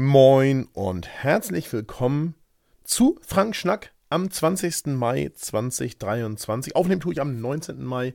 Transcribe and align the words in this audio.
Moin 0.00 0.68
und 0.74 1.08
herzlich 1.08 1.72
willkommen 1.72 2.36
zu 2.84 3.18
Frank 3.20 3.56
Schnack 3.56 3.90
am 4.10 4.30
20. 4.30 4.86
Mai 4.86 5.32
2023. 5.34 6.76
Aufnehmen 6.76 7.00
tue 7.00 7.14
ich 7.14 7.20
am 7.20 7.40
19. 7.40 7.82
Mai 7.82 8.14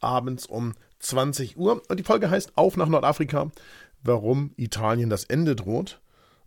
abends 0.00 0.46
um 0.46 0.72
20 1.00 1.58
Uhr. 1.58 1.82
Und 1.86 2.00
die 2.00 2.02
Folge 2.02 2.30
heißt 2.30 2.52
Auf 2.54 2.78
nach 2.78 2.88
Nordafrika, 2.88 3.50
warum 4.02 4.54
Italien 4.56 5.10
das 5.10 5.24
Ende 5.24 5.54
droht. 5.54 6.00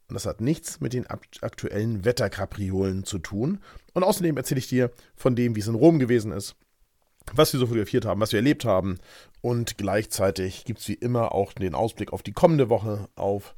Und 0.09 0.15
das 0.15 0.25
hat 0.25 0.41
nichts 0.41 0.79
mit 0.79 0.93
den 0.93 1.05
aktuellen 1.05 2.03
Wetterkapriolen 2.03 3.03
zu 3.03 3.19
tun. 3.19 3.59
Und 3.93 4.01
außerdem 4.01 4.35
erzähle 4.35 4.57
ich 4.57 4.67
dir 4.67 4.89
von 5.15 5.35
dem, 5.35 5.55
wie 5.55 5.59
es 5.59 5.67
in 5.67 5.75
Rom 5.75 5.99
gewesen 5.99 6.31
ist, 6.31 6.55
was 7.31 7.53
wir 7.53 7.59
so 7.59 7.67
fotografiert 7.67 8.05
haben, 8.05 8.19
was 8.19 8.31
wir 8.31 8.39
erlebt 8.39 8.65
haben. 8.65 8.97
Und 9.41 9.77
gleichzeitig 9.77 10.65
gibt 10.65 10.79
es 10.79 10.87
wie 10.87 10.95
immer 10.95 11.33
auch 11.35 11.53
den 11.53 11.75
Ausblick 11.75 12.11
auf 12.11 12.23
die 12.23 12.33
kommende 12.33 12.69
Woche, 12.69 13.09
auf 13.13 13.53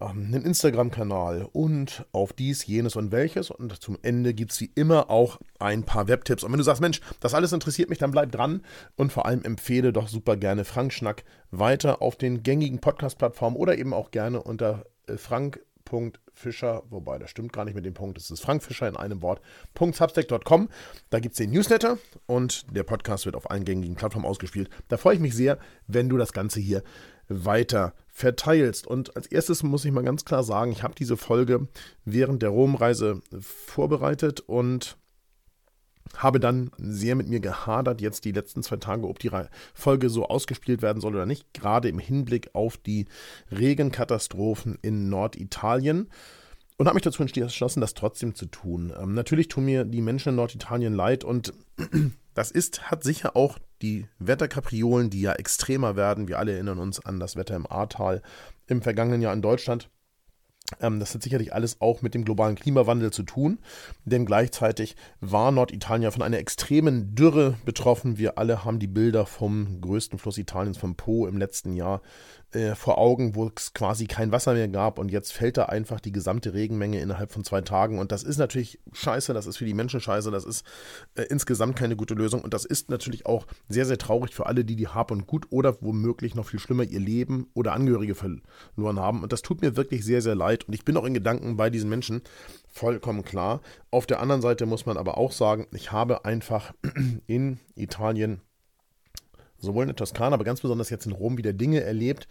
einen 0.00 0.44
Instagram-Kanal 0.44 1.48
und 1.52 2.06
auf 2.12 2.32
dies, 2.32 2.66
jenes 2.66 2.96
und 2.96 3.12
welches. 3.12 3.50
Und 3.50 3.82
zum 3.82 3.98
Ende 4.02 4.34
gibt 4.34 4.52
es 4.52 4.60
wie 4.60 4.70
immer 4.74 5.10
auch 5.10 5.38
ein 5.58 5.84
paar 5.84 6.08
Webtipps. 6.08 6.44
Und 6.44 6.52
wenn 6.52 6.58
du 6.58 6.64
sagst, 6.64 6.80
Mensch, 6.80 7.00
das 7.20 7.34
alles 7.34 7.52
interessiert 7.52 7.90
mich, 7.90 7.98
dann 7.98 8.10
bleib 8.10 8.32
dran 8.32 8.62
und 8.96 9.12
vor 9.12 9.26
allem 9.26 9.42
empfehle 9.42 9.92
doch 9.92 10.08
super 10.08 10.36
gerne 10.36 10.64
Frank 10.64 10.92
Schnack 10.92 11.24
weiter 11.50 12.02
auf 12.02 12.16
den 12.16 12.42
gängigen 12.42 12.80
Podcast-Plattformen 12.80 13.56
oder 13.56 13.76
eben 13.78 13.92
auch 13.92 14.10
gerne 14.10 14.42
unter 14.42 14.84
äh, 15.06 15.16
frank 15.16 15.60
Fischer, 16.34 16.82
wobei 16.90 17.18
das 17.18 17.30
stimmt 17.30 17.52
gar 17.52 17.64
nicht 17.64 17.74
mit 17.74 17.86
dem 17.86 17.94
Punkt, 17.94 18.18
es 18.18 18.30
ist 18.30 18.42
Frank 18.42 18.62
Fischer 18.62 18.86
in 18.88 18.96
einem 18.96 19.22
Wort, 19.22 19.40
.substack.com. 19.78 20.68
Da 21.08 21.18
gibt 21.18 21.32
es 21.32 21.38
den 21.38 21.50
Newsletter 21.50 21.96
und 22.26 22.66
der 22.76 22.82
Podcast 22.82 23.24
wird 23.24 23.34
auf 23.34 23.50
allen 23.50 23.64
gängigen 23.64 23.96
Plattformen 23.96 24.26
ausgespielt. 24.26 24.68
Da 24.88 24.98
freue 24.98 25.14
ich 25.14 25.20
mich 25.20 25.34
sehr, 25.34 25.58
wenn 25.86 26.10
du 26.10 26.18
das 26.18 26.34
Ganze 26.34 26.60
hier 26.60 26.82
weiter 27.28 27.94
verteilst. 28.08 28.86
Und 28.86 29.16
als 29.16 29.26
erstes 29.26 29.62
muss 29.62 29.84
ich 29.84 29.92
mal 29.92 30.04
ganz 30.04 30.24
klar 30.24 30.42
sagen, 30.42 30.72
ich 30.72 30.82
habe 30.82 30.94
diese 30.94 31.16
Folge 31.16 31.68
während 32.04 32.42
der 32.42 32.50
Romreise 32.50 33.20
vorbereitet 33.40 34.40
und 34.40 34.96
habe 36.16 36.40
dann 36.40 36.70
sehr 36.78 37.14
mit 37.14 37.28
mir 37.28 37.40
gehadert, 37.40 38.00
jetzt 38.00 38.24
die 38.24 38.32
letzten 38.32 38.62
zwei 38.62 38.76
Tage, 38.76 39.06
ob 39.06 39.18
die 39.18 39.30
Folge 39.74 40.08
so 40.08 40.26
ausgespielt 40.26 40.82
werden 40.82 41.00
soll 41.00 41.14
oder 41.14 41.26
nicht, 41.26 41.52
gerade 41.52 41.88
im 41.88 41.98
Hinblick 41.98 42.54
auf 42.54 42.76
die 42.78 43.06
Regenkatastrophen 43.50 44.78
in 44.82 45.08
Norditalien 45.10 46.08
und 46.78 46.86
habe 46.86 46.94
mich 46.94 47.02
dazu 47.02 47.22
entschlossen, 47.22 47.80
das 47.80 47.94
trotzdem 47.94 48.34
zu 48.34 48.46
tun. 48.46 48.92
Ähm, 48.98 49.14
natürlich 49.14 49.48
tun 49.48 49.64
mir 49.64 49.84
die 49.84 50.00
Menschen 50.00 50.30
in 50.30 50.36
Norditalien 50.36 50.94
leid 50.94 51.24
und 51.24 51.52
das 52.34 52.50
ist, 52.50 52.90
hat 52.90 53.04
sicher 53.04 53.36
auch 53.36 53.58
die 53.82 54.06
Wetterkapriolen, 54.18 55.10
die 55.10 55.20
ja 55.20 55.32
extremer 55.32 55.96
werden. 55.96 56.28
Wir 56.28 56.38
alle 56.38 56.52
erinnern 56.52 56.78
uns 56.78 57.04
an 57.04 57.20
das 57.20 57.36
Wetter 57.36 57.56
im 57.56 57.70
Ahrtal 57.70 58.22
im 58.66 58.82
vergangenen 58.82 59.22
Jahr 59.22 59.32
in 59.32 59.42
Deutschland. 59.42 59.90
Ähm, 60.80 61.00
das 61.00 61.14
hat 61.14 61.22
sicherlich 61.22 61.54
alles 61.54 61.80
auch 61.80 62.02
mit 62.02 62.14
dem 62.14 62.24
globalen 62.24 62.56
Klimawandel 62.56 63.12
zu 63.12 63.22
tun, 63.22 63.58
denn 64.04 64.26
gleichzeitig 64.26 64.96
war 65.20 65.50
Norditalien 65.50 66.02
ja 66.02 66.10
von 66.10 66.22
einer 66.22 66.38
extremen 66.38 67.14
Dürre 67.14 67.56
betroffen. 67.64 68.18
Wir 68.18 68.38
alle 68.38 68.64
haben 68.64 68.78
die 68.78 68.86
Bilder 68.86 69.26
vom 69.26 69.80
größten 69.80 70.18
Fluss 70.18 70.38
Italiens, 70.38 70.78
vom 70.78 70.96
Po, 70.96 71.26
im 71.26 71.38
letzten 71.38 71.72
Jahr 71.72 72.02
äh, 72.52 72.74
vor 72.74 72.98
Augen, 72.98 73.34
wo 73.34 73.50
es 73.54 73.74
quasi 73.74 74.06
kein 74.06 74.32
Wasser 74.32 74.54
mehr 74.54 74.68
gab 74.68 74.98
und 74.98 75.10
jetzt 75.10 75.32
fällt 75.32 75.58
da 75.58 75.66
einfach 75.66 76.00
die 76.00 76.12
gesamte 76.12 76.54
Regenmenge 76.54 77.00
innerhalb 77.00 77.30
von 77.30 77.44
zwei 77.44 77.60
Tagen 77.60 77.98
und 77.98 78.10
das 78.10 78.22
ist 78.22 78.38
natürlich 78.38 78.80
scheiße, 78.92 79.34
das 79.34 79.46
ist 79.46 79.58
für 79.58 79.66
die 79.66 79.74
Menschen 79.74 80.00
scheiße, 80.00 80.30
das 80.30 80.44
ist 80.44 80.64
äh, 81.14 81.24
insgesamt 81.24 81.76
keine 81.76 81.94
gute 81.94 82.14
Lösung 82.14 82.40
und 82.40 82.54
das 82.54 82.64
ist 82.64 82.88
natürlich 82.88 83.26
auch 83.26 83.46
sehr, 83.68 83.84
sehr 83.84 83.98
traurig 83.98 84.34
für 84.34 84.46
alle, 84.46 84.64
die 84.64 84.76
die 84.76 84.88
Hab 84.88 85.10
und 85.10 85.26
Gut 85.26 85.46
oder 85.50 85.76
womöglich 85.82 86.34
noch 86.34 86.46
viel 86.46 86.58
schlimmer 86.58 86.84
ihr 86.84 87.00
Leben 87.00 87.48
oder 87.52 87.74
Angehörige 87.74 88.14
verloren 88.14 88.98
haben 88.98 89.22
und 89.22 89.32
das 89.32 89.42
tut 89.42 89.60
mir 89.60 89.76
wirklich 89.76 90.04
sehr, 90.04 90.22
sehr 90.22 90.34
leid 90.34 90.64
und 90.64 90.74
ich 90.74 90.84
bin 90.84 90.96
auch 90.96 91.04
in 91.04 91.14
Gedanken 91.14 91.56
bei 91.56 91.68
diesen 91.68 91.90
Menschen 91.90 92.22
vollkommen 92.68 93.24
klar. 93.24 93.60
Auf 93.90 94.06
der 94.06 94.20
anderen 94.20 94.40
Seite 94.40 94.64
muss 94.64 94.86
man 94.86 94.96
aber 94.96 95.18
auch 95.18 95.32
sagen, 95.32 95.66
ich 95.72 95.92
habe 95.92 96.24
einfach 96.24 96.72
in 97.26 97.58
Italien 97.74 98.40
sowohl 99.58 99.84
in 99.84 99.88
der 99.88 99.96
Toskana, 99.96 100.34
aber 100.34 100.44
ganz 100.44 100.60
besonders 100.60 100.90
jetzt 100.90 101.06
in 101.06 101.12
Rom 101.12 101.36
wieder 101.36 101.52
Dinge 101.52 101.82
erlebt, 101.82 102.28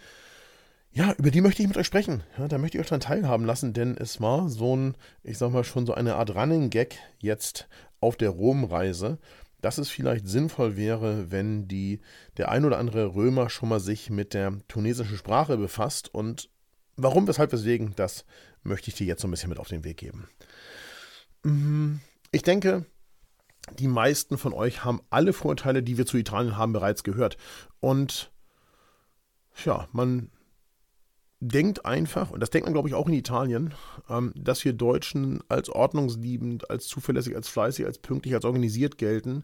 ja, 0.91 1.13
über 1.17 1.29
die 1.29 1.41
möchte 1.41 1.61
ich 1.61 1.67
mit 1.67 1.77
euch 1.77 1.85
sprechen. 1.85 2.23
Ja, 2.37 2.47
da 2.47 2.57
möchte 2.57 2.77
ich 2.77 2.81
euch 2.81 2.89
dann 2.89 2.99
teilhaben 2.99 3.45
lassen, 3.45 3.73
denn 3.73 3.95
es 3.97 4.19
war 4.21 4.49
so 4.49 4.75
ein, 4.75 4.95
ich 5.23 5.37
sag 5.37 5.51
mal 5.51 5.63
schon 5.63 5.85
so 5.85 5.93
eine 5.93 6.15
Art 6.15 6.33
Running 6.33 6.69
Gag 6.69 6.97
jetzt 7.19 7.67
auf 7.99 8.15
der 8.15 8.29
Romreise, 8.29 9.19
dass 9.61 9.77
es 9.77 9.89
vielleicht 9.89 10.27
sinnvoll 10.27 10.77
wäre, 10.77 11.31
wenn 11.31 11.67
die, 11.67 11.99
der 12.37 12.49
ein 12.49 12.65
oder 12.65 12.77
andere 12.77 13.13
Römer 13.13 13.49
schon 13.49 13.69
mal 13.69 13.79
sich 13.79 14.09
mit 14.09 14.33
der 14.33 14.57
tunesischen 14.67 15.17
Sprache 15.17 15.57
befasst 15.57 16.13
und 16.13 16.49
warum, 16.95 17.27
weshalb, 17.27 17.51
weswegen, 17.51 17.93
das 17.95 18.25
möchte 18.63 18.89
ich 18.89 18.95
dir 18.95 19.07
jetzt 19.07 19.21
so 19.21 19.27
ein 19.27 19.31
bisschen 19.31 19.49
mit 19.49 19.59
auf 19.59 19.67
den 19.67 19.83
Weg 19.83 19.97
geben. 19.97 20.27
Mhm. 21.43 21.99
Ich 22.31 22.43
denke, 22.43 22.85
die 23.79 23.87
meisten 23.87 24.37
von 24.37 24.53
euch 24.53 24.83
haben 24.83 25.01
alle 25.09 25.33
Vorurteile, 25.33 25.83
die 25.83 25.97
wir 25.97 26.05
zu 26.05 26.17
Italien 26.17 26.57
haben, 26.57 26.73
bereits 26.73 27.03
gehört. 27.03 27.37
Und 27.79 28.31
ja, 29.65 29.87
man 29.91 30.29
denkt 31.39 31.85
einfach, 31.85 32.31
und 32.31 32.39
das 32.39 32.49
denkt 32.49 32.65
man, 32.65 32.73
glaube 32.73 32.89
ich, 32.89 32.95
auch 32.95 33.07
in 33.07 33.13
Italien, 33.13 33.73
ähm, 34.09 34.33
dass 34.35 34.65
wir 34.65 34.73
Deutschen 34.73 35.43
als 35.49 35.69
ordnungsliebend, 35.69 36.69
als 36.69 36.87
zuverlässig, 36.87 37.35
als 37.35 37.47
fleißig, 37.47 37.85
als 37.85 37.99
pünktlich, 37.99 38.33
als 38.33 38.45
organisiert 38.45 38.97
gelten. 38.97 39.43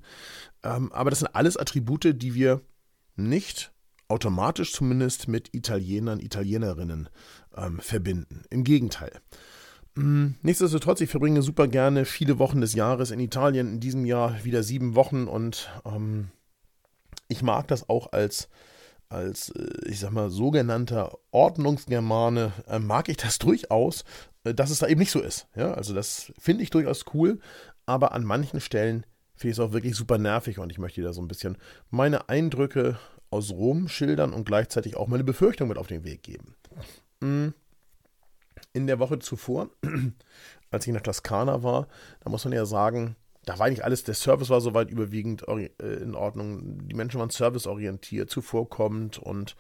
Ähm, 0.64 0.92
aber 0.92 1.10
das 1.10 1.20
sind 1.20 1.36
alles 1.36 1.58
Attribute, 1.58 2.14
die 2.16 2.34
wir 2.34 2.62
nicht 3.16 3.72
automatisch 4.08 4.74
zumindest 4.74 5.28
mit 5.28 5.54
Italienern, 5.54 6.20
Italienerinnen 6.20 7.10
ähm, 7.56 7.80
verbinden. 7.80 8.44
Im 8.50 8.64
Gegenteil. 8.64 9.12
Mm, 9.96 10.36
nichtsdestotrotz, 10.42 11.02
ich 11.02 11.10
verbringe 11.10 11.42
super 11.42 11.68
gerne 11.68 12.06
viele 12.06 12.40
Wochen 12.40 12.62
des 12.62 12.74
Jahres 12.74 13.12
in 13.12 13.20
Italien. 13.20 13.74
In 13.74 13.80
diesem 13.80 14.06
Jahr 14.06 14.44
wieder 14.44 14.64
sieben 14.64 14.96
Wochen 14.96 15.28
und 15.28 15.70
ähm, 15.86 16.30
ich 17.28 17.44
mag 17.44 17.68
das 17.68 17.90
auch 17.90 18.12
als, 18.12 18.50
als, 19.10 19.50
äh, 19.50 19.88
ich 19.88 20.00
sag 20.00 20.12
mal, 20.12 20.30
sogenannter 20.30 21.18
Ordnungsgermane, 21.32 22.54
äh, 22.68 22.80
mag 22.80 23.10
ich 23.10 23.18
das 23.18 23.38
durchaus, 23.40 24.04
äh, 24.44 24.54
dass 24.54 24.72
es 24.72 24.80
da 24.80 24.88
eben 24.88 25.00
nicht 25.00 25.12
so 25.12 25.22
ist. 25.22 25.48
Ja, 25.56 25.74
also 25.74 25.94
das 25.94 26.34
finde 26.40 26.64
ich 26.64 26.72
durchaus 26.72 27.06
cool, 27.14 27.40
aber 27.86 28.14
an 28.14 28.24
manchen 28.24 28.62
Stellen 28.62 29.06
finde 29.36 29.52
ich 29.52 29.58
es 29.58 29.60
auch 29.60 29.74
wirklich 29.74 29.96
super 29.96 30.18
nervig 30.18 30.58
und 30.58 30.72
ich 30.72 30.80
möchte 30.80 31.02
da 31.02 31.14
so 31.14 31.22
ein 31.22 31.28
bisschen 31.28 31.58
meine 31.90 32.30
Eindrücke 32.30 32.98
aus 33.30 33.52
Rom 33.52 33.88
schildern 33.88 34.34
und 34.34 34.46
gleichzeitig 34.46 34.96
auch 34.96 35.08
meine 35.08 35.24
Befürchtung 35.24 35.68
mit 35.68 35.78
auf 35.78 35.88
den 35.88 36.04
Weg 36.04 36.24
geben. 36.24 36.56
Mhm 37.20 37.54
in 38.74 38.88
der 38.88 39.00
Woche 39.00 39.20
zuvor, 39.20 39.70
als 40.72 40.88
ich 40.88 40.94
der 40.94 41.04
Toskana 41.04 41.64
war, 41.64 41.88
da 42.24 42.30
muss 42.30 42.44
man 42.46 42.54
ja 42.54 42.66
sagen, 42.66 43.16
da 43.46 43.60
war 43.60 43.68
eigentlich 43.68 43.84
alles, 43.84 44.04
der 44.04 44.16
Service 44.16 44.50
war 44.50 44.62
soweit 44.62 44.90
überwiegend 44.90 45.46
äh, 45.48 45.70
in 46.02 46.16
Ordnung. 46.16 46.88
Die 46.88 46.96
Menschen 46.96 47.20
waren 47.20 47.30
serviceorientiert, 47.30 48.30
zuvorkommend 48.30 49.18
und 49.18 49.56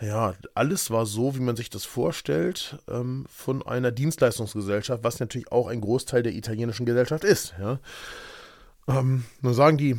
ja, 0.00 0.34
alles 0.54 0.92
war 0.92 1.06
so, 1.06 1.34
wie 1.34 1.40
man 1.40 1.56
sich 1.56 1.70
das 1.70 1.84
vorstellt, 1.84 2.78
ähm, 2.88 3.26
von 3.28 3.66
einer 3.66 3.90
Dienstleistungsgesellschaft, 3.90 5.02
was 5.02 5.18
natürlich 5.18 5.50
auch 5.50 5.66
ein 5.66 5.80
Großteil 5.80 6.22
der 6.22 6.34
italienischen 6.34 6.86
Gesellschaft 6.86 7.24
ist. 7.24 7.54
Ja. 7.58 7.80
Ähm, 8.86 9.24
nur 9.42 9.54
sagen 9.54 9.76
die 9.76 9.96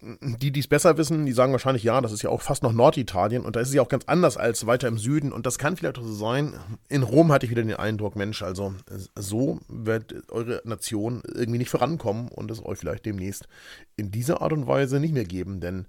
die, 0.00 0.50
die 0.50 0.60
es 0.60 0.68
besser 0.68 0.96
wissen, 0.96 1.26
die 1.26 1.32
sagen 1.32 1.52
wahrscheinlich, 1.52 1.82
ja, 1.82 2.00
das 2.00 2.12
ist 2.12 2.22
ja 2.22 2.30
auch 2.30 2.42
fast 2.42 2.62
noch 2.62 2.72
Norditalien 2.72 3.44
und 3.44 3.56
da 3.56 3.60
ist 3.60 3.68
es 3.68 3.74
ja 3.74 3.82
auch 3.82 3.88
ganz 3.88 4.04
anders 4.06 4.36
als 4.36 4.66
weiter 4.66 4.88
im 4.88 4.98
Süden 4.98 5.32
und 5.32 5.46
das 5.46 5.58
kann 5.58 5.76
vielleicht 5.76 5.98
auch 5.98 6.04
so 6.04 6.14
sein. 6.14 6.54
In 6.88 7.02
Rom 7.02 7.32
hatte 7.32 7.46
ich 7.46 7.50
wieder 7.50 7.62
den 7.62 7.74
Eindruck, 7.74 8.16
Mensch, 8.16 8.42
also 8.42 8.74
so 9.14 9.60
wird 9.68 10.30
eure 10.30 10.62
Nation 10.64 11.22
irgendwie 11.26 11.58
nicht 11.58 11.70
vorankommen 11.70 12.28
und 12.28 12.50
es 12.50 12.64
euch 12.64 12.78
vielleicht 12.78 13.06
demnächst 13.06 13.48
in 13.96 14.10
dieser 14.10 14.42
Art 14.42 14.52
und 14.52 14.66
Weise 14.66 15.00
nicht 15.00 15.14
mehr 15.14 15.24
geben, 15.24 15.60
denn 15.60 15.86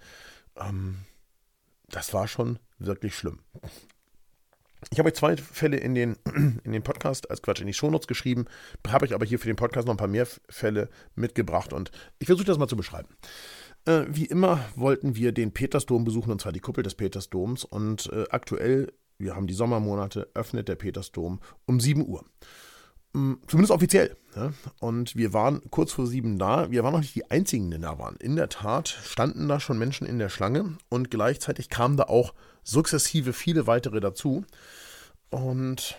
ähm, 0.57 0.99
das 1.89 2.13
war 2.13 2.27
schon 2.27 2.59
wirklich 2.77 3.15
schlimm. 3.15 3.39
Ich 4.91 4.97
habe 4.97 5.09
euch 5.09 5.15
zwei 5.15 5.35
Fälle 5.35 5.77
in 5.77 5.93
den, 5.93 6.15
in 6.63 6.71
den 6.71 6.83
Podcast, 6.83 7.29
als 7.29 7.41
Quatsch, 7.41 7.61
in 7.61 7.67
die 7.67 7.73
Shownotes 7.73 8.07
geschrieben, 8.07 8.45
habe 8.87 9.05
euch 9.05 9.13
aber 9.13 9.25
hier 9.25 9.39
für 9.39 9.47
den 9.47 9.55
Podcast 9.55 9.87
noch 9.87 9.93
ein 9.93 9.97
paar 9.97 10.07
mehr 10.07 10.27
Fälle 10.47 10.89
mitgebracht 11.15 11.73
und 11.73 11.91
ich 12.19 12.27
versuche 12.27 12.45
das 12.45 12.57
mal 12.57 12.67
zu 12.67 12.77
beschreiben. 12.77 13.09
Äh, 13.89 14.05
wie 14.07 14.25
immer 14.25 14.63
wollten 14.75 15.15
wir 15.15 15.31
den 15.31 15.51
Petersdom 15.51 16.03
besuchen, 16.03 16.31
und 16.31 16.39
zwar 16.39 16.51
die 16.51 16.59
Kuppel 16.59 16.83
des 16.83 16.93
Petersdoms. 16.93 17.65
Und 17.65 18.11
äh, 18.13 18.25
aktuell, 18.29 18.93
wir 19.17 19.35
haben 19.35 19.47
die 19.47 19.55
Sommermonate, 19.55 20.29
öffnet 20.35 20.67
der 20.67 20.75
Petersdom 20.75 21.39
um 21.65 21.79
7 21.79 22.07
Uhr. 22.07 22.23
Mm, 23.13 23.33
zumindest 23.47 23.71
offiziell. 23.71 24.15
Ja? 24.35 24.53
Und 24.79 25.15
wir 25.15 25.33
waren 25.33 25.61
kurz 25.71 25.91
vor 25.91 26.05
sieben 26.05 26.37
da. 26.37 26.69
Wir 26.69 26.83
waren 26.83 26.93
noch 26.93 26.99
nicht 26.99 27.15
die 27.15 27.31
Einzigen, 27.31 27.71
die 27.71 27.79
da 27.79 27.97
waren. 27.97 28.15
In 28.17 28.35
der 28.35 28.49
Tat 28.49 28.89
standen 28.89 29.47
da 29.47 29.59
schon 29.59 29.79
Menschen 29.79 30.05
in 30.05 30.19
der 30.19 30.29
Schlange 30.29 30.77
und 30.89 31.09
gleichzeitig 31.09 31.69
kamen 31.69 31.97
da 31.97 32.03
auch 32.03 32.35
sukzessive 32.63 33.33
viele 33.33 33.65
weitere 33.65 34.01
dazu. 34.01 34.45
Und 35.31 35.97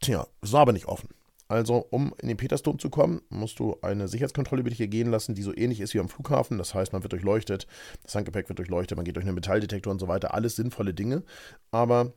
tja, 0.00 0.26
es 0.42 0.52
war 0.52 0.62
aber 0.62 0.72
nicht 0.72 0.86
offen. 0.86 1.08
Also, 1.48 1.86
um 1.90 2.12
in 2.20 2.28
den 2.28 2.36
Petersdom 2.36 2.78
zu 2.78 2.90
kommen, 2.90 3.20
musst 3.28 3.58
du 3.60 3.76
eine 3.80 4.08
Sicherheitskontrolle 4.08 4.60
über 4.60 4.70
dich 4.70 4.78
hier 4.78 4.88
gehen 4.88 5.10
lassen, 5.10 5.34
die 5.34 5.42
so 5.42 5.54
ähnlich 5.54 5.80
ist 5.80 5.94
wie 5.94 6.00
am 6.00 6.08
Flughafen. 6.08 6.58
Das 6.58 6.74
heißt, 6.74 6.92
man 6.92 7.02
wird 7.02 7.12
durchleuchtet, 7.12 7.66
das 8.02 8.14
Handgepäck 8.14 8.48
wird 8.48 8.58
durchleuchtet, 8.58 8.96
man 8.96 9.04
geht 9.04 9.16
durch 9.16 9.24
einen 9.24 9.36
Metalldetektor 9.36 9.92
und 9.92 10.00
so 10.00 10.08
weiter. 10.08 10.34
Alles 10.34 10.56
sinnvolle 10.56 10.92
Dinge. 10.92 11.22
Aber 11.70 12.12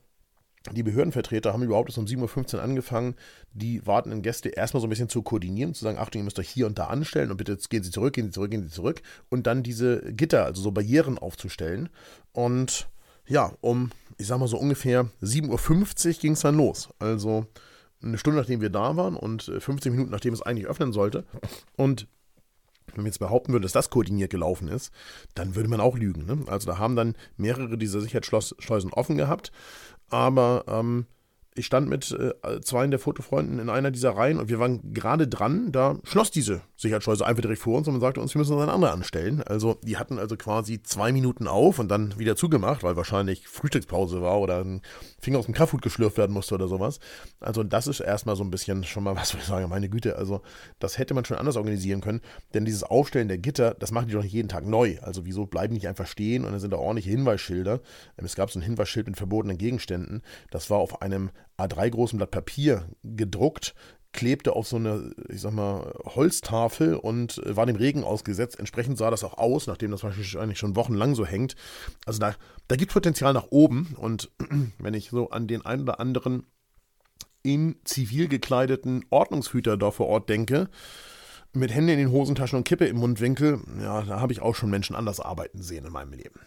die 0.72 0.82
Behördenvertreter 0.82 1.52
haben 1.52 1.62
überhaupt 1.62 1.88
erst 1.88 1.98
um 1.98 2.04
7.15 2.04 2.56
Uhr 2.56 2.62
angefangen, 2.62 3.14
die 3.52 3.86
wartenden 3.86 4.20
Gäste 4.20 4.50
erstmal 4.50 4.82
so 4.82 4.86
ein 4.86 4.90
bisschen 4.90 5.08
zu 5.08 5.22
koordinieren, 5.22 5.72
zu 5.72 5.84
sagen, 5.84 5.96
Achtung, 5.96 6.20
ihr 6.20 6.24
müsst 6.24 6.38
euch 6.38 6.50
hier 6.50 6.66
und 6.66 6.78
da 6.78 6.88
anstellen 6.88 7.30
und 7.30 7.38
bitte 7.38 7.56
gehen 7.70 7.82
Sie 7.82 7.90
zurück, 7.90 8.12
gehen 8.12 8.26
Sie 8.26 8.32
zurück, 8.32 8.50
gehen 8.50 8.64
Sie 8.64 8.68
zurück 8.68 9.00
und 9.30 9.46
dann 9.46 9.62
diese 9.62 10.00
Gitter, 10.12 10.44
also 10.44 10.60
so 10.60 10.70
Barrieren 10.70 11.18
aufzustellen. 11.18 11.88
Und 12.32 12.90
ja, 13.26 13.54
um, 13.62 13.90
ich 14.18 14.26
sag 14.26 14.38
mal 14.38 14.48
so 14.48 14.58
ungefähr 14.58 15.08
7.50 15.22 16.08
Uhr 16.08 16.12
ging 16.20 16.32
es 16.32 16.40
dann 16.40 16.56
los. 16.56 16.90
Also 16.98 17.46
eine 18.02 18.18
Stunde 18.18 18.38
nachdem 18.38 18.60
wir 18.60 18.70
da 18.70 18.96
waren 18.96 19.16
und 19.16 19.42
15 19.42 19.92
äh, 19.92 19.94
Minuten 19.94 20.10
nachdem 20.10 20.34
es 20.34 20.42
eigentlich 20.42 20.66
öffnen 20.66 20.92
sollte. 20.92 21.24
Und 21.76 22.06
wenn 22.86 23.04
man 23.04 23.06
jetzt 23.06 23.18
behaupten 23.18 23.52
würde, 23.52 23.62
dass 23.62 23.72
das 23.72 23.90
koordiniert 23.90 24.30
gelaufen 24.30 24.68
ist, 24.68 24.92
dann 25.34 25.54
würde 25.54 25.68
man 25.68 25.80
auch 25.80 25.96
lügen. 25.96 26.26
Ne? 26.26 26.44
Also 26.48 26.66
da 26.66 26.78
haben 26.78 26.96
dann 26.96 27.14
mehrere 27.36 27.78
dieser 27.78 28.00
Sicherheitsschleusen 28.00 28.92
offen 28.92 29.16
gehabt, 29.16 29.52
aber 30.08 30.64
ähm, 30.66 31.06
ich 31.54 31.66
stand 31.66 31.88
mit 31.88 32.10
äh, 32.12 32.60
zwei 32.60 32.86
der 32.86 32.98
Fotofreunden 32.98 33.58
in 33.58 33.68
einer 33.68 33.90
dieser 33.90 34.10
Reihen 34.10 34.38
und 34.38 34.48
wir 34.48 34.60
waren 34.60 34.94
gerade 34.94 35.26
dran, 35.26 35.72
da 35.72 35.98
schloss 36.04 36.30
diese 36.30 36.62
Sicherheitsschleuse 36.76 37.26
einfach 37.26 37.42
direkt 37.42 37.60
vor 37.60 37.76
uns 37.76 37.88
und 37.88 37.94
man 37.94 38.00
sagte 38.00 38.20
uns, 38.20 38.34
wir 38.34 38.38
müssen 38.38 38.54
uns 38.54 38.62
eine 38.62 38.72
andere 38.72 38.92
anstellen. 38.92 39.42
Also 39.42 39.78
die 39.82 39.96
hatten 39.96 40.18
also 40.18 40.36
quasi 40.36 40.82
zwei 40.82 41.12
Minuten 41.12 41.48
auf 41.48 41.78
und 41.78 41.88
dann 41.88 42.18
wieder 42.18 42.36
zugemacht, 42.36 42.82
weil 42.84 42.96
wahrscheinlich 42.96 43.48
Frühstückspause 43.48 44.22
war 44.22 44.40
oder 44.40 44.64
ein 44.64 44.80
Finger 45.20 45.38
aus 45.38 45.46
dem 45.46 45.54
Kaffhut 45.54 45.82
geschlürft 45.82 46.18
werden 46.18 46.32
musste 46.32 46.54
oder 46.54 46.68
sowas. 46.68 47.00
Also 47.40 47.64
das 47.64 47.88
ist 47.88 48.00
erstmal 48.00 48.36
so 48.36 48.44
ein 48.44 48.50
bisschen 48.50 48.84
schon 48.84 49.02
mal, 49.02 49.16
was 49.16 49.30
soll 49.30 49.40
ich 49.40 49.46
sagen, 49.46 49.68
meine 49.68 49.88
Güte, 49.88 50.16
also 50.16 50.42
das 50.78 50.98
hätte 50.98 51.14
man 51.14 51.24
schon 51.24 51.36
anders 51.36 51.56
organisieren 51.56 52.00
können, 52.00 52.20
denn 52.54 52.64
dieses 52.64 52.84
Aufstellen 52.84 53.28
der 53.28 53.38
Gitter, 53.38 53.74
das 53.74 53.90
machen 53.90 54.06
die 54.06 54.14
doch 54.14 54.22
nicht 54.22 54.32
jeden 54.32 54.48
Tag 54.48 54.64
neu. 54.64 54.98
Also 55.02 55.26
wieso 55.26 55.46
bleiben 55.46 55.74
die 55.74 55.80
nicht 55.80 55.88
einfach 55.88 56.06
stehen 56.06 56.44
und 56.44 56.52
dann 56.52 56.60
sind 56.60 56.72
da 56.72 56.78
ordentliche 56.78 57.10
Hinweisschilder. 57.10 57.80
Es 58.16 58.36
gab 58.36 58.50
so 58.50 58.58
ein 58.58 58.62
Hinweisschild 58.62 59.06
mit 59.08 59.16
verbotenen 59.16 59.58
Gegenständen. 59.58 60.22
Das 60.50 60.70
war 60.70 60.78
auf 60.78 61.02
einem 61.02 61.30
A3 61.64 61.90
großen 61.90 62.16
Blatt 62.16 62.30
Papier 62.30 62.88
gedruckt, 63.02 63.74
klebte 64.12 64.54
auf 64.54 64.66
so 64.66 64.76
eine, 64.76 65.14
ich 65.28 65.40
sag 65.40 65.52
mal, 65.52 65.92
Holztafel 66.04 66.94
und 66.94 67.40
war 67.44 67.66
dem 67.66 67.76
Regen 67.76 68.02
ausgesetzt. 68.02 68.58
Entsprechend 68.58 68.98
sah 68.98 69.10
das 69.10 69.24
auch 69.24 69.38
aus, 69.38 69.66
nachdem 69.66 69.90
das 69.92 70.02
wahrscheinlich 70.02 70.58
schon 70.58 70.76
wochenlang 70.76 71.14
so 71.14 71.24
hängt. 71.24 71.54
Also 72.06 72.18
da, 72.18 72.34
da 72.68 72.76
gibt 72.76 72.92
Potenzial 72.92 73.32
nach 73.32 73.48
oben. 73.50 73.94
Und 73.96 74.30
wenn 74.78 74.94
ich 74.94 75.10
so 75.10 75.30
an 75.30 75.46
den 75.46 75.64
einen 75.64 75.82
oder 75.82 76.00
anderen 76.00 76.46
in 77.42 77.76
zivil 77.84 78.28
gekleideten 78.28 79.04
Ordnungshüter 79.10 79.76
da 79.76 79.90
vor 79.90 80.08
Ort 80.08 80.28
denke, 80.28 80.68
mit 81.52 81.74
Händen 81.74 81.90
in 81.90 81.98
den 81.98 82.12
Hosentaschen 82.12 82.58
und 82.58 82.64
Kippe 82.64 82.86
im 82.86 82.96
Mundwinkel, 82.96 83.60
ja, 83.80 84.02
da 84.02 84.20
habe 84.20 84.32
ich 84.32 84.40
auch 84.40 84.54
schon 84.54 84.70
Menschen 84.70 84.94
anders 84.94 85.20
arbeiten 85.20 85.62
sehen 85.62 85.84
in 85.84 85.92
meinem 85.92 86.12
Leben. 86.12 86.40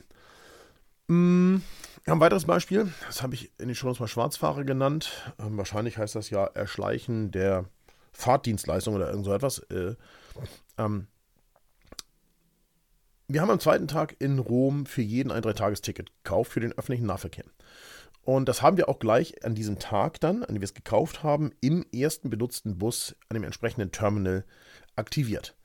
Mm, 1.08 1.58
ein 2.06 2.20
weiteres 2.20 2.46
Beispiel, 2.46 2.92
das 3.08 3.22
habe 3.22 3.36
ich 3.36 3.52
in 3.60 3.68
den 3.68 3.76
Shows 3.76 4.00
mal 4.00 4.08
Schwarzfahrer 4.08 4.64
genannt. 4.64 5.34
Ähm, 5.40 5.58
wahrscheinlich 5.58 5.98
heißt 5.98 6.16
das 6.16 6.30
ja 6.30 6.46
Erschleichen 6.46 7.32
der 7.32 7.66
Fahrtdienstleistung 8.12 8.96
oder 8.96 9.10
irgend 9.10 9.26
so 9.26 9.34
etwas. 9.34 9.60
Äh, 9.70 9.96
ähm, 10.78 11.08
wir 13.28 13.42
haben 13.42 13.50
am 13.50 13.60
zweiten 13.60 13.88
Tag 13.88 14.16
in 14.20 14.38
Rom 14.38 14.86
für 14.86 15.02
jeden 15.02 15.32
ein 15.32 15.42
Dreitagesticket 15.42 16.12
gekauft 16.24 16.52
für 16.52 16.60
den 16.60 16.74
öffentlichen 16.74 17.06
Nahverkehr. 17.06 17.46
Und 18.22 18.48
das 18.48 18.62
haben 18.62 18.78
wir 18.78 18.88
auch 18.88 19.00
gleich 19.00 19.44
an 19.44 19.56
diesem 19.56 19.80
Tag 19.80 20.20
dann, 20.20 20.44
an 20.44 20.56
dem 20.56 20.62
wir 20.62 20.66
es 20.66 20.74
gekauft 20.74 21.24
haben, 21.24 21.52
im 21.60 21.86
ersten 21.94 22.30
benutzten 22.30 22.78
Bus 22.78 23.16
an 23.28 23.36
dem 23.36 23.44
entsprechenden 23.44 23.92
Terminal 23.92 24.46
aktiviert. 24.96 25.56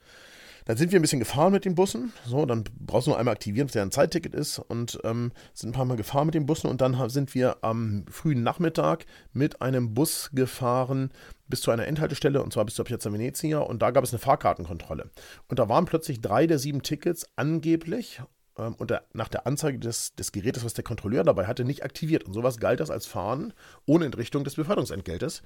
Dann 0.68 0.76
sind 0.76 0.92
wir 0.92 0.98
ein 0.98 1.02
bisschen 1.02 1.18
gefahren 1.18 1.52
mit 1.52 1.64
den 1.64 1.74
Bussen. 1.74 2.12
So, 2.26 2.44
dann 2.44 2.62
brauchst 2.78 3.06
du 3.06 3.12
nur 3.12 3.18
einmal 3.18 3.32
aktivieren, 3.32 3.68
dass 3.68 3.72
der 3.72 3.84
ein 3.84 3.90
Zeitticket 3.90 4.34
ist. 4.34 4.58
Und 4.58 5.00
ähm, 5.02 5.32
sind 5.54 5.70
ein 5.70 5.72
paar 5.72 5.86
Mal 5.86 5.96
gefahren 5.96 6.26
mit 6.26 6.34
den 6.34 6.44
Bussen. 6.44 6.68
Und 6.68 6.82
dann 6.82 7.08
sind 7.08 7.34
wir 7.34 7.64
am 7.64 8.04
frühen 8.10 8.42
Nachmittag 8.42 9.06
mit 9.32 9.62
einem 9.62 9.94
Bus 9.94 10.28
gefahren 10.34 11.10
bis 11.46 11.62
zu 11.62 11.70
einer 11.70 11.86
Endhaltestelle, 11.86 12.42
und 12.42 12.52
zwar 12.52 12.66
bis 12.66 12.74
zur 12.74 12.84
Piazza 12.84 13.10
Venezia. 13.10 13.60
Und 13.60 13.80
da 13.80 13.92
gab 13.92 14.04
es 14.04 14.12
eine 14.12 14.18
Fahrkartenkontrolle. 14.18 15.08
Und 15.48 15.58
da 15.58 15.70
waren 15.70 15.86
plötzlich 15.86 16.20
drei 16.20 16.46
der 16.46 16.58
sieben 16.58 16.82
Tickets 16.82 17.26
angeblich 17.34 18.20
ähm, 18.58 18.74
und 18.74 18.92
nach 19.14 19.28
der 19.28 19.46
Anzeige 19.46 19.78
des, 19.78 20.14
des 20.16 20.32
Gerätes, 20.32 20.66
was 20.66 20.74
der 20.74 20.84
Kontrolleur 20.84 21.24
dabei 21.24 21.46
hatte, 21.46 21.64
nicht 21.64 21.82
aktiviert. 21.82 22.24
Und 22.24 22.34
sowas 22.34 22.58
galt 22.58 22.80
das 22.80 22.90
als 22.90 23.06
Fahren 23.06 23.54
ohne 23.86 24.04
Entrichtung 24.04 24.44
des 24.44 24.56
Beförderungsentgeltes. 24.56 25.40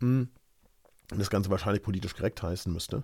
Mhm 0.00 0.28
das 1.08 1.30
Ganze 1.30 1.50
wahrscheinlich 1.50 1.82
politisch 1.82 2.14
korrekt 2.14 2.42
heißen 2.42 2.72
müsste. 2.72 3.02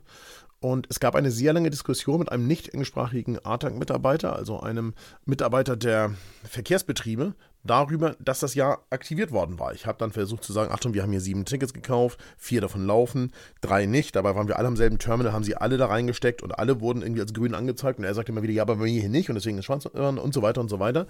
Und 0.60 0.86
es 0.90 0.98
gab 0.98 1.14
eine 1.14 1.30
sehr 1.30 1.52
lange 1.52 1.70
Diskussion 1.70 2.18
mit 2.18 2.32
einem 2.32 2.46
nicht 2.46 2.70
englischsprachigen 2.70 3.38
ATAG-Mitarbeiter, 3.44 4.34
also 4.34 4.60
einem 4.60 4.94
Mitarbeiter 5.24 5.76
der 5.76 6.14
Verkehrsbetriebe, 6.44 7.34
darüber, 7.64 8.16
dass 8.20 8.40
das 8.40 8.54
ja 8.54 8.78
aktiviert 8.90 9.32
worden 9.32 9.58
war. 9.58 9.74
Ich 9.74 9.86
habe 9.86 9.98
dann 9.98 10.12
versucht 10.12 10.44
zu 10.44 10.52
sagen, 10.52 10.72
Achtung, 10.72 10.94
wir 10.94 11.02
haben 11.02 11.10
hier 11.10 11.20
sieben 11.20 11.44
Tickets 11.44 11.74
gekauft, 11.74 12.18
vier 12.36 12.60
davon 12.60 12.86
laufen, 12.86 13.32
drei 13.60 13.86
nicht. 13.86 14.16
Dabei 14.16 14.34
waren 14.34 14.48
wir 14.48 14.58
alle 14.58 14.68
am 14.68 14.76
selben 14.76 14.98
Terminal, 14.98 15.32
haben 15.32 15.44
sie 15.44 15.56
alle 15.56 15.76
da 15.76 15.86
reingesteckt 15.86 16.42
und 16.42 16.58
alle 16.58 16.80
wurden 16.80 17.02
irgendwie 17.02 17.20
als 17.20 17.34
grün 17.34 17.54
angezeigt. 17.54 17.98
Und 17.98 18.04
er 18.04 18.14
sagte 18.14 18.32
immer 18.32 18.42
wieder, 18.42 18.52
ja, 18.52 18.62
aber 18.62 18.76
mir 18.76 18.86
hier 18.86 19.08
nicht 19.08 19.28
und 19.28 19.34
deswegen 19.34 19.58
ist 19.58 19.64
schwarz 19.64 19.86
und 19.86 20.34
so 20.34 20.42
weiter 20.42 20.60
und 20.60 20.68
so 20.68 20.78
weiter. 20.78 21.06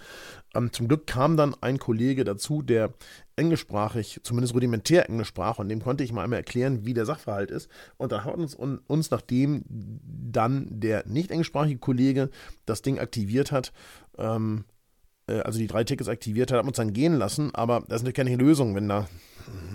Ähm, 0.55 0.73
zum 0.73 0.89
Glück 0.89 1.07
kam 1.07 1.37
dann 1.37 1.55
ein 1.61 1.79
Kollege 1.79 2.25
dazu, 2.25 2.63
der 2.63 2.93
englischsprachig, 3.37 4.21
zumindest 4.25 4.55
rudimentär 4.55 5.09
Englisch 5.09 5.29
sprach 5.29 5.59
und 5.59 5.69
dem 5.69 5.81
konnte 5.81 6.03
ich 6.03 6.13
mal 6.13 6.25
einmal 6.25 6.41
erklären, 6.41 6.85
wie 6.85 6.95
der 6.95 7.07
Sachverhalt 7.07 7.51
ist. 7.51 7.71
Und 7.97 8.11
dann 8.11 8.25
hat 8.25 8.35
uns, 8.35 8.55
uns 8.55 9.11
nachdem 9.11 9.65
dann 9.69 10.67
der 10.71 11.07
nicht 11.07 11.31
englischsprachige 11.31 11.79
Kollege 11.79 12.31
das 12.67 12.83
Ding 12.83 12.99
aktiviert 12.99 13.53
hat, 13.53 13.73
ähm, 14.19 14.65
äh, 14.65 14.78
also 15.35 15.59
die 15.59 15.67
drei 15.67 15.85
Tickets 15.85 16.09
aktiviert 16.09 16.51
hat, 16.51 16.59
hat 16.59 16.65
man 16.65 16.71
uns 16.71 16.77
dann 16.77 16.93
gehen 16.93 17.17
lassen. 17.17 17.55
Aber 17.55 17.81
das 17.81 17.97
ist 17.97 18.03
natürlich 18.03 18.15
keine 18.15 18.37
Lösung, 18.37 18.75
wenn 18.75 18.89
da 18.89 19.09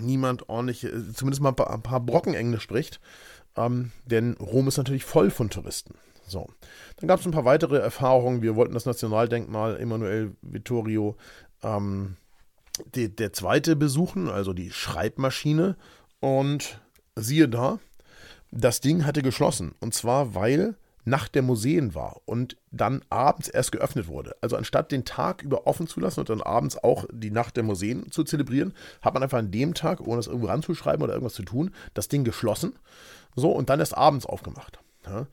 niemand 0.00 0.48
ordentlich, 0.48 0.84
äh, 0.84 1.12
zumindest 1.12 1.42
mal 1.42 1.50
ein 1.50 1.56
paar, 1.56 1.70
ein 1.70 1.82
paar 1.82 2.00
Brocken 2.00 2.34
Englisch 2.34 2.62
spricht. 2.62 3.00
Ähm, 3.56 3.92
denn 4.04 4.34
Rom 4.34 4.68
ist 4.68 4.78
natürlich 4.78 5.04
voll 5.04 5.30
von 5.30 5.50
Touristen. 5.50 5.94
So. 6.26 6.48
Dann 6.96 7.08
gab 7.08 7.20
es 7.20 7.26
ein 7.26 7.32
paar 7.32 7.44
weitere 7.44 7.78
Erfahrungen. 7.78 8.42
Wir 8.42 8.56
wollten 8.56 8.74
das 8.74 8.86
Nationaldenkmal 8.86 9.78
Emanuel 9.78 10.36
Vittorio 10.42 11.16
ähm, 11.62 12.16
die, 12.94 13.14
der 13.14 13.32
zweite 13.32 13.76
besuchen, 13.76 14.28
also 14.28 14.52
die 14.52 14.70
Schreibmaschine. 14.70 15.76
Und 16.20 16.80
siehe 17.16 17.48
da, 17.48 17.78
das 18.50 18.80
Ding 18.80 19.04
hatte 19.04 19.22
geschlossen. 19.22 19.74
Und 19.80 19.94
zwar, 19.94 20.34
weil 20.34 20.76
Nacht 21.04 21.34
der 21.34 21.42
Museen 21.42 21.94
war 21.94 22.20
und 22.24 22.56
dann 22.70 23.02
abends 23.10 23.48
erst 23.48 23.72
geöffnet 23.72 24.08
wurde. 24.08 24.34
Also 24.40 24.56
anstatt 24.56 24.90
den 24.90 25.04
Tag 25.04 25.42
über 25.42 25.66
offen 25.66 25.86
zu 25.86 26.00
lassen 26.00 26.20
und 26.20 26.30
dann 26.30 26.40
abends 26.40 26.82
auch 26.82 27.04
die 27.12 27.30
Nacht 27.30 27.56
der 27.56 27.64
Museen 27.64 28.10
zu 28.10 28.24
zelebrieren, 28.24 28.72
hat 29.02 29.14
man 29.14 29.22
einfach 29.22 29.38
an 29.38 29.50
dem 29.50 29.74
Tag, 29.74 30.00
ohne 30.00 30.20
es 30.20 30.26
irgendwo 30.26 30.46
ranzuschreiben 30.46 31.02
oder 31.02 31.12
irgendwas 31.12 31.34
zu 31.34 31.42
tun, 31.42 31.70
das 31.92 32.08
Ding 32.08 32.24
geschlossen. 32.24 32.74
So 33.36 33.50
und 33.50 33.68
dann 33.68 33.80
erst 33.80 33.96
abends 33.96 34.26
aufgemacht. 34.26 34.78
Ja. 35.06 35.26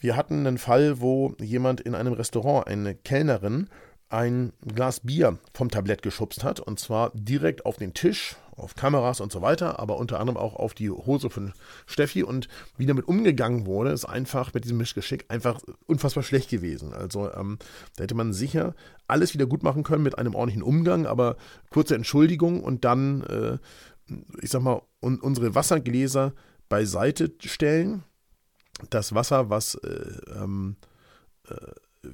Wir 0.00 0.16
hatten 0.16 0.46
einen 0.46 0.58
Fall, 0.58 1.00
wo 1.00 1.34
jemand 1.40 1.80
in 1.80 1.94
einem 1.94 2.12
Restaurant, 2.12 2.68
eine 2.68 2.94
Kellnerin, 2.94 3.68
ein 4.08 4.52
Glas 4.64 5.00
Bier 5.00 5.38
vom 5.52 5.70
Tablett 5.70 6.02
geschubst 6.02 6.44
hat 6.44 6.60
und 6.60 6.78
zwar 6.78 7.10
direkt 7.14 7.66
auf 7.66 7.76
den 7.76 7.94
Tisch, 7.94 8.36
auf 8.58 8.74
Kameras 8.74 9.20
und 9.20 9.32
so 9.32 9.42
weiter, 9.42 9.78
aber 9.78 9.96
unter 9.96 10.20
anderem 10.20 10.36
auch 10.36 10.54
auf 10.54 10.74
die 10.74 10.90
Hose 10.90 11.30
von 11.30 11.52
Steffi 11.86 12.22
und 12.22 12.48
wie 12.76 12.86
damit 12.86 13.08
umgegangen 13.08 13.66
wurde, 13.66 13.90
ist 13.90 14.04
einfach 14.04 14.52
mit 14.54 14.64
diesem 14.64 14.78
Mischgeschick 14.78 15.26
einfach 15.28 15.60
unfassbar 15.86 16.22
schlecht 16.22 16.50
gewesen. 16.50 16.92
Also 16.92 17.32
ähm, 17.32 17.58
da 17.96 18.04
hätte 18.04 18.14
man 18.14 18.32
sicher 18.32 18.74
alles 19.06 19.34
wieder 19.34 19.46
gut 19.46 19.62
machen 19.62 19.82
können 19.82 20.02
mit 20.02 20.18
einem 20.18 20.34
ordentlichen 20.34 20.62
Umgang, 20.62 21.06
aber 21.06 21.36
kurze 21.70 21.94
Entschuldigung 21.94 22.62
und 22.62 22.84
dann, 22.84 23.22
äh, 23.22 23.58
ich 24.42 24.50
sag 24.50 24.62
mal, 24.62 24.82
un 25.00 25.20
unsere 25.20 25.54
Wassergläser 25.54 26.32
beiseite 26.68 27.32
stellen. 27.40 28.04
Das 28.90 29.14
Wasser, 29.14 29.50
was 29.50 29.74
äh, 29.76 30.20
ähm, 30.36 30.76
äh, 31.48 31.54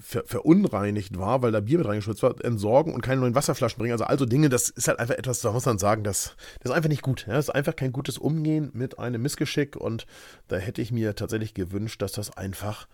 ver 0.00 0.24
verunreinigt 0.26 1.18
war, 1.18 1.42
weil 1.42 1.52
da 1.52 1.60
Bier 1.60 1.78
mit 1.78 1.86
reingeschützt 1.86 2.22
war, 2.22 2.42
entsorgen 2.44 2.94
und 2.94 3.02
keine 3.02 3.20
neuen 3.20 3.34
Wasserflaschen 3.34 3.78
bringen. 3.78 3.92
Also 3.92 4.04
also 4.04 4.24
Dinge, 4.26 4.48
das 4.48 4.70
ist 4.70 4.88
halt 4.88 4.98
einfach 4.98 5.16
etwas, 5.16 5.40
da 5.40 5.52
muss 5.52 5.66
man 5.66 5.78
sagen, 5.78 6.04
das, 6.04 6.36
das 6.60 6.70
ist 6.70 6.76
einfach 6.76 6.88
nicht 6.88 7.02
gut. 7.02 7.26
Ja? 7.26 7.34
Das 7.34 7.46
ist 7.46 7.54
einfach 7.54 7.76
kein 7.76 7.92
gutes 7.92 8.18
Umgehen 8.18 8.70
mit 8.72 8.98
einem 8.98 9.22
Missgeschick 9.22 9.76
und 9.76 10.06
da 10.48 10.56
hätte 10.56 10.82
ich 10.82 10.92
mir 10.92 11.14
tatsächlich 11.14 11.54
gewünscht, 11.54 12.00
dass 12.02 12.12
das 12.12 12.36
einfach 12.36 12.88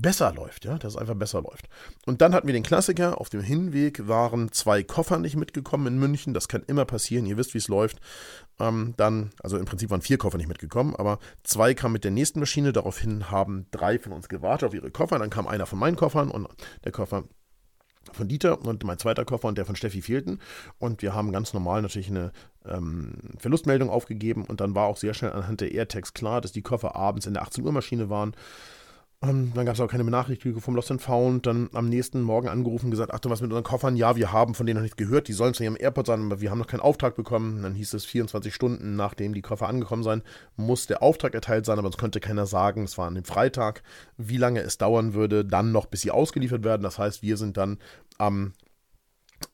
besser 0.00 0.32
läuft, 0.32 0.64
ja, 0.64 0.78
dass 0.78 0.94
es 0.94 0.98
einfach 0.98 1.14
besser 1.14 1.42
läuft. 1.42 1.68
Und 2.04 2.20
dann 2.20 2.34
hatten 2.34 2.46
wir 2.46 2.52
den 2.52 2.62
Klassiker, 2.62 3.20
auf 3.20 3.28
dem 3.28 3.40
Hinweg 3.40 4.06
waren 4.08 4.52
zwei 4.52 4.82
Koffer 4.82 5.18
nicht 5.18 5.36
mitgekommen 5.36 5.86
in 5.86 5.98
München, 5.98 6.34
das 6.34 6.48
kann 6.48 6.62
immer 6.66 6.84
passieren, 6.84 7.26
ihr 7.26 7.36
wisst, 7.36 7.54
wie 7.54 7.58
es 7.58 7.68
läuft. 7.68 8.00
Ähm, 8.58 8.94
dann, 8.96 9.30
also 9.42 9.58
im 9.58 9.64
Prinzip 9.64 9.90
waren 9.90 10.02
vier 10.02 10.18
Koffer 10.18 10.38
nicht 10.38 10.48
mitgekommen, 10.48 10.94
aber 10.96 11.18
zwei 11.42 11.74
kamen 11.74 11.92
mit 11.92 12.04
der 12.04 12.10
nächsten 12.10 12.40
Maschine, 12.40 12.72
daraufhin 12.72 13.30
haben 13.30 13.66
drei 13.70 13.98
von 13.98 14.12
uns 14.12 14.28
gewartet 14.28 14.68
auf 14.68 14.74
ihre 14.74 14.90
Koffer, 14.90 15.18
dann 15.18 15.30
kam 15.30 15.46
einer 15.46 15.66
von 15.66 15.78
meinen 15.78 15.96
Koffern 15.96 16.30
und 16.30 16.48
der 16.84 16.92
Koffer 16.92 17.24
von 18.12 18.28
Dieter 18.28 18.60
und 18.62 18.84
mein 18.84 18.98
zweiter 18.98 19.24
Koffer 19.24 19.48
und 19.48 19.58
der 19.58 19.66
von 19.66 19.76
Steffi 19.76 20.02
fehlten. 20.02 20.40
Und 20.78 21.02
wir 21.02 21.14
haben 21.14 21.32
ganz 21.32 21.52
normal 21.52 21.82
natürlich 21.82 22.08
eine 22.08 22.32
ähm, 22.64 23.14
Verlustmeldung 23.38 23.90
aufgegeben 23.90 24.44
und 24.44 24.60
dann 24.60 24.74
war 24.74 24.86
auch 24.86 24.96
sehr 24.96 25.14
schnell 25.14 25.32
anhand 25.32 25.60
der 25.60 25.72
AirTags 25.72 26.14
klar, 26.14 26.40
dass 26.40 26.52
die 26.52 26.62
Koffer 26.62 26.96
abends 26.96 27.26
in 27.26 27.34
der 27.34 27.42
18 27.42 27.64
Uhr 27.64 27.72
Maschine 27.72 28.08
waren. 28.08 28.34
Ähm, 29.28 29.52
dann 29.54 29.66
gab 29.66 29.74
es 29.74 29.80
auch 29.80 29.88
keine 29.88 30.04
Benachrichtigung 30.04 30.60
vom 30.60 30.74
Lost 30.74 30.90
and 30.90 31.02
Found. 31.02 31.46
Dann 31.46 31.68
am 31.72 31.88
nächsten 31.88 32.20
Morgen 32.22 32.48
angerufen, 32.48 32.90
gesagt, 32.90 33.12
ach 33.12 33.18
du 33.18 33.30
was 33.30 33.40
mit 33.40 33.50
unseren 33.50 33.64
Koffern? 33.64 33.96
Ja, 33.96 34.16
wir 34.16 34.32
haben 34.32 34.54
von 34.54 34.66
denen 34.66 34.76
noch 34.76 34.82
nichts 34.82 34.96
gehört. 34.96 35.28
Die 35.28 35.32
sollen 35.32 35.54
zwar 35.54 35.66
im 35.66 35.76
Airport 35.78 36.06
sein, 36.06 36.24
aber 36.26 36.40
wir 36.40 36.50
haben 36.50 36.58
noch 36.58 36.66
keinen 36.66 36.80
Auftrag 36.80 37.16
bekommen. 37.16 37.62
Dann 37.62 37.74
hieß 37.74 37.94
es 37.94 38.04
24 38.04 38.54
Stunden, 38.54 38.96
nachdem 38.96 39.34
die 39.34 39.42
Koffer 39.42 39.68
angekommen 39.68 40.02
sein, 40.02 40.22
muss 40.56 40.86
der 40.86 41.02
Auftrag 41.02 41.34
erteilt 41.34 41.66
sein, 41.66 41.78
aber 41.78 41.86
uns 41.86 41.98
konnte 41.98 42.20
keiner 42.20 42.46
sagen, 42.46 42.84
es 42.84 42.98
war 42.98 43.06
an 43.06 43.14
dem 43.14 43.24
Freitag, 43.24 43.82
wie 44.16 44.36
lange 44.36 44.60
es 44.60 44.78
dauern 44.78 45.14
würde, 45.14 45.44
dann 45.44 45.72
noch, 45.72 45.86
bis 45.86 46.02
sie 46.02 46.10
ausgeliefert 46.10 46.64
werden. 46.64 46.82
Das 46.82 46.98
heißt, 46.98 47.22
wir 47.22 47.36
sind 47.36 47.56
dann 47.56 47.78
am 48.18 48.52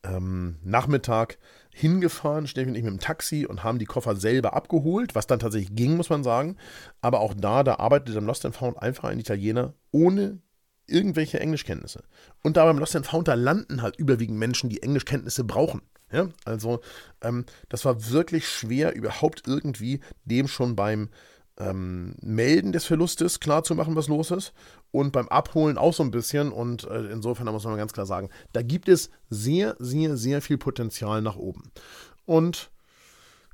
ähm, 0.03 0.57
Nachmittag 0.63 1.37
hingefahren, 1.71 2.47
ständig 2.47 2.83
mit 2.83 2.93
dem 2.93 2.99
Taxi 2.99 3.45
und 3.45 3.63
haben 3.63 3.79
die 3.79 3.85
Koffer 3.85 4.15
selber 4.15 4.53
abgeholt, 4.53 5.15
was 5.15 5.27
dann 5.27 5.39
tatsächlich 5.39 5.75
ging, 5.75 5.97
muss 5.97 6.09
man 6.09 6.23
sagen. 6.23 6.57
Aber 7.01 7.19
auch 7.19 7.33
da, 7.33 7.63
da 7.63 7.75
arbeitet 7.75 8.15
am 8.15 8.25
Lost 8.25 8.45
and 8.45 8.55
Found 8.55 8.81
einfach 8.81 9.05
ein 9.05 9.19
Italiener 9.19 9.73
ohne 9.91 10.39
irgendwelche 10.85 11.39
Englischkenntnisse. 11.39 12.03
Und 12.43 12.57
da 12.57 12.65
beim 12.65 12.77
Lost 12.77 12.95
and 12.95 13.07
Found, 13.07 13.27
da 13.27 13.33
landen 13.33 13.81
halt 13.81 13.97
überwiegend 13.97 14.37
Menschen, 14.37 14.69
die 14.69 14.83
Englischkenntnisse 14.83 15.43
brauchen. 15.43 15.81
Ja, 16.11 16.29
also 16.45 16.81
ähm, 17.21 17.45
das 17.69 17.85
war 17.85 18.11
wirklich 18.11 18.47
schwer, 18.47 18.95
überhaupt 18.95 19.47
irgendwie 19.47 19.99
dem 20.25 20.47
schon 20.47 20.75
beim 20.75 21.09
ähm, 21.57 22.15
Melden 22.21 22.71
des 22.71 22.85
Verlustes 22.85 23.39
klarzumachen, 23.39 23.95
was 23.95 24.07
los 24.07 24.31
ist. 24.31 24.53
Und 24.91 25.11
beim 25.11 25.27
Abholen 25.29 25.77
auch 25.77 25.93
so 25.93 26.03
ein 26.03 26.11
bisschen. 26.11 26.51
Und 26.51 26.85
äh, 26.85 27.11
insofern 27.11 27.47
muss 27.47 27.65
man 27.65 27.77
ganz 27.77 27.93
klar 27.93 28.05
sagen, 28.05 28.29
da 28.53 28.61
gibt 28.61 28.89
es 28.89 29.09
sehr, 29.29 29.75
sehr, 29.79 30.17
sehr 30.17 30.41
viel 30.41 30.57
Potenzial 30.57 31.21
nach 31.21 31.35
oben. 31.35 31.71
Und 32.25 32.71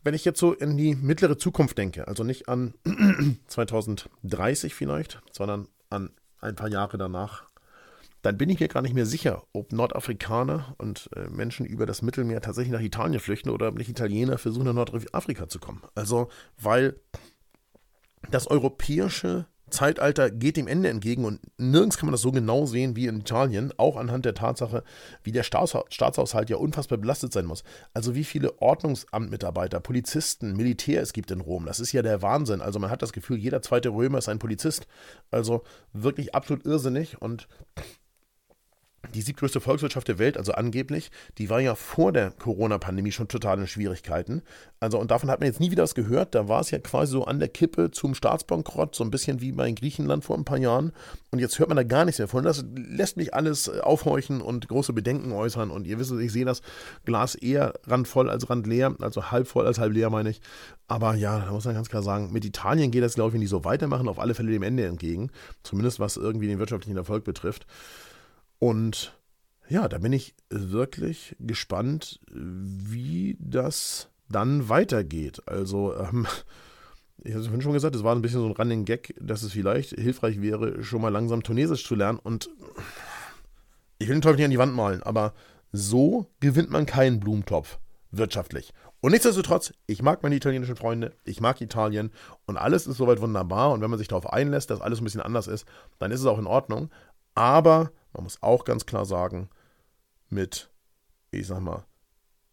wenn 0.03 0.13
ich 0.13 0.25
jetzt 0.25 0.39
so 0.39 0.53
in 0.53 0.77
die 0.77 0.95
mittlere 0.95 1.37
Zukunft 1.37 1.77
denke, 1.77 2.07
also 2.07 2.23
nicht 2.23 2.47
an 2.47 2.73
2030 3.47 4.73
vielleicht, 4.73 5.21
sondern 5.31 5.67
an 5.89 6.11
ein 6.39 6.55
paar 6.55 6.69
Jahre 6.69 6.97
danach, 6.97 7.43
dann 8.21 8.37
bin 8.37 8.49
ich 8.49 8.59
mir 8.59 8.67
gar 8.67 8.81
nicht 8.81 8.95
mehr 8.95 9.05
sicher, 9.05 9.43
ob 9.53 9.71
Nordafrikaner 9.71 10.75
und 10.77 11.09
äh, 11.15 11.29
Menschen 11.29 11.65
über 11.65 11.85
das 11.85 12.01
Mittelmeer 12.01 12.41
tatsächlich 12.41 12.73
nach 12.73 12.81
Italien 12.81 13.19
flüchten 13.19 13.49
oder 13.49 13.69
ob 13.69 13.77
nicht 13.77 13.89
Italiener 13.89 14.37
versuchen, 14.37 14.65
nach 14.65 14.73
Nordafrika 14.73 15.47
zu 15.47 15.59
kommen. 15.59 15.81
Also, 15.95 16.29
weil 16.57 16.99
das 18.31 18.47
europäische 18.47 19.45
Zeitalter 19.69 20.31
geht 20.31 20.57
dem 20.57 20.67
Ende 20.67 20.89
entgegen 20.89 21.25
und 21.25 21.39
nirgends 21.57 21.97
kann 21.97 22.07
man 22.07 22.13
das 22.13 22.21
so 22.21 22.31
genau 22.31 22.65
sehen 22.65 22.95
wie 22.95 23.05
in 23.07 23.19
Italien, 23.19 23.71
auch 23.77 23.97
anhand 23.97 24.25
der 24.25 24.33
Tatsache, 24.33 24.83
wie 25.23 25.31
der 25.31 25.43
Staatshaushalt 25.43 26.49
ja 26.49 26.57
unfassbar 26.57 26.97
belastet 26.97 27.33
sein 27.33 27.45
muss. 27.45 27.63
Also 27.93 28.15
wie 28.15 28.23
viele 28.23 28.59
Ordnungsamtmitarbeiter, 28.61 29.79
Polizisten, 29.79 30.55
Militär 30.55 31.01
es 31.01 31.13
gibt 31.13 31.31
in 31.31 31.41
Rom. 31.41 31.65
Das 31.65 31.79
ist 31.79 31.91
ja 31.91 32.01
der 32.01 32.21
Wahnsinn. 32.21 32.61
Also 32.61 32.79
man 32.79 32.89
hat 32.89 33.01
das 33.01 33.13
Gefühl, 33.13 33.37
jeder 33.37 33.61
zweite 33.61 33.89
Römer 33.89 34.17
ist 34.17 34.29
ein 34.29 34.39
Polizist. 34.39 34.87
Also 35.31 35.63
wirklich 35.93 36.33
absolut 36.33 36.65
irrsinnig 36.65 37.21
und 37.21 37.47
die 39.13 39.21
siebtgrößte 39.21 39.59
Volkswirtschaft 39.59 40.07
der 40.07 40.19
Welt, 40.19 40.37
also 40.37 40.51
angeblich, 40.51 41.11
die 41.37 41.49
war 41.49 41.59
ja 41.59 41.75
vor 41.75 42.11
der 42.11 42.31
Corona-Pandemie 42.31 43.11
schon 43.11 43.27
total 43.27 43.59
in 43.59 43.67
Schwierigkeiten. 43.67 44.41
Also, 44.79 44.99
und 44.99 45.11
davon 45.11 45.29
hat 45.29 45.39
man 45.39 45.47
jetzt 45.47 45.59
nie 45.59 45.71
wieder 45.71 45.83
was 45.83 45.95
gehört. 45.95 46.35
Da 46.35 46.47
war 46.47 46.61
es 46.61 46.71
ja 46.71 46.79
quasi 46.79 47.11
so 47.11 47.25
an 47.25 47.39
der 47.39 47.49
Kippe 47.49 47.91
zum 47.91 48.15
Staatsbankrott, 48.15 48.95
so 48.95 49.03
ein 49.03 49.11
bisschen 49.11 49.41
wie 49.41 49.51
bei 49.51 49.71
Griechenland 49.71 50.23
vor 50.23 50.37
ein 50.37 50.45
paar 50.45 50.57
Jahren. 50.57 50.93
Und 51.31 51.39
jetzt 51.39 51.59
hört 51.59 51.69
man 51.69 51.75
da 51.75 51.83
gar 51.83 52.05
nichts 52.05 52.19
mehr 52.19 52.27
von. 52.27 52.43
Das 52.43 52.63
lässt 52.75 53.17
mich 53.17 53.33
alles 53.33 53.67
äh, 53.67 53.79
aufhorchen 53.81 54.41
und 54.41 54.67
große 54.67 54.93
Bedenken 54.93 55.31
äußern. 55.31 55.69
Und 55.69 55.85
ihr 55.85 55.99
wisst, 55.99 56.11
ich 56.11 56.31
sehe 56.31 56.45
das 56.45 56.61
Glas 57.05 57.35
eher 57.35 57.73
randvoll 57.85 58.29
als 58.29 58.49
randleer, 58.49 58.95
also 59.01 59.31
halb 59.31 59.47
voll 59.47 59.65
als 59.65 59.79
halb 59.79 59.93
leer, 59.93 60.09
meine 60.09 60.29
ich. 60.29 60.41
Aber 60.87 61.13
ja, 61.15 61.39
da 61.39 61.51
muss 61.51 61.65
man 61.65 61.75
ganz 61.75 61.89
klar 61.89 62.01
sagen, 62.01 62.31
mit 62.31 62.45
Italien 62.45 62.91
geht 62.91 63.03
das, 63.03 63.15
glaube 63.15 63.29
ich, 63.29 63.33
wenn 63.33 63.41
die 63.41 63.47
so 63.47 63.63
weitermachen, 63.63 64.07
auf 64.07 64.19
alle 64.19 64.33
Fälle 64.33 64.51
dem 64.51 64.63
Ende 64.63 64.85
entgegen. 64.85 65.29
Zumindest 65.63 65.99
was 65.99 66.17
irgendwie 66.17 66.47
den 66.47 66.59
wirtschaftlichen 66.59 66.97
Erfolg 66.97 67.23
betrifft. 67.23 67.67
Und 68.59 69.17
ja, 69.67 69.87
da 69.87 69.97
bin 69.97 70.13
ich 70.13 70.35
wirklich 70.49 71.35
gespannt, 71.39 72.19
wie 72.31 73.37
das 73.39 74.09
dann 74.27 74.69
weitergeht. 74.69 75.41
Also, 75.47 75.95
ähm, 75.95 76.27
ich 77.23 77.33
habe 77.33 77.43
es 77.43 77.63
schon 77.63 77.73
gesagt, 77.73 77.95
es 77.95 78.03
war 78.03 78.15
ein 78.15 78.21
bisschen 78.21 78.41
so 78.41 78.47
ein 78.47 78.53
Running 78.53 78.85
Gag, 78.85 79.15
dass 79.19 79.43
es 79.43 79.53
vielleicht 79.53 79.91
hilfreich 79.91 80.41
wäre, 80.41 80.83
schon 80.83 81.01
mal 81.01 81.09
langsam 81.09 81.43
Tunesisch 81.43 81.85
zu 81.85 81.95
lernen. 81.95 82.19
Und 82.19 82.49
ich 83.97 84.07
will 84.07 84.15
den 84.15 84.21
Teufel 84.21 84.37
nicht 84.37 84.45
an 84.45 84.51
die 84.51 84.57
Wand 84.57 84.73
malen, 84.73 85.03
aber 85.03 85.33
so 85.71 86.27
gewinnt 86.39 86.69
man 86.69 86.85
keinen 86.85 87.19
Blumentopf 87.19 87.79
wirtschaftlich. 88.11 88.73
Und 89.01 89.11
nichtsdestotrotz, 89.11 89.73
ich 89.85 90.01
mag 90.01 90.23
meine 90.23 90.35
italienischen 90.35 90.75
Freunde, 90.75 91.13
ich 91.23 91.39
mag 91.39 91.61
Italien 91.61 92.11
und 92.45 92.57
alles 92.57 92.87
ist 92.87 92.97
soweit 92.97 93.21
wunderbar. 93.21 93.71
Und 93.71 93.81
wenn 93.81 93.89
man 93.89 93.99
sich 93.99 94.07
darauf 94.07 94.31
einlässt, 94.31 94.69
dass 94.69 94.81
alles 94.81 94.99
ein 94.99 95.03
bisschen 95.03 95.21
anders 95.21 95.47
ist, 95.47 95.65
dann 95.99 96.11
ist 96.11 96.21
es 96.21 96.25
auch 96.25 96.39
in 96.39 96.47
Ordnung. 96.47 96.89
Aber 97.35 97.91
man 98.13 98.23
muss 98.23 98.41
auch 98.41 98.65
ganz 98.65 98.85
klar 98.85 99.05
sagen, 99.05 99.49
mit, 100.29 100.69
ich 101.31 101.47
sag 101.47 101.61
mal, 101.61 101.85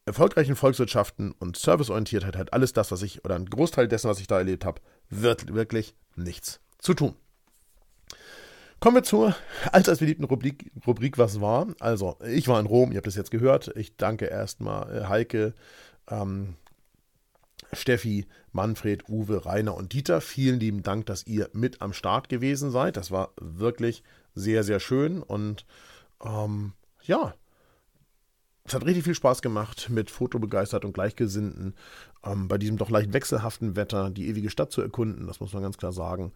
erfolgreichen 0.04 0.56
Volkswirtschaften 0.56 1.32
und 1.32 1.56
Serviceorientiertheit 1.56 2.36
hat 2.36 2.52
alles 2.52 2.72
das, 2.72 2.92
was 2.92 3.02
ich, 3.02 3.24
oder 3.24 3.34
ein 3.34 3.46
Großteil 3.46 3.88
dessen, 3.88 4.08
was 4.08 4.20
ich 4.20 4.28
da 4.28 4.38
erlebt 4.38 4.64
habe, 4.64 4.80
wird 5.10 5.52
wirklich 5.52 5.94
nichts 6.14 6.60
zu 6.78 6.94
tun. 6.94 7.16
Kommen 8.78 8.96
wir 8.96 9.02
zur 9.02 9.34
allseits 9.72 10.00
beliebten 10.00 10.24
Rubrik, 10.24 10.70
Rubrik 10.86 11.18
Was 11.18 11.40
war. 11.40 11.66
Also, 11.80 12.18
ich 12.26 12.46
war 12.46 12.60
in 12.60 12.66
Rom, 12.66 12.92
ihr 12.92 12.98
habt 12.98 13.06
es 13.06 13.16
jetzt 13.16 13.30
gehört. 13.30 13.74
Ich 13.74 13.96
danke 13.96 14.26
erstmal 14.26 14.94
äh, 14.94 15.04
Heike, 15.06 15.54
ähm, 16.08 16.56
Steffi, 17.72 18.26
Manfred, 18.52 19.08
Uwe, 19.08 19.46
Rainer 19.46 19.74
und 19.74 19.92
Dieter. 19.92 20.20
Vielen 20.20 20.60
lieben 20.60 20.82
Dank, 20.82 21.06
dass 21.06 21.26
ihr 21.26 21.48
mit 21.52 21.80
am 21.80 21.92
Start 21.92 22.28
gewesen 22.28 22.70
seid. 22.70 22.96
Das 22.96 23.10
war 23.10 23.32
wirklich 23.40 24.02
sehr, 24.36 24.62
sehr 24.62 24.78
schön 24.78 25.22
und 25.22 25.66
ähm, 26.24 26.74
ja, 27.02 27.34
es 28.66 28.74
hat 28.74 28.84
richtig 28.84 29.04
viel 29.04 29.14
Spaß 29.14 29.42
gemacht, 29.42 29.90
mit 29.90 30.10
fotobegeistert 30.10 30.84
und 30.84 30.92
Gleichgesinnten 30.92 31.74
ähm, 32.24 32.48
bei 32.48 32.58
diesem 32.58 32.76
doch 32.76 32.90
leicht 32.90 33.12
wechselhaften 33.12 33.76
Wetter 33.76 34.10
die 34.10 34.26
ewige 34.28 34.50
Stadt 34.50 34.72
zu 34.72 34.82
erkunden, 34.82 35.26
das 35.26 35.38
muss 35.38 35.52
man 35.52 35.62
ganz 35.62 35.78
klar 35.78 35.92
sagen. 35.92 36.32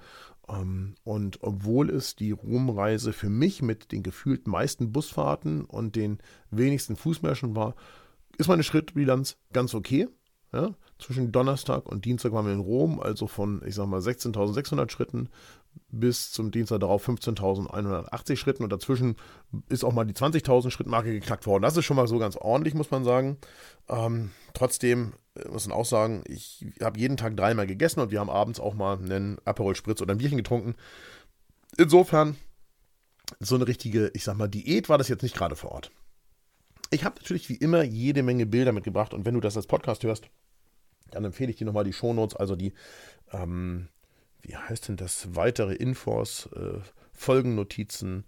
Ähm, 0.48 0.94
und 1.02 1.42
obwohl 1.42 1.90
es 1.90 2.14
die 2.14 2.30
Romreise 2.30 3.12
für 3.12 3.28
mich 3.28 3.62
mit 3.62 3.90
den 3.90 4.04
gefühlt 4.04 4.46
meisten 4.46 4.92
Busfahrten 4.92 5.64
und 5.64 5.96
den 5.96 6.18
wenigsten 6.50 6.94
Fußmärschen 6.94 7.56
war, 7.56 7.74
ist 8.38 8.48
meine 8.48 8.62
Schrittbilanz 8.62 9.36
ganz 9.52 9.74
okay. 9.74 10.08
Ja? 10.52 10.74
Zwischen 10.98 11.32
Donnerstag 11.32 11.86
und 11.86 12.04
Dienstag 12.04 12.32
waren 12.32 12.46
wir 12.46 12.52
in 12.52 12.60
Rom, 12.60 13.00
also 13.00 13.26
von, 13.26 13.62
ich 13.66 13.74
sag 13.74 13.86
mal, 13.86 14.00
16.600 14.00 14.90
Schritten 14.90 15.28
bis 15.92 16.30
zum 16.32 16.50
Dienstag 16.50 16.80
darauf 16.80 17.06
15.180 17.08 18.36
Schritten 18.36 18.62
und 18.62 18.72
dazwischen 18.72 19.16
ist 19.68 19.84
auch 19.84 19.92
mal 19.92 20.04
die 20.04 20.14
20.000 20.14 20.70
Schrittmarke 20.70 21.12
geknackt 21.12 21.46
worden. 21.46 21.62
Das 21.62 21.76
ist 21.76 21.84
schon 21.84 21.96
mal 21.96 22.06
so 22.06 22.18
ganz 22.18 22.36
ordentlich, 22.36 22.74
muss 22.74 22.90
man 22.90 23.04
sagen. 23.04 23.38
Ähm, 23.88 24.30
trotzdem 24.54 25.14
äh, 25.34 25.48
muss 25.48 25.66
man 25.66 25.76
auch 25.76 25.84
sagen, 25.84 26.22
ich 26.26 26.64
habe 26.80 26.98
jeden 26.98 27.16
Tag 27.16 27.36
dreimal 27.36 27.66
gegessen 27.66 28.00
und 28.00 28.10
wir 28.10 28.20
haben 28.20 28.30
abends 28.30 28.60
auch 28.60 28.74
mal 28.74 28.98
einen 28.98 29.38
Aperol 29.44 29.74
Spritz 29.74 30.00
oder 30.00 30.14
ein 30.14 30.18
Bierchen 30.18 30.38
getrunken. 30.38 30.74
Insofern, 31.76 32.36
so 33.38 33.54
eine 33.54 33.66
richtige, 33.66 34.10
ich 34.14 34.24
sag 34.24 34.36
mal, 34.36 34.48
Diät 34.48 34.88
war 34.88 34.98
das 34.98 35.08
jetzt 35.08 35.22
nicht 35.22 35.36
gerade 35.36 35.56
vor 35.56 35.72
Ort. 35.72 35.90
Ich 36.90 37.04
habe 37.04 37.16
natürlich 37.20 37.48
wie 37.48 37.54
immer 37.54 37.82
jede 37.82 38.22
Menge 38.22 38.46
Bilder 38.46 38.72
mitgebracht 38.72 39.14
und 39.14 39.24
wenn 39.24 39.34
du 39.34 39.40
das 39.40 39.56
als 39.56 39.66
Podcast 39.66 40.02
hörst, 40.02 40.28
dann 41.10 41.24
empfehle 41.24 41.50
ich 41.50 41.56
dir 41.56 41.64
nochmal 41.64 41.84
die 41.84 41.92
Shownotes, 41.92 42.36
also 42.36 42.56
die, 42.56 42.72
ähm, 43.32 43.88
wie 44.42 44.56
heißt 44.56 44.88
denn 44.88 44.96
das, 44.96 45.34
weitere 45.34 45.74
Infos, 45.74 46.48
äh, 46.54 46.78
Folgennotizen, 47.12 48.24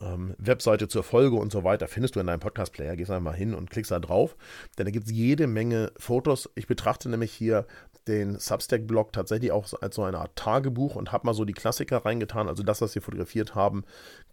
ähm, 0.00 0.34
Webseite 0.38 0.88
zur 0.88 1.02
Folge 1.02 1.36
und 1.36 1.50
so 1.50 1.64
weiter, 1.64 1.88
findest 1.88 2.16
du 2.16 2.20
in 2.20 2.26
deinem 2.26 2.40
Podcast-Player. 2.40 2.96
Gehst 2.96 3.10
einfach 3.10 3.32
mal 3.32 3.36
hin 3.36 3.54
und 3.54 3.70
klickst 3.70 3.90
da 3.90 3.98
drauf, 3.98 4.36
denn 4.78 4.86
da 4.86 4.90
gibt 4.90 5.06
es 5.06 5.12
jede 5.12 5.46
Menge 5.46 5.92
Fotos. 5.96 6.50
Ich 6.54 6.66
betrachte 6.66 7.08
nämlich 7.08 7.32
hier 7.32 7.66
den 8.08 8.38
Substack-Blog 8.38 9.12
tatsächlich 9.12 9.52
auch 9.52 9.66
als 9.80 9.96
so 9.96 10.04
eine 10.04 10.18
Art 10.18 10.36
Tagebuch 10.36 10.94
und 10.96 11.12
habe 11.12 11.26
mal 11.26 11.34
so 11.34 11.44
die 11.44 11.52
Klassiker 11.52 12.04
reingetan, 12.04 12.48
also 12.48 12.62
das, 12.62 12.80
was 12.80 12.94
wir 12.94 13.02
fotografiert 13.02 13.54
haben, 13.54 13.84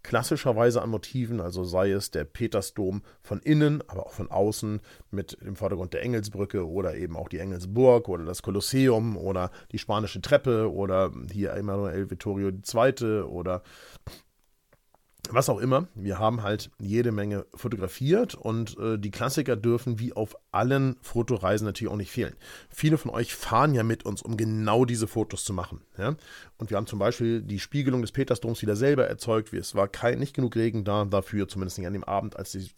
klassischerweise 0.02 0.82
an 0.82 0.90
Motiven, 0.90 1.40
also 1.40 1.64
sei 1.64 1.90
es 1.90 2.10
der 2.10 2.24
Petersdom 2.24 3.02
von 3.22 3.40
innen, 3.40 3.82
aber 3.88 4.06
auch 4.06 4.12
von 4.12 4.30
außen 4.30 4.80
mit 5.10 5.38
dem 5.42 5.56
Vordergrund 5.56 5.94
der 5.94 6.02
Engelsbrücke 6.02 6.68
oder 6.68 6.94
eben 6.94 7.16
auch 7.16 7.28
die 7.28 7.38
Engelsburg 7.38 8.08
oder 8.08 8.24
das 8.24 8.42
Kolosseum 8.42 9.16
oder 9.16 9.50
die 9.72 9.78
spanische 9.78 10.20
Treppe 10.20 10.72
oder 10.72 11.10
hier 11.32 11.52
Emanuel 11.52 12.10
Vittorio 12.10 12.48
II. 12.50 13.22
oder 13.22 13.62
was 15.30 15.48
auch 15.48 15.58
immer, 15.58 15.88
wir 15.94 16.18
haben 16.18 16.42
halt 16.42 16.70
jede 16.78 17.12
Menge 17.12 17.46
fotografiert 17.54 18.34
und 18.34 18.78
äh, 18.78 18.98
die 18.98 19.10
Klassiker 19.10 19.56
dürfen 19.56 19.98
wie 19.98 20.12
auf 20.12 20.36
allen 20.52 20.96
Fotoreisen 21.00 21.66
natürlich 21.66 21.92
auch 21.92 21.96
nicht 21.96 22.10
fehlen. 22.10 22.34
Viele 22.70 22.98
von 22.98 23.10
euch 23.10 23.34
fahren 23.34 23.74
ja 23.74 23.82
mit 23.82 24.04
uns, 24.04 24.22
um 24.22 24.36
genau 24.36 24.84
diese 24.84 25.08
Fotos 25.08 25.44
zu 25.44 25.52
machen. 25.52 25.80
Ja? 25.98 26.16
Und 26.58 26.70
wir 26.70 26.76
haben 26.76 26.86
zum 26.86 26.98
Beispiel 26.98 27.42
die 27.42 27.58
Spiegelung 27.58 28.02
des 28.02 28.12
Petersdoms 28.12 28.62
wieder 28.62 28.76
selber 28.76 29.06
erzeugt. 29.06 29.52
Es 29.52 29.74
war 29.74 29.88
kein, 29.88 30.18
nicht 30.18 30.34
genug 30.34 30.54
Regen 30.56 30.84
da 30.84 31.04
dafür, 31.04 31.48
zumindest 31.48 31.78
nicht 31.78 31.86
an 31.86 31.92
dem 31.92 32.04
Abend, 32.04 32.36
als 32.36 32.52
die, 32.52 32.70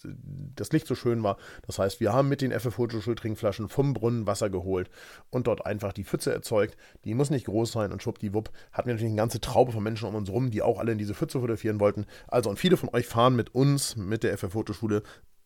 das 0.55 0.73
Licht 0.73 0.87
so 0.87 0.95
schön 0.95 1.23
war. 1.23 1.37
Das 1.67 1.79
heißt, 1.79 2.01
wir 2.01 2.13
haben 2.13 2.29
mit 2.29 2.41
den 2.41 2.53
FF 2.53 2.75
Fotoschultrinkflaschen 2.75 3.69
vom 3.69 3.93
Brunnen 3.93 4.27
Wasser 4.27 4.51
geholt 4.51 4.91
und 5.31 5.47
dort 5.47 5.67
einfach 5.67 5.93
die 5.93 6.05
Pfütze 6.05 6.33
erzeugt. 6.33 6.77
Die 7.05 7.15
muss 7.15 7.31
nicht 7.31 7.47
groß 7.47 7.73
sein 7.73 7.93
und 7.93 8.03
schwuppdiwupp 8.03 8.51
hatten 8.73 8.89
wir 8.89 8.95
natürlich 8.95 9.13
eine 9.13 9.21
ganze 9.21 9.41
Traube 9.41 9.73
von 9.73 9.83
Menschen 9.83 10.09
um 10.09 10.15
uns 10.15 10.31
rum, 10.31 10.51
die 10.51 10.63
auch 10.63 10.79
alle 10.79 10.93
in 10.93 10.99
diese 10.99 11.15
Pfütze 11.15 11.41
fotografieren 11.41 11.81
wollten. 11.81 12.07
Also, 12.37 12.51
und 12.51 12.59
viele 12.59 12.77
von 12.77 12.91
euch 12.93 13.07
fahren 13.07 13.35
mit 13.35 13.55
uns, 13.55 13.97
mit 13.97 14.23
der 14.23 14.37
FF 14.37 14.53
Fotoschule, 14.53 15.03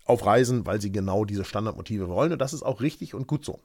auf 0.06 0.26
Reisen, 0.26 0.66
weil 0.66 0.80
sie 0.80 0.90
genau 0.90 1.24
diese 1.24 1.44
Standardmotive 1.44 2.08
wollen. 2.08 2.32
Und 2.32 2.40
das 2.40 2.52
ist 2.52 2.64
auch 2.64 2.80
richtig 2.80 3.14
und 3.14 3.28
gut 3.28 3.44
so. 3.44 3.60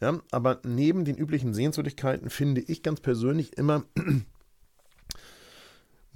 Ja, 0.00 0.20
aber 0.30 0.60
neben 0.62 1.04
den 1.04 1.16
üblichen 1.16 1.54
Sehenswürdigkeiten 1.54 2.30
finde 2.30 2.60
ich 2.60 2.84
ganz 2.84 3.00
persönlich 3.00 3.58
immer 3.58 3.82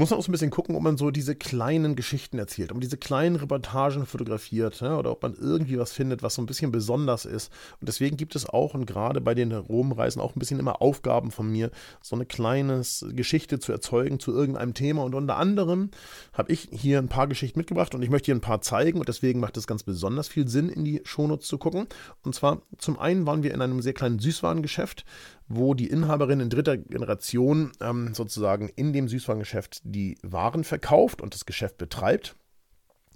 muss 0.00 0.10
man 0.10 0.18
auch 0.18 0.24
so 0.24 0.30
ein 0.30 0.32
bisschen 0.32 0.50
gucken, 0.50 0.74
ob 0.76 0.82
man 0.82 0.96
so 0.96 1.10
diese 1.10 1.36
kleinen 1.36 1.94
Geschichten 1.94 2.38
erzählt, 2.38 2.70
ob 2.70 2.76
man 2.76 2.80
diese 2.80 2.96
kleinen 2.96 3.36
Reportagen 3.36 4.06
fotografiert 4.06 4.80
ja, 4.80 4.98
oder 4.98 5.12
ob 5.12 5.22
man 5.22 5.34
irgendwie 5.34 5.78
was 5.78 5.92
findet, 5.92 6.22
was 6.22 6.34
so 6.34 6.42
ein 6.42 6.46
bisschen 6.46 6.72
besonders 6.72 7.26
ist. 7.26 7.52
Und 7.80 7.88
deswegen 7.88 8.16
gibt 8.16 8.34
es 8.34 8.48
auch 8.48 8.72
und 8.72 8.86
gerade 8.86 9.20
bei 9.20 9.34
den 9.34 9.52
Romreisen 9.52 10.22
auch 10.22 10.34
ein 10.34 10.38
bisschen 10.38 10.58
immer 10.58 10.80
Aufgaben 10.80 11.30
von 11.30 11.50
mir, 11.50 11.70
so 12.00 12.16
eine 12.16 12.24
kleine 12.24 12.80
Geschichte 13.10 13.58
zu 13.58 13.72
erzeugen 13.72 14.18
zu 14.18 14.32
irgendeinem 14.32 14.72
Thema. 14.72 15.04
Und 15.04 15.14
unter 15.14 15.36
anderem 15.36 15.90
habe 16.32 16.50
ich 16.50 16.70
hier 16.72 16.98
ein 16.98 17.08
paar 17.08 17.28
Geschichten 17.28 17.58
mitgebracht 17.58 17.94
und 17.94 18.00
ich 18.00 18.08
möchte 18.08 18.26
hier 18.26 18.34
ein 18.34 18.40
paar 18.40 18.62
zeigen 18.62 19.00
und 19.00 19.08
deswegen 19.08 19.38
macht 19.38 19.58
es 19.58 19.66
ganz 19.66 19.82
besonders 19.82 20.28
viel 20.28 20.48
Sinn, 20.48 20.70
in 20.70 20.82
die 20.82 21.02
Shownotes 21.04 21.46
zu 21.46 21.58
gucken. 21.58 21.86
Und 22.22 22.34
zwar 22.34 22.62
zum 22.78 22.98
einen 22.98 23.26
waren 23.26 23.42
wir 23.42 23.52
in 23.52 23.60
einem 23.60 23.82
sehr 23.82 23.92
kleinen 23.92 24.18
Süßwarengeschäft, 24.18 25.04
wo 25.50 25.74
die 25.74 25.88
Inhaberin 25.88 26.38
in 26.38 26.48
dritter 26.48 26.78
Generation 26.78 27.72
ähm, 27.80 28.14
sozusagen 28.14 28.68
in 28.68 28.92
dem 28.92 29.08
Süßwarengeschäft 29.08 29.80
die 29.82 30.16
Waren 30.22 30.62
verkauft 30.62 31.20
und 31.20 31.34
das 31.34 31.44
Geschäft 31.44 31.76
betreibt. 31.76 32.36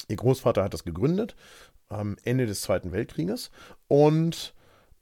Ihr 0.08 0.16
Großvater 0.16 0.64
hat 0.64 0.74
das 0.74 0.82
gegründet, 0.82 1.36
ähm, 1.92 2.16
Ende 2.24 2.46
des 2.46 2.60
Zweiten 2.62 2.90
Weltkrieges. 2.90 3.52
Und 3.86 4.52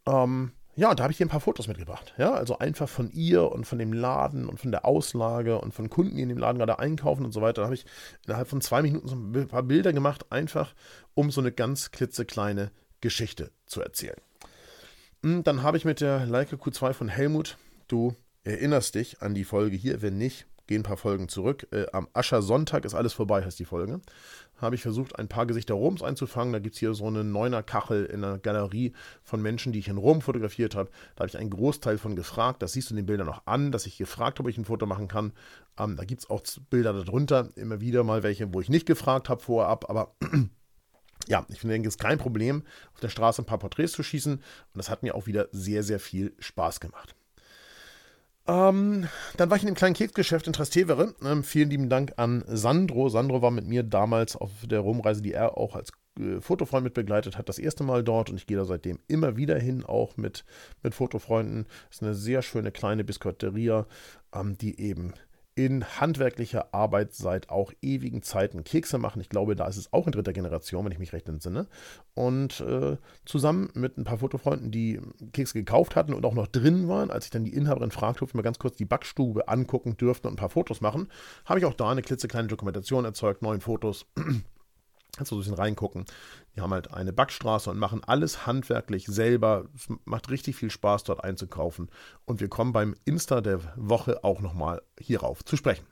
ähm, 0.06 0.52
ja, 0.76 0.94
da 0.94 1.04
habe 1.04 1.12
ich 1.12 1.16
hier 1.16 1.24
ein 1.24 1.30
paar 1.30 1.40
Fotos 1.40 1.68
mitgebracht. 1.68 2.12
Ja, 2.18 2.32
also 2.34 2.58
einfach 2.58 2.88
von 2.88 3.10
ihr 3.10 3.50
und 3.50 3.66
von 3.66 3.78
dem 3.78 3.94
Laden 3.94 4.46
und 4.46 4.60
von 4.60 4.70
der 4.70 4.84
Auslage 4.84 5.58
und 5.58 5.72
von 5.72 5.88
Kunden, 5.88 6.16
die 6.16 6.22
in 6.22 6.28
dem 6.28 6.38
Laden 6.38 6.58
gerade 6.58 6.78
einkaufen 6.78 7.24
und 7.24 7.32
so 7.32 7.40
weiter. 7.40 7.62
Da 7.62 7.64
habe 7.64 7.74
ich 7.74 7.86
innerhalb 8.26 8.48
von 8.48 8.60
zwei 8.60 8.82
Minuten 8.82 9.08
so 9.08 9.14
ein 9.14 9.48
paar 9.48 9.62
Bilder 9.62 9.94
gemacht, 9.94 10.26
einfach 10.30 10.74
um 11.14 11.30
so 11.30 11.40
eine 11.40 11.50
ganz 11.50 11.92
klitzekleine 11.92 12.72
Geschichte 13.00 13.52
zu 13.64 13.80
erzählen. 13.80 14.20
Hm, 15.24 15.44
dann 15.44 15.62
habe 15.62 15.76
ich 15.76 15.84
mit 15.84 16.00
der 16.00 16.26
Leica 16.26 16.56
Q2 16.56 16.92
von 16.94 17.08
Helmut, 17.08 17.56
du 17.86 18.16
erinnerst 18.42 18.96
dich 18.96 19.22
an 19.22 19.34
die 19.34 19.44
Folge 19.44 19.76
hier, 19.76 20.02
wenn 20.02 20.18
nicht, 20.18 20.46
geh 20.66 20.74
ein 20.74 20.82
paar 20.82 20.96
Folgen 20.96 21.28
zurück. 21.28 21.68
Äh, 21.70 21.86
am 21.92 22.08
Aschersonntag 22.12 22.84
ist 22.84 22.94
alles 22.94 23.12
vorbei, 23.12 23.44
heißt 23.44 23.58
die 23.58 23.64
Folge. 23.64 24.00
Habe 24.56 24.74
ich 24.74 24.82
versucht, 24.82 25.18
ein 25.18 25.28
paar 25.28 25.46
Gesichter 25.46 25.74
Roms 25.74 26.02
einzufangen. 26.02 26.52
Da 26.52 26.58
gibt 26.58 26.74
es 26.74 26.80
hier 26.80 26.94
so 26.94 27.06
eine 27.06 27.22
Neuner 27.22 27.62
Kachel 27.62 28.04
in 28.04 28.24
einer 28.24 28.38
Galerie 28.38 28.92
von 29.22 29.40
Menschen, 29.42 29.72
die 29.72 29.78
ich 29.78 29.88
in 29.88 29.96
Rom 29.96 30.22
fotografiert 30.22 30.74
habe. 30.74 30.90
Da 31.14 31.20
habe 31.20 31.28
ich 31.28 31.38
einen 31.38 31.50
Großteil 31.50 31.98
von 31.98 32.16
gefragt. 32.16 32.62
Das 32.62 32.72
siehst 32.72 32.90
du 32.90 32.94
in 32.94 32.96
den 32.96 33.06
Bildern 33.06 33.26
noch 33.26 33.46
an, 33.46 33.70
dass 33.70 33.86
ich 33.86 33.98
gefragt 33.98 34.38
habe, 34.38 34.48
ob 34.48 34.50
ich 34.50 34.58
ein 34.58 34.64
Foto 34.64 34.86
machen 34.86 35.06
kann. 35.06 35.32
Ähm, 35.78 35.96
da 35.96 36.04
gibt 36.04 36.22
es 36.22 36.30
auch 36.30 36.42
Bilder 36.70 36.92
darunter, 36.92 37.50
immer 37.56 37.80
wieder 37.80 38.02
mal 38.02 38.22
welche, 38.24 38.52
wo 38.52 38.60
ich 38.60 38.68
nicht 38.68 38.86
gefragt 38.86 39.28
habe 39.28 39.40
vorab, 39.40 39.88
aber 39.88 40.14
ja, 41.28 41.46
ich 41.48 41.60
finde, 41.60 41.76
es 41.76 41.94
ist 41.94 42.00
kein 42.00 42.18
Problem, 42.18 42.62
auf 42.94 43.00
der 43.00 43.08
Straße 43.08 43.42
ein 43.42 43.46
paar 43.46 43.58
Porträts 43.58 43.92
zu 43.92 44.02
schießen. 44.02 44.34
Und 44.34 44.42
das 44.74 44.90
hat 44.90 45.02
mir 45.02 45.14
auch 45.14 45.26
wieder 45.26 45.48
sehr, 45.52 45.82
sehr 45.82 46.00
viel 46.00 46.34
Spaß 46.38 46.80
gemacht. 46.80 47.14
Ähm, 48.46 49.06
dann 49.36 49.50
war 49.50 49.56
ich 49.56 49.62
in 49.62 49.68
dem 49.68 49.76
kleinen 49.76 49.94
Keksgeschäft 49.94 50.46
in 50.46 50.52
Trastevere. 50.52 51.14
Ähm, 51.22 51.44
vielen 51.44 51.70
lieben 51.70 51.88
Dank 51.88 52.14
an 52.16 52.44
Sandro. 52.48 53.08
Sandro 53.08 53.40
war 53.40 53.52
mit 53.52 53.66
mir 53.66 53.84
damals 53.84 54.36
auf 54.36 54.50
der 54.64 54.80
Rumreise, 54.80 55.22
die 55.22 55.32
er 55.32 55.56
auch 55.56 55.76
als 55.76 55.92
äh, 56.18 56.40
Fotofreund 56.40 56.82
mit 56.82 56.94
begleitet 56.94 57.38
hat, 57.38 57.48
das 57.48 57.60
erste 57.60 57.84
Mal 57.84 58.02
dort 58.02 58.30
und 58.30 58.36
ich 58.36 58.46
gehe 58.46 58.56
da 58.56 58.64
seitdem 58.64 58.98
immer 59.06 59.36
wieder 59.36 59.58
hin, 59.58 59.84
auch 59.84 60.16
mit, 60.16 60.44
mit 60.82 60.94
Fotofreunden. 60.94 61.66
Das 61.88 61.98
ist 61.98 62.02
eine 62.02 62.14
sehr 62.14 62.42
schöne 62.42 62.72
kleine 62.72 63.04
Biskuiteria, 63.04 63.86
ähm, 64.34 64.58
die 64.58 64.80
eben 64.80 65.14
in 65.54 65.84
handwerklicher 66.00 66.72
Arbeit 66.72 67.12
seit 67.14 67.50
auch 67.50 67.72
ewigen 67.82 68.22
Zeiten 68.22 68.64
Kekse 68.64 68.98
machen. 68.98 69.20
Ich 69.20 69.28
glaube, 69.28 69.54
da 69.54 69.66
ist 69.66 69.76
es 69.76 69.92
auch 69.92 70.06
in 70.06 70.12
dritter 70.12 70.32
Generation, 70.32 70.84
wenn 70.84 70.92
ich 70.92 70.98
mich 70.98 71.12
recht 71.12 71.28
entsinne. 71.28 71.66
Und 72.14 72.60
äh, 72.60 72.96
zusammen 73.24 73.70
mit 73.74 73.98
ein 73.98 74.04
paar 74.04 74.18
Fotofreunden, 74.18 74.70
die 74.70 75.00
Kekse 75.32 75.54
gekauft 75.54 75.94
hatten 75.94 76.14
und 76.14 76.24
auch 76.24 76.34
noch 76.34 76.46
drin 76.46 76.88
waren, 76.88 77.10
als 77.10 77.26
ich 77.26 77.30
dann 77.30 77.44
die 77.44 77.54
Inhaberin 77.54 77.90
fragte, 77.90 78.24
ob 78.24 78.32
wir 78.32 78.38
mal 78.38 78.42
ganz 78.42 78.58
kurz 78.58 78.76
die 78.76 78.84
Backstube 78.84 79.48
angucken 79.48 79.96
dürften 79.96 80.28
und 80.28 80.34
ein 80.34 80.36
paar 80.36 80.48
Fotos 80.48 80.80
machen, 80.80 81.08
habe 81.44 81.60
ich 81.60 81.66
auch 81.66 81.74
da 81.74 81.90
eine 81.90 82.02
klitzekleine 82.02 82.48
Dokumentation 82.48 83.04
erzeugt, 83.04 83.42
neun 83.42 83.60
Fotos. 83.60 84.06
Kannst 85.16 85.30
du 85.30 85.36
ein 85.36 85.40
bisschen 85.40 85.54
reingucken. 85.54 86.06
Die 86.56 86.62
haben 86.62 86.72
halt 86.72 86.94
eine 86.94 87.12
Backstraße 87.12 87.70
und 87.70 87.78
machen 87.78 88.02
alles 88.06 88.46
handwerklich 88.46 89.06
selber. 89.06 89.66
Es 89.74 89.88
macht 90.06 90.30
richtig 90.30 90.56
viel 90.56 90.70
Spaß, 90.70 91.04
dort 91.04 91.22
einzukaufen. 91.22 91.90
Und 92.24 92.40
wir 92.40 92.48
kommen 92.48 92.72
beim 92.72 92.94
Insta 93.04 93.42
der 93.42 93.60
Woche 93.76 94.24
auch 94.24 94.40
nochmal 94.40 94.80
hierauf 94.98 95.44
zu 95.44 95.56
sprechen. 95.56 95.84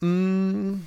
Mm, 0.00 0.82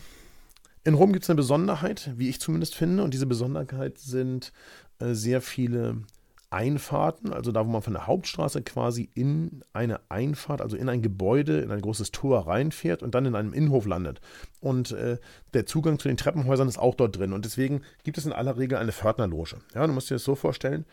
in 0.84 0.94
Rom 0.94 1.12
gibt 1.12 1.24
es 1.24 1.30
eine 1.30 1.38
Besonderheit, 1.38 2.12
wie 2.18 2.30
ich 2.30 2.40
zumindest 2.40 2.76
finde. 2.76 3.04
Und 3.04 3.14
diese 3.14 3.26
Besonderheit 3.26 3.98
sind 3.98 4.54
äh, 5.00 5.14
sehr 5.14 5.42
viele 5.42 6.04
Einfahrten, 6.52 7.32
also 7.32 7.52
da, 7.52 7.66
wo 7.66 7.72
man 7.72 7.82
von 7.82 7.94
der 7.94 8.08
Hauptstraße 8.08 8.62
quasi 8.62 9.10
in 9.14 9.64
eine 9.72 10.02
Einfahrt, 10.10 10.62
also 10.62 10.76
in 10.76 10.90
ein 10.90 11.02
Gebäude, 11.02 11.62
in 11.62 11.72
ein 11.72 11.82
großes 11.82 12.12
Tor 12.12 12.46
reinfährt 12.46 13.02
und 13.02 13.16
dann 13.16 13.26
in 13.26 13.36
einem 13.36 13.54
Innenhof 13.54 13.86
landet. 13.86 14.20
Und 14.60 14.92
äh, 14.92 15.18
der 15.54 15.66
Zugang 15.66 15.98
zu 15.98 16.10
den 16.10 16.18
Treppenhäusern 16.18 16.68
ist 16.68 16.78
auch 16.78 16.96
dort 16.96 17.18
drin. 17.18 17.32
Und 17.32 17.46
deswegen 17.46 17.84
gibt 18.04 18.18
es 18.18 18.26
in 18.26 18.34
aller 18.34 18.58
Regel 18.58 18.78
eine 18.78 18.92
Pförtnerloge. 18.92 19.58
Ja, 19.74 19.88
du 19.88 19.94
musst 19.94 20.10
dir 20.10 20.16
das 20.16 20.26
so 20.26 20.36
vorstellen. 20.36 20.86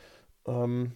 Ähm, 0.46 0.92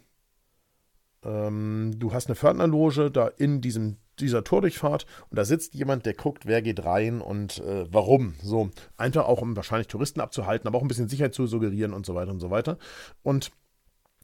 ähm, 1.24 1.94
du 1.96 2.12
hast 2.12 2.28
eine 2.28 2.36
Pförtnerloge 2.36 3.10
da 3.10 3.26
in 3.26 3.60
diesem 3.60 3.96
dieser 4.20 4.44
Tordurchfahrt 4.44 5.06
und 5.30 5.38
da 5.38 5.44
sitzt 5.44 5.74
jemand, 5.74 6.04
der 6.06 6.14
guckt, 6.14 6.46
wer 6.46 6.62
geht 6.62 6.84
rein 6.84 7.20
und 7.20 7.58
äh, 7.58 7.86
warum. 7.90 8.34
So, 8.42 8.70
einfach 8.96 9.24
auch, 9.24 9.40
um 9.40 9.56
wahrscheinlich 9.56 9.88
Touristen 9.88 10.20
abzuhalten, 10.20 10.68
aber 10.68 10.78
auch 10.78 10.82
ein 10.82 10.88
bisschen 10.88 11.08
Sicherheit 11.08 11.34
zu 11.34 11.46
suggerieren 11.46 11.94
und 11.94 12.06
so 12.06 12.14
weiter 12.14 12.30
und 12.30 12.40
so 12.40 12.50
weiter. 12.50 12.78
Und 13.22 13.50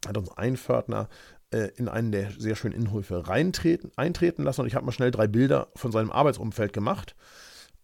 hat 0.06 0.16
uns 0.16 0.30
ein 0.37 0.56
Pförtner 0.56 1.08
äh, 1.50 1.70
in 1.76 1.88
einen 1.88 2.12
der 2.12 2.30
sehr 2.38 2.56
schönen 2.56 2.74
Innenhöfe 2.74 3.26
reintreten, 3.28 3.90
eintreten 3.96 4.42
lassen 4.42 4.62
und 4.62 4.66
ich 4.66 4.74
habe 4.74 4.87
mal 4.87 4.92
schnell 4.92 5.11
drei 5.11 5.26
Bilder 5.26 5.68
von 5.74 5.92
seinem 5.92 6.11
Arbeitsumfeld 6.11 6.72
gemacht. 6.72 7.14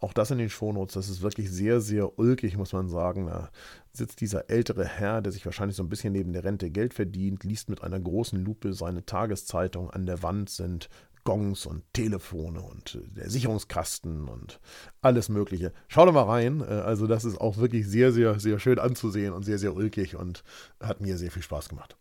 Auch 0.01 0.13
das 0.13 0.31
in 0.31 0.37
den 0.37 0.51
Shownotes, 0.51 0.95
das 0.95 1.09
ist 1.09 1.23
wirklich 1.23 1.51
sehr, 1.51 1.81
sehr 1.81 2.19
ulkig, 2.19 2.59
muss 2.59 2.75
man 2.75 2.91
sagen. 2.91 3.27
Da 3.27 3.51
sitzt 3.93 4.21
dieser 4.21 4.51
ältere 4.51 4.85
Herr, 4.85 5.23
der 5.23 5.33
sich 5.33 5.47
wahrscheinlich 5.47 5.77
so 5.77 5.83
ein 5.83 5.89
bisschen 5.89 6.13
neben 6.13 6.35
der 6.35 6.45
Rente 6.45 6.71
Geld 6.71 6.93
verdient, 6.93 7.43
liest 7.43 7.71
mit 7.71 7.83
einer 7.83 7.99
großen 7.99 8.39
Lupe 8.45 8.75
seine 8.75 9.07
Tageszeitung. 9.07 9.91
An 9.91 10.05
der 10.05 10.23
Wand 10.23 10.51
sind 10.51 10.91
Gongs 11.25 11.67
und 11.67 11.83
Telefone 11.93 12.61
und 12.61 12.95
äh, 12.95 13.09
der 13.09 13.31
Sicherungskasten 13.31 14.29
und 14.29 14.61
alles 15.01 15.29
Mögliche. 15.29 15.73
Schau 15.89 16.07
da 16.07 16.13
mal 16.13 16.23
rein. 16.23 16.61
Äh, 16.61 16.65
also, 16.65 17.07
das 17.07 17.25
ist 17.25 17.41
auch 17.41 17.57
wirklich 17.57 17.89
sehr, 17.89 18.13
sehr, 18.13 18.39
sehr 18.39 18.59
schön 18.59 18.79
anzusehen 18.79 19.33
und 19.33 19.45
sehr, 19.45 19.59
sehr 19.59 19.75
ulkig 19.75 20.17
und 20.17 20.45
hat 20.81 21.01
mir 21.01 21.17
sehr 21.17 21.31
viel 21.31 21.43
Spaß 21.43 21.69
gemacht. 21.69 21.97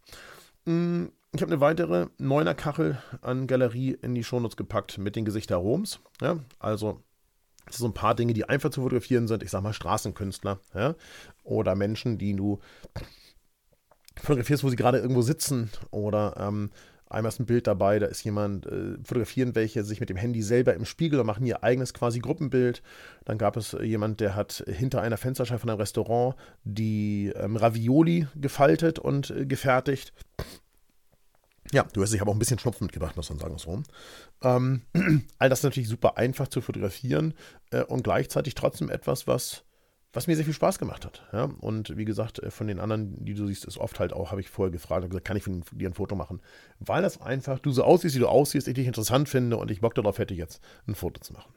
Mm, 0.65 1.05
ich 1.33 1.41
habe 1.41 1.51
eine 1.51 1.61
weitere 1.61 2.07
Neuner-Kachel 2.19 3.01
an 3.21 3.47
Galerie 3.47 3.97
in 4.01 4.13
die 4.13 4.23
Shownotes 4.23 4.57
gepackt 4.57 4.97
mit 4.97 5.15
den 5.15 5.25
Gesichtern 5.25 5.59
Roms. 5.59 5.99
Ja, 6.21 6.37
also 6.59 7.01
so 7.69 7.85
ein 7.85 7.93
paar 7.93 8.13
Dinge, 8.13 8.33
die 8.33 8.47
einfach 8.47 8.69
zu 8.69 8.81
fotografieren 8.81 9.27
sind. 9.27 9.41
Ich 9.41 9.49
sag 9.49 9.63
mal 9.63 9.73
Straßenkünstler 9.73 10.59
ja, 10.75 10.95
oder 11.43 11.75
Menschen, 11.75 12.17
die 12.17 12.35
du 12.35 12.59
fotografierst, 14.21 14.63
wo 14.63 14.69
sie 14.69 14.75
gerade 14.75 14.99
irgendwo 14.99 15.21
sitzen 15.21 15.71
oder 15.91 16.35
ähm, 16.37 16.71
Einmal 17.13 17.29
ist 17.29 17.39
ein 17.39 17.45
Bild 17.45 17.67
dabei, 17.67 17.99
da 17.99 18.07
ist 18.07 18.23
jemand, 18.23 18.65
äh, 18.65 18.97
fotografieren 19.03 19.55
welche 19.55 19.83
sich 19.83 19.99
mit 19.99 20.09
dem 20.09 20.17
Handy 20.17 20.41
selber 20.41 20.73
im 20.73 20.85
Spiegel 20.85 21.19
und 21.19 21.25
machen 21.25 21.45
ihr 21.45 21.63
eigenes 21.63 21.93
quasi 21.93 22.19
Gruppenbild. 22.19 22.81
Dann 23.25 23.37
gab 23.37 23.55
es 23.57 23.73
äh, 23.73 23.83
jemand, 23.83 24.19
der 24.19 24.35
hat 24.35 24.63
hinter 24.67 25.01
einer 25.01 25.17
Fensterscheibe 25.17 25.59
von 25.59 25.69
einem 25.69 25.79
Restaurant 25.79 26.35
die 26.63 27.31
ähm, 27.35 27.55
Ravioli 27.55 28.27
gefaltet 28.35 28.99
und 28.99 29.29
äh, 29.31 29.45
gefertigt. 29.45 30.13
Ja, 31.71 31.83
du 31.91 32.01
hast 32.01 32.13
dich 32.13 32.21
aber 32.21 32.31
auch 32.31 32.35
ein 32.35 32.39
bisschen 32.39 32.59
Schnupfen 32.59 32.85
mitgebracht, 32.85 33.15
muss 33.15 33.29
man 33.29 33.39
sagen, 33.39 33.57
so. 33.57 33.81
Ähm, 34.43 34.81
all 35.39 35.49
das 35.49 35.59
ist 35.59 35.63
natürlich 35.63 35.89
super 35.89 36.17
einfach 36.17 36.47
zu 36.47 36.61
fotografieren 36.61 37.33
äh, 37.71 37.83
und 37.83 38.03
gleichzeitig 38.03 38.55
trotzdem 38.55 38.89
etwas, 38.89 39.27
was 39.27 39.63
was 40.13 40.27
mir 40.27 40.35
sehr 40.35 40.45
viel 40.45 40.53
Spaß 40.53 40.77
gemacht 40.77 41.05
hat. 41.05 41.23
Ja? 41.33 41.49
Und 41.59 41.97
wie 41.97 42.05
gesagt, 42.05 42.39
äh, 42.39 42.51
von 42.51 42.67
den 42.67 42.79
anderen, 42.79 43.25
die 43.25 43.33
du 43.33 43.47
siehst, 43.47 43.65
ist 43.65 43.77
oft 43.77 43.99
halt 43.99 44.13
auch, 44.13 44.31
habe 44.31 44.41
ich 44.41 44.49
vorher 44.49 44.71
gefragt 44.71 45.03
und 45.03 45.09
gesagt, 45.09 45.25
kann 45.25 45.35
ich 45.35 45.43
von 45.43 45.63
dir 45.71 45.89
ein 45.89 45.95
Foto 45.95 46.15
machen? 46.15 46.39
Weil 46.79 47.01
das 47.01 47.19
einfach, 47.21 47.59
du 47.59 47.71
so 47.71 47.83
aussiehst, 47.83 48.15
wie 48.15 48.19
du 48.19 48.27
aussiehst, 48.27 48.67
ich 48.67 48.75
dich 48.75 48.87
interessant 48.87 49.27
finde 49.27 49.57
und 49.57 49.71
ich 49.71 49.81
Bock 49.81 49.95
darauf 49.95 50.19
hätte, 50.19 50.35
jetzt 50.35 50.63
ein 50.87 50.95
Foto 50.95 51.19
zu 51.19 51.33
machen. 51.33 51.51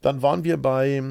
Dann 0.00 0.22
waren 0.22 0.44
wir 0.44 0.56
bei 0.56 1.02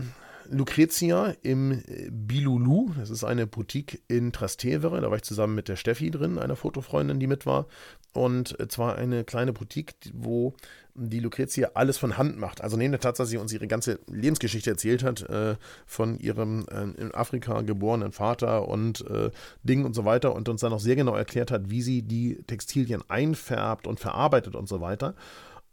Lucrezia 0.54 1.34
im 1.42 1.84
Bilulu. 2.10 2.92
Das 2.98 3.10
ist 3.10 3.24
eine 3.24 3.48
Boutique 3.48 4.02
in 4.08 4.32
Trastevere. 4.32 5.02
Da 5.02 5.10
war 5.10 5.18
ich 5.18 5.24
zusammen 5.24 5.56
mit 5.56 5.68
der 5.68 5.76
Steffi 5.76 6.12
drin, 6.12 6.38
einer 6.38 6.56
Fotofreundin, 6.56 7.20
die 7.20 7.28
mit 7.28 7.46
war. 7.46 7.68
Und 8.14 8.56
zwar 8.72 8.96
eine 8.96 9.24
kleine 9.24 9.54
Boutique, 9.54 9.96
wo 10.14 10.54
die 10.96 11.20
Lucrezia 11.20 11.72
alles 11.74 11.98
von 11.98 12.18
Hand 12.18 12.38
macht. 12.38 12.62
Also 12.62 12.78
neben 12.78 12.92
der 12.92 13.00
Tatsache, 13.00 13.24
dass 13.24 13.30
sie 13.32 13.38
uns 13.38 13.52
ihre 13.52 13.68
ganze 13.68 14.00
Lebensgeschichte 14.08 14.70
erzählt 14.70 15.04
hat, 15.04 15.22
äh, 15.24 15.56
von 15.86 16.20
ihrem 16.20 16.66
äh, 16.70 17.02
in 17.02 17.14
Afrika 17.14 17.62
geborenen 17.62 18.12
Vater 18.12 18.68
und 18.68 19.06
äh, 19.10 19.32
Dingen 19.64 19.86
und 19.86 19.96
so 19.96 20.06
weiter 20.06 20.36
und 20.36 20.50
uns 20.50 20.62
dann 20.62 20.74
auch 20.74 20.80
sehr 20.80 20.96
genau 20.96 21.16
erklärt 21.16 21.50
hat, 21.52 21.70
wie 21.70 21.82
sie 21.82 22.04
die 22.04 22.44
Textilien 22.44 23.02
einfärbt 23.08 23.88
und 23.88 24.00
verarbeitet 24.00 24.56
und 24.56 24.70
so 24.70 24.82
weiter, 24.82 25.16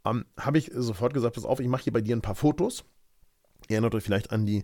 ähm, 0.05 0.25
habe 0.39 0.57
ich 0.57 0.71
sofort 0.73 1.13
gesagt, 1.13 1.35
pass 1.35 1.45
auf, 1.45 1.59
ich 1.59 1.67
mache 1.67 1.83
hier 1.83 1.93
bei 1.93 2.01
dir 2.01 2.15
ein 2.15 2.21
paar 2.21 2.35
Fotos. 2.35 2.83
Erinnert 3.71 3.95
euch 3.95 4.03
vielleicht 4.03 4.31
an 4.31 4.45
die 4.45 4.63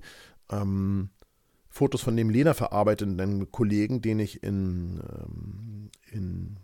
ähm, 0.51 1.09
Fotos 1.69 2.01
von 2.01 2.15
dem 2.15 2.29
lederverarbeitenden 2.29 3.51
Kollegen, 3.51 4.01
den 4.01 4.19
ich 4.19 4.43
in, 4.43 5.01
ähm, 5.01 5.91
in 6.11 6.57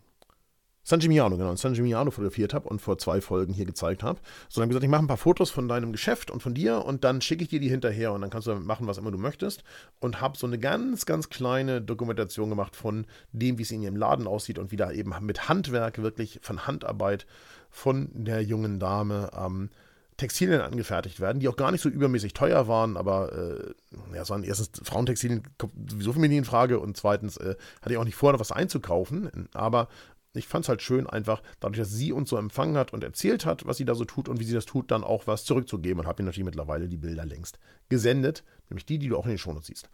San 0.86 1.00
Gimignano, 1.00 1.38
genau, 1.38 1.52
in 1.52 1.56
San 1.56 1.74
Gimignano 1.74 2.12
fotografiert 2.12 2.54
habe 2.54 2.68
und 2.68 2.82
vor 2.82 2.98
zwei 2.98 3.22
Folgen 3.22 3.54
hier 3.54 3.66
gezeigt 3.66 4.04
habe. 4.04 4.20
So, 4.50 4.60
dann 4.60 4.68
gesagt, 4.68 4.84
ich 4.84 4.90
mache 4.90 5.02
ein 5.02 5.08
paar 5.08 5.16
Fotos 5.16 5.50
von 5.50 5.70
deinem 5.70 5.94
Geschäft 5.94 6.30
und 6.30 6.44
von 6.44 6.54
dir 6.54 6.84
und 6.84 7.06
dann 7.06 7.22
schicke 7.22 7.44
ich 7.44 7.50
dir 7.50 7.62
die 7.62 7.70
hinterher 7.70 8.12
und 8.12 8.20
dann 8.20 8.30
kannst 8.30 8.48
du 8.48 8.52
damit 8.52 8.68
machen, 8.68 8.86
was 8.86 8.98
immer 8.98 9.10
du 9.10 9.18
möchtest. 9.18 9.64
Und 10.02 10.20
habe 10.20 10.38
so 10.38 10.46
eine 10.46 10.60
ganz, 10.60 11.06
ganz 11.06 11.30
kleine 11.30 11.82
Dokumentation 11.82 12.50
gemacht 12.50 12.76
von 12.76 13.06
dem, 13.32 13.58
wie 13.58 13.62
es 13.62 13.72
in 13.72 13.82
ihrem 13.82 13.96
Laden 13.96 14.28
aussieht 14.28 14.60
und 14.60 14.74
wie 14.74 14.76
da 14.76 14.92
eben 14.92 15.14
mit 15.22 15.48
Handwerk, 15.48 16.02
wirklich 16.02 16.40
von 16.42 16.68
Handarbeit 16.68 17.28
von 17.70 18.10
der 18.14 18.42
jungen 18.42 18.80
Dame 18.80 19.32
ähm, 19.38 19.70
Textilien 20.18 20.62
angefertigt 20.62 21.20
werden, 21.20 21.40
die 21.40 21.48
auch 21.48 21.56
gar 21.56 21.72
nicht 21.72 21.82
so 21.82 21.90
übermäßig 21.90 22.34
teuer 22.34 22.68
waren, 22.68 22.98
aber 22.98 23.34
äh, 23.34 24.16
ja, 24.16 24.22
es 24.22 24.30
waren 24.30 24.44
erstens 24.44 24.88
Frauentextilien 24.88 25.44
kommt 25.58 25.74
sowieso 25.90 26.14
für 26.14 26.20
mich 26.20 26.30
nie 26.30 26.38
in 26.38 26.46
Frage 26.46 26.80
und 26.80 26.98
zweitens 26.98 27.38
äh, 27.38 27.56
hatte 27.82 27.94
ich 27.94 27.98
auch 27.98 28.06
nicht 28.06 28.16
vor, 28.16 28.32
noch 28.32 28.40
was 28.40 28.52
einzukaufen, 28.52 29.50
aber 29.54 29.88
ich 30.36 30.48
fand 30.48 30.66
es 30.66 30.70
halt 30.70 30.82
schön, 30.82 31.08
einfach 31.08 31.42
dadurch, 31.60 31.80
dass 31.80 31.92
sie 31.92 32.12
uns 32.12 32.30
so 32.30 32.38
empfangen 32.38 32.78
hat 32.78 32.92
und 32.94 33.04
erzählt 33.04 33.46
hat, 33.46 33.66
was 33.66 33.78
sie 33.78 33.86
da 33.86 33.96
so 33.96 34.06
tut 34.06 34.28
und 34.28 34.40
wie 34.40 34.46
sie 34.46 34.54
das 34.54 34.66
tut, 34.66 34.90
dann 34.90 35.04
auch 35.04 35.28
was 35.28 35.46
zurückzugeben 35.46 36.02
und 36.02 36.08
habe 36.08 36.24
ihr 36.24 36.26
natürlich 36.26 36.46
mittlerweile 36.46 36.88
die 36.88 36.98
Bilder 36.98 37.26
längst 37.26 37.60
gesendet, 37.90 38.44
nämlich 38.70 38.86
die, 38.86 38.98
die 38.98 39.10
du 39.10 39.18
auch 39.18 39.26
in 39.26 39.32
den 39.32 39.38
Shownotes 39.38 39.68
siehst. 39.68 39.90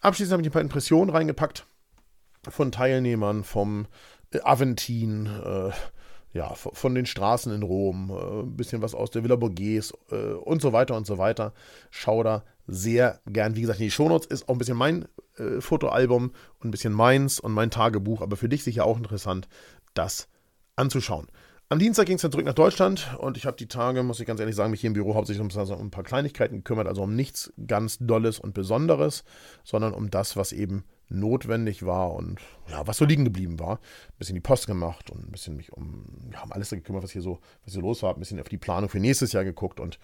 Abschließend 0.00 0.32
habe 0.32 0.42
ich 0.42 0.48
ein 0.48 0.52
paar 0.52 0.62
Impressionen 0.62 1.10
reingepackt 1.10 1.66
von 2.48 2.72
Teilnehmern 2.72 3.44
vom 3.44 3.86
äh, 4.32 4.40
Aventin, 4.42 5.26
äh, 5.26 5.70
ja, 6.32 6.54
von 6.54 6.94
den 6.94 7.06
Straßen 7.06 7.52
in 7.52 7.62
Rom, 7.62 8.10
äh, 8.10 8.42
ein 8.42 8.56
bisschen 8.56 8.82
was 8.82 8.94
aus 8.94 9.10
der 9.10 9.22
Villa 9.22 9.36
Borghese 9.36 9.94
äh, 10.10 10.32
und 10.32 10.62
so 10.62 10.72
weiter 10.72 10.96
und 10.96 11.06
so 11.06 11.18
weiter. 11.18 11.52
Schau 11.90 12.22
da 12.22 12.44
sehr 12.66 13.20
gern. 13.26 13.54
Wie 13.54 13.60
gesagt, 13.60 13.80
die 13.80 13.90
Shownotes 13.90 14.26
ist 14.26 14.48
auch 14.48 14.54
ein 14.54 14.58
bisschen 14.58 14.76
mein 14.76 15.06
äh, 15.36 15.60
Fotoalbum 15.60 16.32
und 16.58 16.68
ein 16.68 16.70
bisschen 16.70 16.92
meins 16.92 17.38
und 17.38 17.52
mein 17.52 17.70
Tagebuch, 17.70 18.22
aber 18.22 18.36
für 18.36 18.48
dich 18.48 18.64
sicher 18.64 18.86
auch 18.86 18.96
interessant, 18.96 19.48
das 19.94 20.28
anzuschauen. 20.76 21.28
Am 21.68 21.78
Dienstag 21.78 22.06
ging 22.06 22.16
es 22.16 22.22
dann 22.22 22.30
zurück 22.30 22.44
nach 22.44 22.52
Deutschland 22.52 23.16
und 23.18 23.38
ich 23.38 23.46
habe 23.46 23.56
die 23.56 23.66
Tage, 23.66 24.02
muss 24.02 24.20
ich 24.20 24.26
ganz 24.26 24.40
ehrlich 24.40 24.56
sagen, 24.56 24.70
mich 24.70 24.82
hier 24.82 24.88
im 24.88 24.94
Büro 24.94 25.14
hauptsächlich 25.14 25.40
um, 25.40 25.70
um 25.70 25.86
ein 25.86 25.90
paar 25.90 26.04
Kleinigkeiten 26.04 26.56
gekümmert, 26.56 26.86
also 26.86 27.02
um 27.02 27.16
nichts 27.16 27.50
ganz 27.66 27.96
Dolles 27.98 28.38
und 28.38 28.52
Besonderes, 28.52 29.24
sondern 29.64 29.94
um 29.94 30.10
das, 30.10 30.36
was 30.36 30.52
eben 30.52 30.84
notwendig 31.08 31.84
war 31.84 32.12
und 32.12 32.40
ja, 32.70 32.86
was 32.86 32.96
so 32.96 33.04
liegen 33.04 33.24
geblieben 33.24 33.58
war. 33.58 33.76
Ein 33.76 34.18
bisschen 34.18 34.34
die 34.34 34.40
Post 34.40 34.66
gemacht 34.66 35.10
und 35.10 35.28
ein 35.28 35.30
bisschen 35.30 35.56
mich 35.56 35.72
um, 35.72 36.06
ja, 36.32 36.42
um 36.42 36.52
alles 36.52 36.70
gekümmert, 36.70 37.02
was 37.02 37.12
hier 37.12 37.22
so, 37.22 37.40
was 37.64 37.74
hier 37.74 37.82
los 37.82 38.02
war, 38.02 38.14
ein 38.14 38.18
bisschen 38.18 38.40
auf 38.40 38.48
die 38.48 38.58
Planung 38.58 38.88
für 38.88 39.00
nächstes 39.00 39.32
Jahr 39.32 39.44
geguckt 39.44 39.80
und 39.80 39.98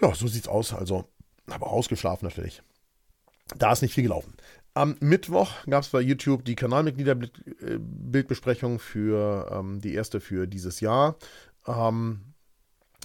ja, 0.00 0.14
so 0.14 0.26
sieht's 0.26 0.48
aus. 0.48 0.74
Also, 0.74 1.04
aber 1.48 1.68
ausgeschlafen 1.68 2.26
natürlich. 2.26 2.62
Da 3.56 3.72
ist 3.72 3.82
nicht 3.82 3.94
viel 3.94 4.04
gelaufen. 4.04 4.34
Am 4.74 4.96
Mittwoch 5.00 5.50
gab 5.66 5.84
es 5.84 5.88
bei 5.88 6.00
YouTube 6.00 6.44
die 6.44 6.56
Kanalmitgliederbildbesprechung 6.56 8.78
für 8.78 9.50
ähm, 9.50 9.80
die 9.80 9.94
erste 9.94 10.20
für 10.20 10.46
dieses 10.46 10.80
Jahr. 10.80 11.16
Ähm, 11.66 12.34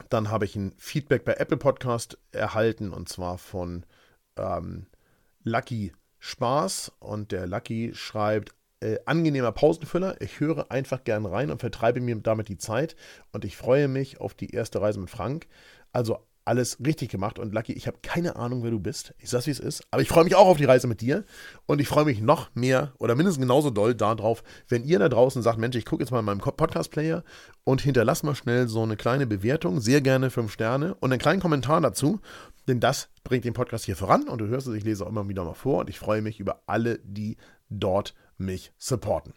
dann 0.09 0.29
habe 0.29 0.45
ich 0.45 0.55
ein 0.55 0.73
Feedback 0.77 1.23
bei 1.23 1.33
Apple 1.33 1.57
Podcast 1.57 2.17
erhalten 2.31 2.91
und 2.91 3.07
zwar 3.07 3.37
von 3.37 3.85
ähm, 4.37 4.87
Lucky 5.43 5.93
Spaß 6.21 6.93
und 6.99 7.31
der 7.31 7.47
Lucky 7.47 7.91
schreibt, 7.93 8.53
äh, 8.79 8.99
angenehmer 9.05 9.51
Pausenfüller. 9.51 10.21
Ich 10.21 10.39
höre 10.39 10.71
einfach 10.71 11.03
gern 11.03 11.25
rein 11.25 11.51
und 11.51 11.59
vertreibe 11.59 11.99
mir 11.99 12.15
damit 12.17 12.47
die 12.47 12.57
Zeit. 12.57 12.95
Und 13.31 13.43
ich 13.43 13.57
freue 13.57 13.87
mich 13.87 14.21
auf 14.21 14.33
die 14.33 14.51
erste 14.51 14.81
Reise 14.81 14.99
mit 14.99 15.09
Frank. 15.09 15.47
Also 15.91 16.19
alles 16.45 16.77
richtig 16.83 17.09
gemacht. 17.09 17.39
Und 17.39 17.53
Lucky, 17.53 17.73
ich 17.73 17.87
habe 17.87 17.97
keine 18.01 18.35
Ahnung, 18.35 18.63
wer 18.63 18.71
du 18.71 18.79
bist. 18.79 19.13
Ich 19.19 19.29
sag's, 19.29 19.47
wie 19.47 19.51
es 19.51 19.59
ist, 19.59 19.83
aber 19.91 20.01
ich 20.01 20.07
freue 20.07 20.23
mich 20.23 20.35
auch 20.35 20.47
auf 20.47 20.57
die 20.57 20.65
Reise 20.65 20.87
mit 20.87 21.01
dir. 21.01 21.23
Und 21.65 21.79
ich 21.81 21.87
freue 21.87 22.05
mich 22.05 22.21
noch 22.21 22.49
mehr 22.55 22.93
oder 22.97 23.15
mindestens 23.15 23.41
genauso 23.41 23.69
doll 23.69 23.93
darauf, 23.93 24.43
wenn 24.67 24.83
ihr 24.83 24.99
da 24.99 25.09
draußen 25.09 25.41
sagt, 25.41 25.59
Mensch, 25.59 25.75
ich 25.75 25.85
gucke 25.85 26.03
jetzt 26.03 26.11
mal 26.11 26.19
in 26.19 26.25
meinem 26.25 26.39
Podcast-Player 26.39 27.23
und 27.63 27.81
hinterlass 27.81 28.23
mal 28.23 28.35
schnell 28.35 28.67
so 28.67 28.81
eine 28.81 28.97
kleine 28.97 29.27
Bewertung, 29.27 29.79
sehr 29.81 30.01
gerne 30.01 30.29
fünf 30.29 30.51
Sterne. 30.51 30.95
Und 30.95 31.11
einen 31.11 31.21
kleinen 31.21 31.41
Kommentar 31.41 31.81
dazu, 31.81 32.19
denn 32.67 32.79
das 32.79 33.09
bringt 33.23 33.45
den 33.45 33.53
Podcast 33.53 33.85
hier 33.85 33.95
voran 33.95 34.27
und 34.27 34.39
du 34.39 34.47
hörst 34.47 34.67
es, 34.67 34.75
ich 34.75 34.83
lese 34.83 35.05
auch 35.05 35.09
immer 35.09 35.27
wieder 35.27 35.43
mal 35.43 35.53
vor 35.53 35.79
und 35.79 35.89
ich 35.89 35.99
freue 35.99 36.21
mich 36.21 36.39
über 36.39 36.63
alle, 36.65 36.99
die 37.03 37.37
dort 37.69 38.13
mich 38.37 38.71
supporten. 38.77 39.33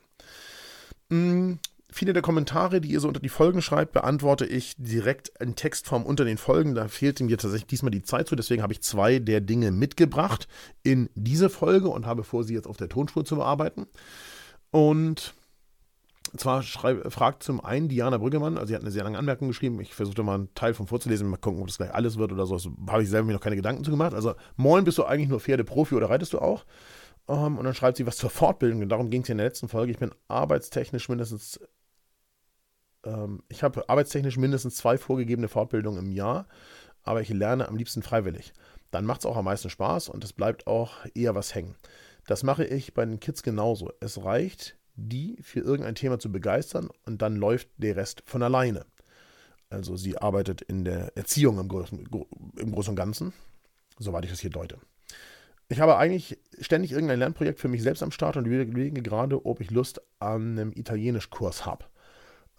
Mm, 1.09 1.55
Viele 1.95 2.13
der 2.13 2.23
Kommentare, 2.23 2.81
die 2.81 2.91
ihr 2.91 2.99
so 2.99 3.07
unter 3.07 3.21
die 3.21 3.29
Folgen 3.29 3.63
schreibt, 3.63 3.93
beantworte 3.93 4.45
ich 4.45 4.75
direkt 4.77 5.31
in 5.39 5.55
Textform 5.55 6.05
unter 6.05 6.25
den 6.25 6.39
Folgen. 6.39 6.75
Da 6.75 6.89
fehlt 6.89 7.21
mir 7.21 7.39
tatsächlich 7.39 7.69
diesmal 7.69 7.93
die 7.93 8.03
Zeit 8.03 8.27
zu. 8.27 8.35
Deswegen 8.35 8.65
habe 8.65 8.73
ich 8.73 8.83
zwei 8.83 9.21
der 9.21 9.41
Dinge 9.41 9.71
mitgebracht 9.71 10.49
in 10.83 11.09
diese 11.15 11.49
Folge 11.49 11.89
und 11.89 12.05
habe 12.05 12.25
vor, 12.25 12.43
sie 12.43 12.53
jetzt 12.53 12.67
auf 12.67 12.79
der 12.79 12.89
Tonspur 12.89 13.25
zu 13.25 13.37
bearbeiten. 13.37 13.87
Und 14.73 15.35
zwar 16.37 16.63
schreib, 16.63 17.13
fragt 17.13 17.43
zum 17.43 17.65
einen 17.65 17.89
Diana 17.89 18.19
Brüggemann, 18.19 18.57
also 18.57 18.69
sie 18.69 18.75
hat 18.75 18.83
eine 18.83 18.91
sehr 18.91 19.05
lange 19.05 19.19
Anmerkung 19.19 19.49
geschrieben. 19.49 19.81
Ich 19.81 19.95
versuchte 19.95 20.23
mal 20.23 20.35
einen 20.35 20.55
Teil 20.55 20.75
von 20.75 20.87
vorzulesen, 20.87 21.29
mal 21.29 21.37
gucken, 21.37 21.61
ob 21.61 21.69
das 21.69 21.77
gleich 21.77 21.95
alles 21.95 22.19
wird 22.19 22.33
oder 22.33 22.47
so. 22.47 22.59
Da 22.59 22.93
habe 22.93 23.03
ich 23.03 23.11
selber 23.11 23.27
mir 23.27 23.35
noch 23.35 23.41
keine 23.41 23.57
Gedanken 23.57 23.85
zu 23.85 23.91
gemacht. 23.91 24.15
Also, 24.15 24.35
moin, 24.57 24.85
bist 24.85 24.99
du 24.99 25.05
eigentlich 25.05 25.29
nur 25.29 25.41
Pferdeprofi 25.41 25.95
oder 25.95 26.11
reitest 26.11 26.33
du 26.33 26.39
auch? 26.39 26.65
Um, 27.27 27.37
ähm, 27.37 27.59
und 27.59 27.65
dann 27.65 27.75
schreibt 27.75 27.97
sie 27.97 28.07
was 28.07 28.19
zur 28.19 28.31
Fortbildung. 28.31 28.87
Darum 28.89 29.09
ging 29.11 29.23
es 29.23 29.29
ja 29.29 29.33
in 29.33 29.39
der 29.39 29.47
letzten 29.47 29.69
Folge. 29.69 29.93
Ich 29.93 29.99
bin 29.99 30.11
arbeitstechnisch 30.29 31.09
mindestens 31.09 31.59
ähm, 33.05 33.43
ich 33.49 33.63
habe 33.63 33.89
arbeitstechnisch 33.89 34.37
mindestens 34.37 34.77
zwei 34.77 34.99
vorgegebene 34.99 35.49
Fortbildungen 35.49 36.07
im 36.07 36.13
Jahr, 36.13 36.47
aber 37.03 37.21
ich 37.21 37.29
lerne 37.29 37.69
am 37.69 37.77
liebsten 37.77 38.03
freiwillig. 38.03 38.53
Dann 38.91 39.05
macht 39.05 39.21
es 39.21 39.27
auch 39.27 39.37
am 39.37 39.45
meisten 39.45 39.71
Spaß 39.71 40.09
und 40.09 40.25
es 40.25 40.33
bleibt 40.33 40.67
auch 40.67 41.05
eher 41.15 41.35
was 41.35 41.55
hängen. 41.55 41.75
Das 42.27 42.43
mache 42.43 42.65
ich 42.65 42.95
bei 42.95 43.05
den 43.05 43.21
Kids 43.21 43.43
genauso. 43.43 43.93
Es 44.01 44.25
reicht, 44.25 44.77
die 44.95 45.39
für 45.43 45.61
irgendein 45.61 45.95
Thema 45.95 46.19
zu 46.19 46.31
begeistern 46.31 46.89
und 47.05 47.23
dann 47.23 47.37
läuft 47.37 47.69
der 47.77 47.97
Rest 47.97 48.23
von 48.27 48.43
alleine. 48.43 48.87
Also 49.71 49.97
sie 49.97 50.19
arbeitet 50.19 50.63
in 50.63 50.85
der 50.85 51.17
Erziehung 51.17 51.59
im 51.59 51.69
Großen, 51.69 51.99
im 52.59 52.73
Großen 52.73 52.91
und 52.91 52.97
Ganzen, 52.97 53.33
soweit 53.99 54.25
ich 54.25 54.31
das 54.31 54.41
hier 54.41 54.51
deute. 54.51 54.79
Ich 55.69 55.81
habe 55.81 55.97
eigentlich 55.97 56.39
ständig 56.61 56.93
irgendein 56.93 57.19
Lernprojekt 57.19 57.59
für 57.59 57.69
mich 57.69 57.83
selbst 57.83 58.03
am 58.03 58.11
Start 58.11 58.37
und 58.37 58.47
überlege 58.47 59.03
gerade, 59.03 59.47
ob 59.47 59.61
ich 59.61 59.71
Lust 59.71 60.01
an 60.21 60.59
einem 60.59 60.73
Italienischkurs 60.73 61.65
habe. 61.65 61.87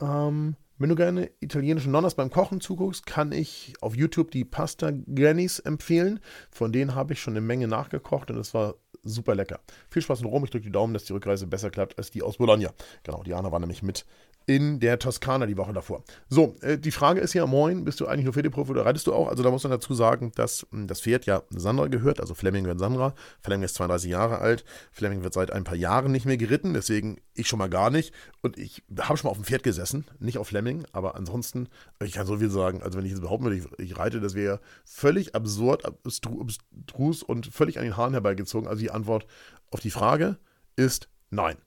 Ähm, 0.02 0.56
wenn 0.78 0.90
du 0.90 0.96
gerne 0.96 1.32
italienischen 1.40 1.94
Nonnas 1.94 2.16
beim 2.16 2.30
Kochen 2.30 2.60
zuguckst, 2.60 3.06
kann 3.06 3.32
ich 3.32 3.74
auf 3.80 3.96
YouTube 3.96 4.32
die 4.32 4.44
Pasta 4.44 4.92
Grannies 4.92 5.60
empfehlen. 5.60 6.20
Von 6.52 6.74
denen 6.74 6.96
habe 6.96 7.14
ich 7.14 7.22
schon 7.22 7.34
eine 7.34 7.42
Menge 7.42 7.70
nachgekocht 7.70 8.30
und 8.30 8.38
es 8.38 8.54
war 8.54 8.76
super 9.06 9.36
lecker. 9.36 9.60
Viel 9.90 10.02
Spaß 10.02 10.22
in 10.22 10.28
Rom. 10.28 10.44
Ich 10.44 10.52
drücke 10.52 10.66
die 10.66 10.72
Daumen, 10.72 10.94
dass 10.94 11.06
die 11.06 11.14
Rückreise 11.14 11.48
besser 11.48 11.70
klappt 11.70 11.98
als 11.98 12.12
die 12.12 12.22
aus 12.22 12.38
Bologna. 12.38 12.74
Genau, 13.04 13.24
Diana 13.24 13.52
war 13.52 13.60
nämlich 13.60 13.84
mit 13.84 14.06
in 14.48 14.80
der 14.80 15.00
Toskana 15.00 15.46
die 15.46 15.58
Woche 15.58 15.74
davor. 15.74 16.04
So, 16.30 16.56
äh, 16.62 16.78
die 16.78 16.92
Frage 16.92 17.20
ist 17.20 17.34
ja, 17.34 17.46
moin, 17.48 17.84
bist 17.84 18.00
du 18.00 18.06
eigentlich 18.06 18.26
nur 18.26 18.34
Pferdeprofi 18.34 18.72
oder 18.72 18.86
reitest 18.86 19.08
du 19.08 19.14
auch? 19.14 19.28
Also 19.28 19.42
da 19.42 19.50
muss 19.50 19.64
man 19.64 19.72
dazu 19.72 19.94
sagen, 19.94 20.32
dass 20.36 20.68
mh, 20.70 20.80
hm, 20.80 20.88
das 20.88 21.02
Pferd 21.02 21.26
ja 21.26 21.42
Sandra 21.50 21.88
gehört, 21.88 22.20
also 22.20 22.36
Fleming 22.36 22.64
gehört 22.64 22.80
Sandra. 22.80 23.16
Fleming 23.42 23.64
ist 23.64 23.76
32 23.76 24.12
Jahre 24.12 24.40
alt, 24.40 24.64
Fleming 24.92 25.24
wird 25.24 25.34
seit 25.34 25.52
ein 25.52 25.64
paar 25.64 25.76
Jahren 25.76 26.12
nicht 26.12 26.26
mehr 26.26 26.38
geritten, 26.38 26.74
deswegen 26.74 27.18
ich 27.34 27.48
schon 27.48 27.60
mal 27.60 27.70
gar 27.70 27.90
nicht. 27.90 28.14
Und 28.42 28.58
ich 28.58 28.84
habe 29.00 29.18
schon 29.18 29.28
mal 29.28 29.32
auf 29.32 29.38
dem 29.38 29.46
Pferd 29.46 29.64
gesessen, 29.64 30.06
nicht 30.20 30.38
auf 30.38 30.48
Fleming, 30.48 30.86
aber 30.92 31.16
ansonsten, 31.16 31.68
ich 32.04 32.14
kann 32.14 32.28
so 32.28 32.38
viel 32.38 32.52
sagen, 32.52 32.84
also 32.84 32.98
wenn 32.98 33.06
ich 33.06 33.12
jetzt 33.12 33.22
behaupten 33.22 33.46
würde, 33.46 33.58
ich, 33.58 33.80
ich 33.80 33.98
reite, 33.98 34.22
das 34.22 34.36
wäre 34.36 34.60
völlig 34.86 35.34
absurd, 35.34 35.86
abstrus 35.86 37.24
und 37.24 37.48
völlig 37.48 37.80
an 37.80 37.84
den 37.84 37.98
Haaren 37.98 38.14
herbeigezogen. 38.14 38.68
Also 38.68 38.82
die 38.82 38.92
Antwort 38.92 39.26
auf 39.72 39.80
die 39.80 39.92
Frage 39.92 40.38
ist 40.76 41.10
nein. 41.32 41.58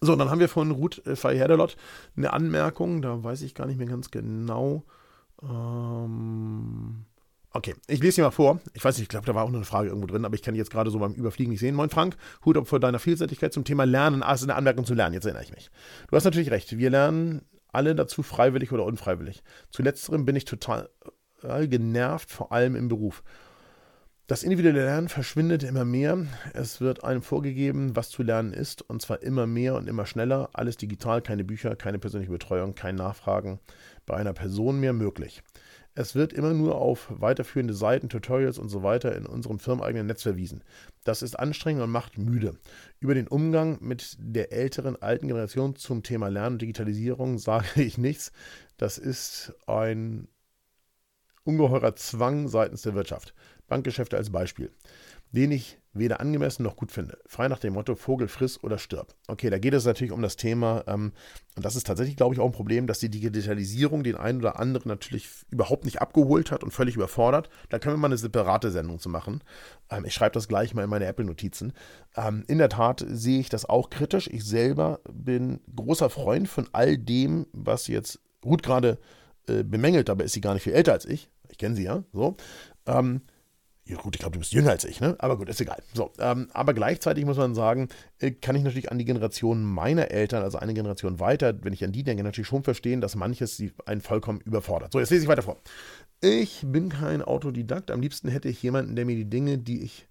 So, 0.00 0.14
dann 0.16 0.30
haben 0.30 0.40
wir 0.40 0.48
von 0.48 0.70
Ruth 0.70 1.04
äh, 1.06 1.16
Feyherdelot 1.16 1.76
eine 2.16 2.32
Anmerkung, 2.32 3.02
da 3.02 3.22
weiß 3.22 3.42
ich 3.42 3.54
gar 3.54 3.66
nicht 3.66 3.78
mehr 3.78 3.88
ganz 3.88 4.10
genau. 4.10 4.84
Ähm, 5.42 7.04
okay, 7.52 7.74
ich 7.86 8.00
lese 8.00 8.16
sie 8.16 8.22
mal 8.22 8.30
vor. 8.30 8.60
Ich 8.74 8.84
weiß 8.84 8.96
nicht, 8.96 9.04
ich 9.04 9.08
glaube, 9.08 9.26
da 9.26 9.34
war 9.34 9.44
auch 9.44 9.50
noch 9.50 9.56
eine 9.56 9.64
Frage 9.64 9.88
irgendwo 9.88 10.06
drin, 10.06 10.24
aber 10.24 10.34
ich 10.34 10.42
kann 10.42 10.54
die 10.54 10.58
jetzt 10.58 10.70
gerade 10.70 10.90
so 10.90 10.98
beim 10.98 11.14
Überfliegen 11.14 11.50
nicht 11.50 11.60
sehen. 11.60 11.74
Moin 11.74 11.90
Frank, 11.90 12.16
Hut 12.44 12.56
ab 12.56 12.68
vor 12.68 12.80
deiner 12.80 12.98
Vielseitigkeit 12.98 13.52
zum 13.52 13.64
Thema 13.64 13.84
Lernen. 13.84 14.22
Ah, 14.22 14.34
es 14.34 14.40
ist 14.40 14.48
eine 14.48 14.56
Anmerkung 14.56 14.84
zum 14.84 14.96
Lernen, 14.96 15.14
jetzt 15.14 15.24
erinnere 15.24 15.44
ich 15.44 15.52
mich. 15.52 15.70
Du 16.08 16.16
hast 16.16 16.24
natürlich 16.24 16.50
recht, 16.50 16.76
wir 16.78 16.90
lernen 16.90 17.42
alle 17.72 17.94
dazu 17.94 18.22
freiwillig 18.22 18.72
oder 18.72 18.84
unfreiwillig. 18.84 19.42
Zu 19.70 19.82
letzterem 19.82 20.24
bin 20.24 20.36
ich 20.36 20.44
total 20.44 20.88
genervt, 21.42 22.30
vor 22.30 22.52
allem 22.52 22.74
im 22.74 22.88
Beruf. 22.88 23.22
Das 24.28 24.42
individuelle 24.42 24.84
Lernen 24.84 25.08
verschwindet 25.08 25.62
immer 25.62 25.86
mehr. 25.86 26.26
Es 26.52 26.82
wird 26.82 27.02
einem 27.02 27.22
vorgegeben, 27.22 27.96
was 27.96 28.10
zu 28.10 28.22
lernen 28.22 28.52
ist, 28.52 28.82
und 28.82 29.00
zwar 29.00 29.22
immer 29.22 29.46
mehr 29.46 29.74
und 29.74 29.88
immer 29.88 30.04
schneller. 30.04 30.50
Alles 30.52 30.76
digital, 30.76 31.22
keine 31.22 31.44
Bücher, 31.44 31.74
keine 31.76 31.98
persönliche 31.98 32.32
Betreuung, 32.32 32.74
kein 32.74 32.94
Nachfragen 32.96 33.58
bei 34.04 34.18
einer 34.18 34.34
Person 34.34 34.80
mehr 34.80 34.92
möglich. 34.92 35.42
Es 35.94 36.14
wird 36.14 36.34
immer 36.34 36.52
nur 36.52 36.74
auf 36.74 37.08
weiterführende 37.08 37.72
Seiten, 37.72 38.10
Tutorials 38.10 38.58
und 38.58 38.68
so 38.68 38.82
weiter 38.82 39.16
in 39.16 39.24
unserem 39.24 39.58
firmeneigenen 39.58 40.06
Netz 40.06 40.24
verwiesen. 40.24 40.62
Das 41.04 41.22
ist 41.22 41.38
anstrengend 41.38 41.82
und 41.82 41.90
macht 41.90 42.18
müde. 42.18 42.58
Über 43.00 43.14
den 43.14 43.28
Umgang 43.28 43.78
mit 43.80 44.14
der 44.20 44.52
älteren, 44.52 45.00
alten 45.00 45.28
Generation 45.28 45.74
zum 45.74 46.02
Thema 46.02 46.28
Lernen 46.28 46.56
und 46.56 46.62
Digitalisierung 46.62 47.38
sage 47.38 47.82
ich 47.82 47.96
nichts. 47.96 48.30
Das 48.76 48.98
ist 48.98 49.54
ein 49.66 50.28
ungeheurer 51.44 51.96
Zwang 51.96 52.46
seitens 52.48 52.82
der 52.82 52.94
Wirtschaft. 52.94 53.32
Bankgeschäfte 53.68 54.16
als 54.16 54.30
Beispiel, 54.30 54.72
den 55.32 55.52
ich 55.52 55.78
weder 55.92 56.20
angemessen 56.20 56.62
noch 56.62 56.76
gut 56.76 56.92
finde. 56.92 57.18
Frei 57.26 57.48
nach 57.48 57.58
dem 57.58 57.74
Motto 57.74 57.94
Vogel 57.94 58.28
friss 58.28 58.62
oder 58.62 58.78
stirb. 58.78 59.14
Okay, 59.26 59.50
da 59.50 59.58
geht 59.58 59.74
es 59.74 59.84
natürlich 59.84 60.12
um 60.12 60.22
das 60.22 60.36
Thema, 60.36 60.84
ähm, 60.86 61.12
und 61.56 61.64
das 61.64 61.76
ist 61.76 61.86
tatsächlich, 61.86 62.16
glaube 62.16 62.34
ich, 62.34 62.40
auch 62.40 62.46
ein 62.46 62.52
Problem, 62.52 62.86
dass 62.86 63.00
die 63.00 63.10
Digitalisierung 63.10 64.04
den 64.04 64.16
einen 64.16 64.38
oder 64.38 64.60
anderen 64.60 64.88
natürlich 64.88 65.28
überhaupt 65.50 65.84
nicht 65.84 66.00
abgeholt 66.00 66.50
hat 66.52 66.62
und 66.62 66.70
völlig 66.70 66.94
überfordert. 66.94 67.50
Da 67.68 67.78
können 67.78 67.96
wir 67.96 67.98
mal 68.00 68.06
eine 68.06 68.16
separate 68.16 68.70
Sendung 68.70 68.98
zu 69.00 69.08
machen. 69.08 69.42
Ähm, 69.90 70.04
ich 70.04 70.14
schreibe 70.14 70.34
das 70.34 70.48
gleich 70.48 70.72
mal 70.74 70.84
in 70.84 70.90
meine 70.90 71.06
Apple-Notizen. 71.06 71.72
Ähm, 72.16 72.44
in 72.46 72.58
der 72.58 72.68
Tat 72.68 73.04
sehe 73.08 73.40
ich 73.40 73.48
das 73.48 73.64
auch 73.64 73.90
kritisch. 73.90 74.28
Ich 74.28 74.44
selber 74.44 75.00
bin 75.12 75.60
großer 75.74 76.10
Freund 76.10 76.48
von 76.48 76.68
all 76.72 76.96
dem, 76.96 77.46
was 77.52 77.88
jetzt 77.88 78.20
Ruth 78.44 78.62
gerade 78.62 78.98
äh, 79.48 79.64
bemängelt, 79.64 80.08
dabei 80.08 80.24
ist 80.24 80.34
sie 80.34 80.40
gar 80.40 80.54
nicht 80.54 80.62
viel 80.62 80.74
älter 80.74 80.92
als 80.92 81.04
ich. 81.04 81.28
Ich 81.50 81.58
kenne 81.58 81.74
sie 81.74 81.84
ja, 81.84 82.04
so. 82.12 82.36
Ähm, 82.86 83.22
ja, 83.88 83.96
gut, 83.96 84.14
ich 84.14 84.20
glaube, 84.20 84.34
du 84.34 84.38
bist 84.40 84.52
jünger 84.52 84.70
als 84.70 84.84
ich, 84.84 85.00
ne? 85.00 85.16
Aber 85.18 85.38
gut, 85.38 85.48
ist 85.48 85.60
egal. 85.62 85.82
So, 85.94 86.12
ähm, 86.18 86.48
aber 86.52 86.74
gleichzeitig 86.74 87.24
muss 87.24 87.38
man 87.38 87.54
sagen, 87.54 87.88
äh, 88.18 88.32
kann 88.32 88.54
ich 88.54 88.62
natürlich 88.62 88.92
an 88.92 88.98
die 88.98 89.06
Generation 89.06 89.64
meiner 89.64 90.10
Eltern, 90.10 90.42
also 90.42 90.58
eine 90.58 90.74
Generation 90.74 91.20
weiter, 91.20 91.54
wenn 91.62 91.72
ich 91.72 91.82
an 91.84 91.92
die 91.92 92.02
denke, 92.02 92.22
natürlich 92.22 92.48
schon 92.48 92.64
verstehen, 92.64 93.00
dass 93.00 93.16
manches 93.16 93.56
sie 93.56 93.72
einen 93.86 94.02
vollkommen 94.02 94.40
überfordert. 94.42 94.92
So, 94.92 95.00
jetzt 95.00 95.08
lese 95.08 95.22
ich 95.22 95.28
weiter 95.28 95.42
vor. 95.42 95.56
Ich 96.20 96.64
bin 96.66 96.90
kein 96.90 97.22
Autodidakt. 97.22 97.90
Am 97.90 98.02
liebsten 98.02 98.28
hätte 98.28 98.50
ich 98.50 98.62
jemanden, 98.62 98.94
der 98.94 99.06
mir 99.06 99.16
die 99.16 99.30
Dinge, 99.30 99.56
die 99.56 99.82
ich 99.82 100.06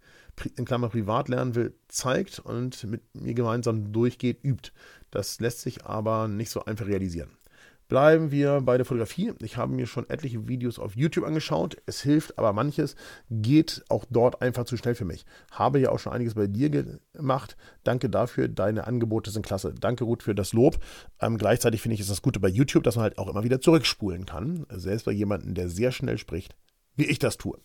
in 0.56 0.66
Klammer 0.66 0.90
privat 0.90 1.30
lernen 1.30 1.54
will, 1.54 1.76
zeigt 1.88 2.40
und 2.40 2.84
mit 2.86 3.02
mir 3.14 3.36
gemeinsam 3.36 3.92
durchgeht, 3.92 4.44
übt. 4.44 4.72
Das 5.12 5.40
lässt 5.40 5.62
sich 5.62 5.86
aber 5.86 6.28
nicht 6.28 6.50
so 6.50 6.66
einfach 6.66 6.88
realisieren. 6.88 7.37
Bleiben 7.88 8.32
wir 8.32 8.62
bei 8.62 8.76
der 8.76 8.86
Fotografie. 8.86 9.34
Ich 9.42 9.56
habe 9.56 9.74
mir 9.74 9.88
schon 9.88 10.10
etliche 10.10 10.48
Videos 10.48 10.78
auf 10.78 10.96
YouTube 10.96 11.26
angeschaut. 11.26 11.78
Es 11.86 12.02
hilft, 12.02 12.38
aber 12.38 12.52
manches 12.52 12.96
geht 13.30 13.86
auch 13.88 14.04
dort 14.10 14.42
einfach 14.42 14.66
zu 14.66 14.76
schnell 14.76 14.96
für 14.96 15.06
mich. 15.06 15.26
Habe 15.52 15.80
ja 15.80 15.92
auch 15.92 16.00
schon 16.00 16.12
einiges 16.12 16.36
bei 16.36 16.48
dir 16.48 16.70
gemacht. 16.70 17.56
Danke 17.84 18.10
dafür. 18.10 18.50
Deine 18.50 18.88
Angebote 18.88 19.32
sind 19.32 19.46
klasse. 19.46 19.74
Danke, 19.74 20.04
Ruth, 20.04 20.24
für 20.24 20.36
das 20.36 20.52
Lob. 20.52 20.80
Ähm, 21.22 21.38
gleichzeitig 21.38 21.82
finde 21.82 21.96
ich 21.96 22.02
es 22.02 22.08
das 22.08 22.22
Gute 22.22 22.42
bei 22.42 22.50
YouTube, 22.50 22.84
dass 22.84 22.98
man 22.98 23.04
halt 23.04 23.18
auch 23.18 23.30
immer 23.30 23.46
wieder 23.46 23.62
zurückspulen 23.62 24.26
kann. 24.26 24.66
Selbst 24.70 25.06
bei 25.06 25.14
jemandem, 25.14 25.54
der 25.54 25.70
sehr 25.70 25.94
schnell 25.94 26.18
spricht, 26.18 26.58
wie 26.96 27.06
ich 27.06 27.20
das 27.20 27.38
tue. 27.38 27.58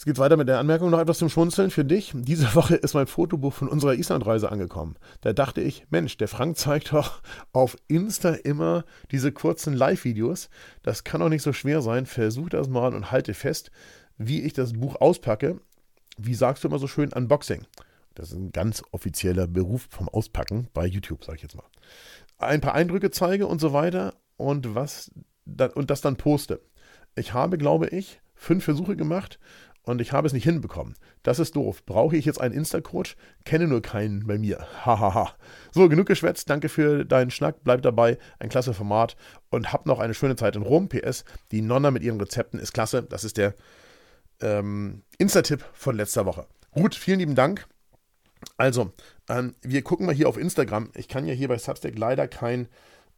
Es 0.00 0.06
geht 0.06 0.18
weiter 0.18 0.38
mit 0.38 0.48
der 0.48 0.58
Anmerkung 0.58 0.88
noch 0.88 0.98
etwas 0.98 1.18
zum 1.18 1.28
Schmunzeln 1.28 1.70
für 1.70 1.84
dich. 1.84 2.12
Diese 2.14 2.54
Woche 2.54 2.74
ist 2.74 2.94
mein 2.94 3.06
Fotobuch 3.06 3.52
von 3.52 3.68
unserer 3.68 3.92
Islandreise 3.92 4.50
angekommen. 4.50 4.96
Da 5.20 5.34
dachte 5.34 5.60
ich, 5.60 5.84
Mensch, 5.90 6.16
der 6.16 6.26
Frank 6.26 6.56
zeigt 6.56 6.94
doch 6.94 7.20
auf 7.52 7.76
Insta 7.86 8.30
immer 8.30 8.86
diese 9.10 9.30
kurzen 9.30 9.74
Live-Videos. 9.74 10.48
Das 10.82 11.04
kann 11.04 11.20
doch 11.20 11.28
nicht 11.28 11.42
so 11.42 11.52
schwer 11.52 11.82
sein. 11.82 12.06
Versuch 12.06 12.48
das 12.48 12.66
mal 12.66 12.94
und 12.94 13.10
halte 13.10 13.34
fest, 13.34 13.72
wie 14.16 14.40
ich 14.40 14.54
das 14.54 14.72
Buch 14.72 14.98
auspacke. 15.02 15.60
Wie 16.16 16.34
sagst 16.34 16.64
du 16.64 16.68
immer 16.68 16.78
so 16.78 16.86
schön, 16.86 17.12
Unboxing. 17.12 17.66
Das 18.14 18.30
ist 18.30 18.38
ein 18.38 18.52
ganz 18.52 18.82
offizieller 18.92 19.48
Beruf 19.48 19.86
vom 19.90 20.08
Auspacken 20.08 20.68
bei 20.72 20.86
YouTube, 20.86 21.26
sage 21.26 21.36
ich 21.36 21.42
jetzt 21.42 21.56
mal. 21.56 21.68
Ein 22.38 22.62
paar 22.62 22.72
Eindrücke 22.72 23.10
zeige 23.10 23.46
und 23.46 23.60
so 23.60 23.74
weiter 23.74 24.14
und 24.38 24.74
was 24.74 25.10
und 25.74 25.90
das 25.90 26.00
dann 26.00 26.16
poste. 26.16 26.62
Ich 27.16 27.34
habe, 27.34 27.58
glaube 27.58 27.88
ich, 27.88 28.22
fünf 28.40 28.64
Versuche 28.64 28.96
gemacht 28.96 29.38
und 29.82 30.00
ich 30.00 30.12
habe 30.12 30.26
es 30.26 30.32
nicht 30.32 30.44
hinbekommen. 30.44 30.94
Das 31.22 31.38
ist 31.38 31.56
doof. 31.56 31.84
Brauche 31.86 32.16
ich 32.16 32.24
jetzt 32.24 32.40
einen 32.40 32.54
Insta-Coach? 32.54 33.16
Kenne 33.44 33.66
nur 33.66 33.80
keinen 33.80 34.26
bei 34.26 34.38
mir. 34.38 34.66
Hahaha. 34.84 35.34
so, 35.72 35.88
genug 35.88 36.06
geschwätzt. 36.06 36.50
Danke 36.50 36.68
für 36.68 37.04
deinen 37.04 37.30
Schnack. 37.30 37.64
Bleib 37.64 37.82
dabei. 37.82 38.18
Ein 38.38 38.50
klasse 38.50 38.74
Format. 38.74 39.16
Und 39.48 39.72
hab 39.72 39.86
noch 39.86 39.98
eine 39.98 40.14
schöne 40.14 40.36
Zeit 40.36 40.54
in 40.56 40.62
Rom. 40.62 40.88
PS, 40.88 41.24
die 41.50 41.62
Nonna 41.62 41.90
mit 41.90 42.02
ihren 42.02 42.20
Rezepten 42.20 42.60
ist 42.60 42.72
klasse. 42.72 43.02
Das 43.02 43.24
ist 43.24 43.38
der 43.38 43.54
ähm, 44.42 45.02
Insta-Tipp 45.18 45.64
von 45.72 45.96
letzter 45.96 46.26
Woche. 46.26 46.46
Gut, 46.72 46.94
vielen 46.94 47.18
lieben 47.18 47.34
Dank. 47.34 47.66
Also, 48.56 48.92
ähm, 49.28 49.54
wir 49.62 49.82
gucken 49.82 50.06
mal 50.06 50.14
hier 50.14 50.28
auf 50.28 50.36
Instagram. 50.36 50.90
Ich 50.94 51.08
kann 51.08 51.26
ja 51.26 51.34
hier 51.34 51.48
bei 51.48 51.58
Substack 51.58 51.98
leider 51.98 52.28
kein, 52.28 52.68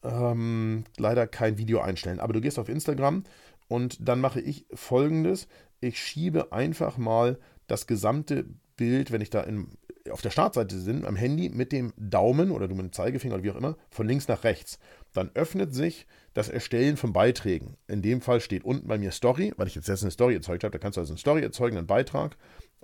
ähm, 0.05 0.85
leider 0.97 1.27
kein 1.27 1.59
Video 1.59 1.81
einstellen. 1.81 2.21
Aber 2.21 2.33
du 2.33 2.41
gehst 2.41 2.59
auf 2.59 2.69
Instagram 2.69 3.25
und 3.69 3.97
dann 4.01 4.21
mache 4.21 4.41
ich 4.41 4.67
folgendes 4.73 5.49
ich 5.83 6.01
schiebe 6.01 6.53
einfach 6.53 6.97
mal 6.97 7.39
das 7.67 7.87
gesamte 7.87 8.47
Bild, 8.77 9.13
wenn 9.13 9.21
ich 9.21 9.31
da 9.31 9.43
in, 9.43 9.69
auf 10.11 10.23
der 10.23 10.31
Startseite 10.31 10.77
bin, 10.77 11.05
am 11.05 11.17
Handy 11.17 11.49
mit 11.49 11.73
dem 11.73 11.93
Daumen 11.97 12.51
oder 12.51 12.69
du 12.69 12.75
mit 12.75 12.85
dem 12.85 12.93
Zeigefinger 12.93 13.35
oder 13.35 13.45
wie 13.45 13.51
auch 13.51 13.57
immer, 13.57 13.77
von 13.91 14.07
links 14.07 14.29
nach 14.29 14.45
rechts. 14.45 14.79
Dann 15.13 15.31
öffnet 15.35 15.75
sich 15.75 16.07
das 16.35 16.49
Erstellen 16.49 16.97
von 16.97 17.13
Beiträgen. 17.13 17.77
In 17.89 18.01
dem 18.01 18.21
Fall 18.21 18.41
steht 18.41 18.65
unten 18.65 18.89
bei 18.89 18.97
mir 18.97 19.11
Story, 19.11 19.53
weil 19.57 19.67
ich 19.67 19.75
jetzt 19.75 19.91
eine 19.91 20.11
Story 20.11 20.35
erzeugt 20.35 20.65
habe. 20.65 20.73
Da 20.73 20.79
kannst 20.79 20.97
du 20.97 21.01
also 21.01 21.13
eine 21.13 21.19
Story 21.19 21.43
erzeugen, 21.43 21.77
einen 21.77 21.87
Beitrag, 21.87 22.37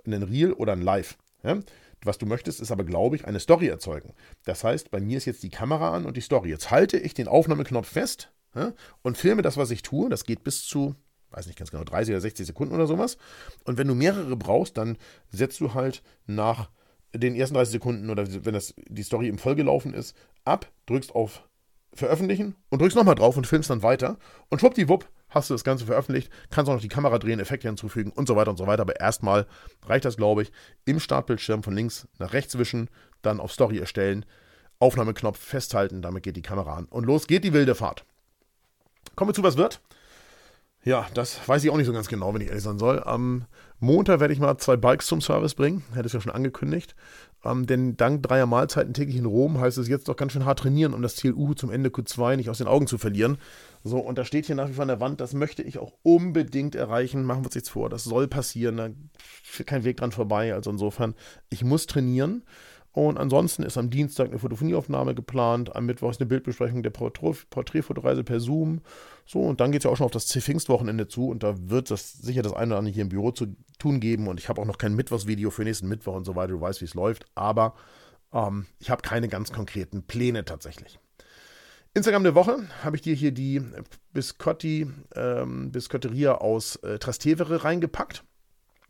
einen 0.05 0.23
Reel 0.23 0.53
oder 0.53 0.73
ein 0.73 0.81
Live. 0.81 1.17
Ja? 1.43 1.59
Was 2.03 2.17
du 2.17 2.25
möchtest, 2.25 2.61
ist 2.61 2.71
aber, 2.71 2.83
glaube 2.83 3.15
ich, 3.15 3.25
eine 3.25 3.39
Story 3.39 3.67
erzeugen. 3.67 4.13
Das 4.45 4.63
heißt, 4.63 4.91
bei 4.91 4.99
mir 4.99 5.17
ist 5.17 5.25
jetzt 5.25 5.43
die 5.43 5.49
Kamera 5.49 5.95
an 5.95 6.05
und 6.05 6.15
die 6.15 6.21
Story. 6.21 6.49
Jetzt 6.49 6.71
halte 6.71 6.97
ich 6.97 7.13
den 7.13 7.27
Aufnahmeknopf 7.27 7.87
fest 7.87 8.31
ja, 8.55 8.73
und 9.01 9.17
filme 9.17 9.41
das, 9.41 9.57
was 9.57 9.71
ich 9.71 9.81
tue. 9.81 10.09
Das 10.09 10.23
geht 10.23 10.43
bis 10.43 10.65
zu 10.65 10.95
weiß 11.31 11.47
nicht 11.47 11.57
ganz 11.57 11.71
genau, 11.71 11.83
30 11.83 12.13
oder 12.13 12.21
60 12.21 12.45
Sekunden 12.45 12.73
oder 12.73 12.87
sowas. 12.87 13.17
Und 13.63 13.77
wenn 13.77 13.87
du 13.87 13.95
mehrere 13.95 14.35
brauchst, 14.35 14.77
dann 14.77 14.97
setzt 15.29 15.59
du 15.59 15.73
halt 15.73 16.01
nach 16.25 16.69
den 17.13 17.35
ersten 17.35 17.55
30 17.55 17.71
Sekunden 17.71 18.09
oder 18.09 18.25
wenn 18.45 18.53
das, 18.53 18.73
die 18.87 19.03
Story 19.03 19.27
im 19.27 19.37
Vollgelaufen 19.37 19.93
ist, 19.93 20.15
ab, 20.45 20.71
drückst 20.85 21.13
auf 21.15 21.43
Veröffentlichen 21.93 22.55
und 22.69 22.81
drückst 22.81 22.95
nochmal 22.95 23.15
drauf 23.15 23.35
und 23.35 23.47
filmst 23.47 23.69
dann 23.69 23.81
weiter. 23.81 24.17
Und 24.49 24.59
schwuppdiwupp 24.59 25.09
hast 25.29 25.49
du 25.49 25.53
das 25.53 25.63
Ganze 25.63 25.85
veröffentlicht, 25.85 26.31
kannst 26.49 26.69
auch 26.69 26.75
noch 26.75 26.81
die 26.81 26.87
Kamera 26.87 27.17
drehen, 27.17 27.39
Effekte 27.39 27.67
hinzufügen 27.67 28.11
und 28.11 28.27
so 28.27 28.35
weiter 28.35 28.51
und 28.51 28.57
so 28.57 28.67
weiter. 28.67 28.81
Aber 28.81 28.99
erstmal 28.99 29.47
reicht 29.85 30.05
das, 30.05 30.17
glaube 30.17 30.43
ich, 30.43 30.51
im 30.85 30.99
Startbildschirm 30.99 31.63
von 31.63 31.75
links 31.75 32.07
nach 32.19 32.33
rechts 32.33 32.57
wischen, 32.57 32.89
dann 33.21 33.39
auf 33.39 33.51
Story 33.51 33.79
erstellen, 33.79 34.25
Aufnahmeknopf 34.79 35.37
festhalten, 35.37 36.01
damit 36.01 36.23
geht 36.23 36.35
die 36.35 36.41
Kamera 36.41 36.75
an. 36.75 36.85
Und 36.85 37.05
los 37.05 37.27
geht 37.27 37.43
die 37.43 37.53
wilde 37.53 37.75
Fahrt. 37.75 38.05
Kommen 39.15 39.29
wir 39.29 39.33
zu, 39.35 39.43
was 39.43 39.57
wird. 39.57 39.81
Ja, 40.85 41.07
das 41.13 41.47
weiß 41.47 41.63
ich 41.63 41.69
auch 41.69 41.77
nicht 41.77 41.87
so 41.87 41.93
ganz 41.93 42.07
genau, 42.07 42.33
wenn 42.33 42.41
ich 42.41 42.47
ehrlich 42.47 42.63
sein 42.63 42.79
soll. 42.79 43.03
Am 43.03 43.45
Montag 43.79 44.21
werde 44.21 44.33
ich 44.33 44.39
mal 44.39 44.57
zwei 44.57 44.77
Bikes 44.77 45.07
zum 45.07 45.19
Service 45.19 45.53
bringen. 45.53 45.83
Hätte 45.93 46.07
es 46.07 46.13
ja 46.13 46.21
schon 46.21 46.31
angekündigt. 46.31 46.95
Ähm, 47.43 47.65
denn 47.65 47.95
dank 47.97 48.23
dreier 48.23 48.45
Mahlzeiten 48.45 48.93
täglich 48.93 49.17
in 49.17 49.25
Rom 49.25 49.59
heißt 49.59 49.77
es 49.77 49.87
jetzt 49.87 50.07
doch 50.07 50.15
ganz 50.15 50.33
schön 50.33 50.45
hart 50.45 50.59
trainieren, 50.59 50.93
um 50.93 51.01
das 51.01 51.15
Ziel 51.15 51.33
U 51.33 51.53
zum 51.53 51.69
Ende 51.69 51.89
Q2 51.89 52.35
nicht 52.35 52.49
aus 52.49 52.57
den 52.57 52.67
Augen 52.67 52.87
zu 52.87 52.97
verlieren. 52.97 53.37
So, 53.83 53.97
und 53.99 54.17
da 54.17 54.25
steht 54.25 54.45
hier 54.45 54.55
nach 54.55 54.69
wie 54.69 54.73
vor 54.73 54.81
an 54.81 54.89
der 54.89 54.99
Wand, 54.99 55.21
das 55.21 55.33
möchte 55.33 55.63
ich 55.63 55.79
auch 55.79 55.93
unbedingt 56.03 56.75
erreichen. 56.75 57.23
Machen 57.23 57.41
wir 57.41 57.47
uns 57.47 57.55
jetzt 57.55 57.69
vor, 57.69 57.89
das 57.89 58.03
soll 58.03 58.27
passieren. 58.27 58.77
Da 58.77 58.89
führt 59.43 59.69
kein 59.69 59.83
Weg 59.83 59.97
dran 59.97 60.11
vorbei. 60.11 60.53
Also 60.53 60.69
insofern, 60.71 61.15
ich 61.49 61.63
muss 61.63 61.87
trainieren. 61.87 62.43
Und 62.91 63.17
ansonsten 63.17 63.63
ist 63.63 63.77
am 63.77 63.89
Dienstag 63.89 64.29
eine 64.29 64.39
Fotophonieaufnahme 64.39 65.13
geplant, 65.13 65.75
am 65.75 65.85
Mittwoch 65.85 66.09
ist 66.09 66.19
eine 66.19 66.27
Bildbesprechung 66.27 66.81
der 66.81 66.89
Porträtfotoreise 66.89 68.23
per 68.23 68.39
Zoom. 68.39 68.81
So, 69.25 69.41
und 69.41 69.59
dann 69.61 69.71
geht 69.71 69.81
es 69.81 69.83
ja 69.83 69.91
auch 69.91 69.97
schon 69.97 70.05
auf 70.05 70.11
das 70.11 70.31
Pfingstwochenende 70.31 71.07
zu 71.07 71.29
und 71.29 71.43
da 71.43 71.55
wird 71.69 71.91
es 71.91 72.13
sicher 72.13 72.41
das 72.41 72.53
eine 72.53 72.73
oder 72.73 72.79
andere 72.79 72.93
hier 72.93 73.03
im 73.03 73.09
Büro 73.09 73.31
zu 73.31 73.55
tun 73.77 73.99
geben. 73.99 74.27
Und 74.27 74.39
ich 74.39 74.49
habe 74.49 74.61
auch 74.61 74.65
noch 74.65 74.79
kein 74.79 74.95
Mittwochsvideo 74.95 75.51
für 75.51 75.63
nächsten 75.63 75.87
Mittwoch 75.87 76.15
und 76.15 76.25
so 76.25 76.35
weiter. 76.35 76.53
Du 76.53 76.61
weißt, 76.61 76.81
wie 76.81 76.85
es 76.85 76.95
läuft. 76.95 77.25
Aber 77.35 77.75
ähm, 78.33 78.65
ich 78.79 78.89
habe 78.89 79.03
keine 79.03 79.27
ganz 79.27 79.51
konkreten 79.51 80.03
Pläne 80.03 80.45
tatsächlich. 80.45 80.99
Instagram 81.93 82.23
der 82.23 82.35
Woche 82.35 82.67
habe 82.83 82.95
ich 82.95 83.01
dir 83.01 83.15
hier 83.15 83.31
die 83.31 83.61
Biscotti, 84.13 84.87
ähm, 85.15 85.71
Biscotteria 85.71 86.35
aus 86.35 86.75
äh, 86.77 86.99
Trastevere 86.99 87.63
reingepackt. 87.63 88.23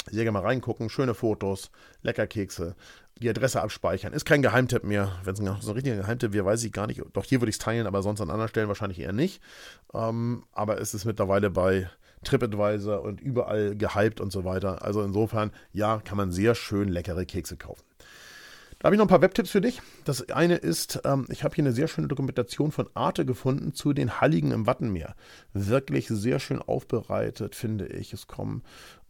Sehr 0.10 0.24
gerne 0.24 0.40
mal 0.40 0.46
reingucken. 0.46 0.90
Schöne 0.90 1.14
Fotos, 1.14 1.72
Leckerkekse, 2.02 2.76
die 3.20 3.30
Adresse 3.30 3.62
abspeichern. 3.62 4.14
Ist 4.14 4.26
kein 4.26 4.42
Geheimtipp 4.42 4.84
mehr. 4.84 5.12
Wenn 5.24 5.34
es 5.34 5.40
so 5.64 5.72
ein 5.72 5.76
richtiger 5.76 5.98
Geheimtipp 5.98 6.34
wäre, 6.34 6.46
weiß 6.46 6.64
ich 6.64 6.72
gar 6.72 6.88
nicht. 6.88 7.02
Doch 7.14 7.26
hier 7.26 7.42
würde 7.42 7.50
ich 7.50 7.56
es 7.56 7.60
teilen, 7.60 7.88
aber 7.88 8.02
sonst 8.02 8.22
an 8.22 8.30
anderen 8.30 8.50
Stellen 8.50 8.68
wahrscheinlich 8.68 9.00
eher 9.00 9.14
nicht. 9.14 9.42
Ähm, 9.94 10.44
aber 10.52 10.80
es 10.80 10.94
ist 10.94 11.06
mittlerweile 11.06 11.50
bei 11.50 11.90
TripAdvisor 12.24 13.02
und 13.02 13.22
überall 13.22 13.76
gehypt 13.76 14.20
und 14.20 14.32
so 14.32 14.44
weiter. 14.44 14.84
Also 14.84 15.02
insofern, 15.04 15.52
ja, 15.72 16.02
kann 16.04 16.18
man 16.18 16.32
sehr 16.32 16.56
schön 16.56 16.90
leckere 16.90 17.26
Kekse 17.26 17.58
kaufen. 17.58 17.84
Da 18.80 18.86
habe 18.86 18.96
ich 18.96 18.98
noch 18.98 19.06
ein 19.06 19.10
paar 19.10 19.22
Webtipps 19.22 19.50
für 19.52 19.60
dich. 19.60 19.82
Das 20.06 20.30
eine 20.30 20.56
ist, 20.56 21.02
ähm, 21.04 21.26
ich 21.30 21.44
habe 21.44 21.54
hier 21.54 21.66
eine 21.66 21.74
sehr 21.74 21.90
schöne 21.90 22.08
Dokumentation 22.08 22.72
von 22.72 22.90
Arte 22.94 23.26
gefunden 23.26 23.74
zu 23.74 23.92
den 23.92 24.22
Halligen 24.22 24.52
im 24.52 24.68
Wattenmeer. 24.68 25.16
Wirklich 25.54 26.08
sehr 26.08 26.40
schön 26.40 26.62
aufbereitet, 26.62 27.56
finde 27.56 27.88
ich. 27.88 28.14
Es 28.14 28.28
kommen 28.28 28.64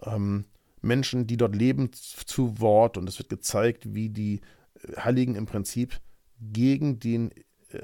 ähm, 0.04 0.46
Menschen, 0.82 1.28
die 1.28 1.38
dort 1.38 1.56
leben, 1.56 1.92
zu 1.94 2.60
Wort. 2.60 2.98
Und 2.98 3.08
es 3.08 3.20
wird 3.20 3.30
gezeigt, 3.30 3.94
wie 3.94 4.10
die 4.10 4.42
äh, 4.82 4.98
Heiligen 4.98 5.36
im 5.36 5.46
Prinzip 5.46 6.00
gegen 6.40 7.00
den 7.00 7.32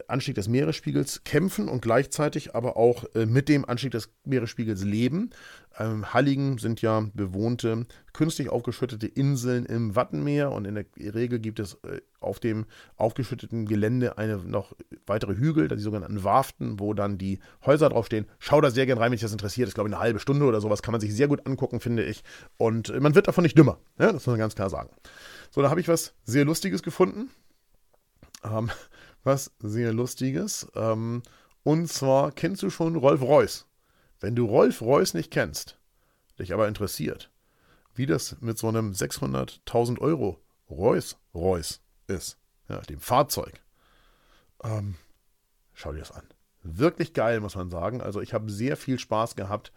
Anstieg 0.08 0.36
des 0.36 0.48
Meeresspiegels 0.48 1.24
kämpfen 1.24 1.70
und 1.70 1.82
gleichzeitig 1.82 2.56
aber 2.56 2.78
auch 2.78 3.06
äh, 3.14 3.26
mit 3.26 3.50
dem 3.50 3.66
Anstieg 3.66 3.92
des 3.92 4.10
Meeresspiegels 4.24 4.84
leben. 4.84 5.30
Ähm, 5.78 6.14
Halligen 6.14 6.58
sind 6.58 6.82
ja 6.82 7.06
bewohnte, 7.14 7.86
künstlich 8.14 8.50
aufgeschüttete 8.50 9.08
Inseln 9.08 9.66
im 9.66 9.96
Wattenmeer 9.96 10.52
und 10.52 10.66
in 10.66 10.76
der 10.76 10.86
Regel 10.98 11.40
gibt 11.40 11.60
es 11.60 11.76
äh, 11.84 12.02
auf 12.20 12.40
dem 12.40 12.66
aufgeschütteten 12.96 13.66
Gelände 13.66 14.18
eine 14.18 14.38
noch 14.38 14.74
weitere 15.06 15.36
Hügel, 15.36 15.68
die 15.68 15.80
sogenannten 15.80 16.24
Warften, 16.24 16.80
wo 16.80 16.94
dann 16.94 17.18
die 17.18 17.40
Häuser 17.66 17.90
draufstehen. 17.90 18.26
Schau 18.40 18.62
da 18.62 18.72
sehr 18.72 18.86
gerne 18.86 19.02
rein, 19.02 19.12
wenn 19.12 19.18
dich 19.18 19.22
das 19.22 19.34
interessiert. 19.34 19.68
Ist, 19.68 19.76
glaube 19.76 19.90
ich, 19.90 19.96
eine 19.96 20.04
halbe 20.04 20.20
Stunde 20.20 20.46
oder 20.46 20.62
sowas. 20.62 20.82
Kann 20.82 20.94
man 20.94 21.02
sich 21.02 21.14
sehr 21.14 21.28
gut 21.28 21.46
angucken, 21.46 21.80
finde 21.80 22.04
ich. 22.04 22.24
Und 22.58 23.00
man 23.00 23.14
wird 23.14 23.28
davon 23.28 23.44
nicht 23.44 23.58
dümmer. 23.58 23.78
Ja, 24.00 24.08
das 24.08 24.14
muss 24.14 24.28
man 24.28 24.40
ganz 24.40 24.56
klar 24.56 24.70
sagen. 24.70 24.90
So, 25.52 25.62
da 25.62 25.70
habe 25.70 25.80
ich 25.80 25.88
was 25.88 26.16
sehr 26.24 26.46
Lustiges 26.46 26.82
gefunden. 26.82 27.30
Ähm, 28.44 28.72
was 29.26 29.52
sehr 29.60 29.94
Lustiges. 29.94 30.68
Ähm, 30.76 31.24
und 31.64 31.88
zwar 31.88 32.32
kennst 32.32 32.64
du 32.64 32.70
schon 32.70 32.96
Rolf 32.96 33.22
Reus. 33.22 33.66
Wenn 34.20 34.36
du 34.36 34.46
Rolf 34.46 34.82
Reus 34.82 35.14
nicht 35.14 35.32
kennst, 35.32 35.78
dich 36.40 36.54
aber 36.54 36.68
interessiert, 36.68 37.32
wie 37.94 38.06
das 38.06 38.40
mit 38.42 38.58
so 38.58 38.68
einem 38.68 38.92
600.000 38.92 40.00
Euro 40.00 40.40
Reus 40.70 41.18
Reus 41.34 41.82
ist, 42.08 42.38
ja, 42.70 42.80
dem 42.82 43.00
Fahrzeug, 43.00 43.62
ähm, 44.64 44.96
schau 45.74 45.92
dir 45.92 46.00
das 46.00 46.12
an. 46.12 46.24
Wirklich 46.64 47.14
geil, 47.14 47.40
muss 47.40 47.56
man 47.56 47.70
sagen. 47.70 48.02
Also 48.02 48.22
ich 48.22 48.34
habe 48.34 48.50
sehr 48.50 48.78
viel 48.78 48.98
Spaß 48.98 49.36
gehabt. 49.36 49.72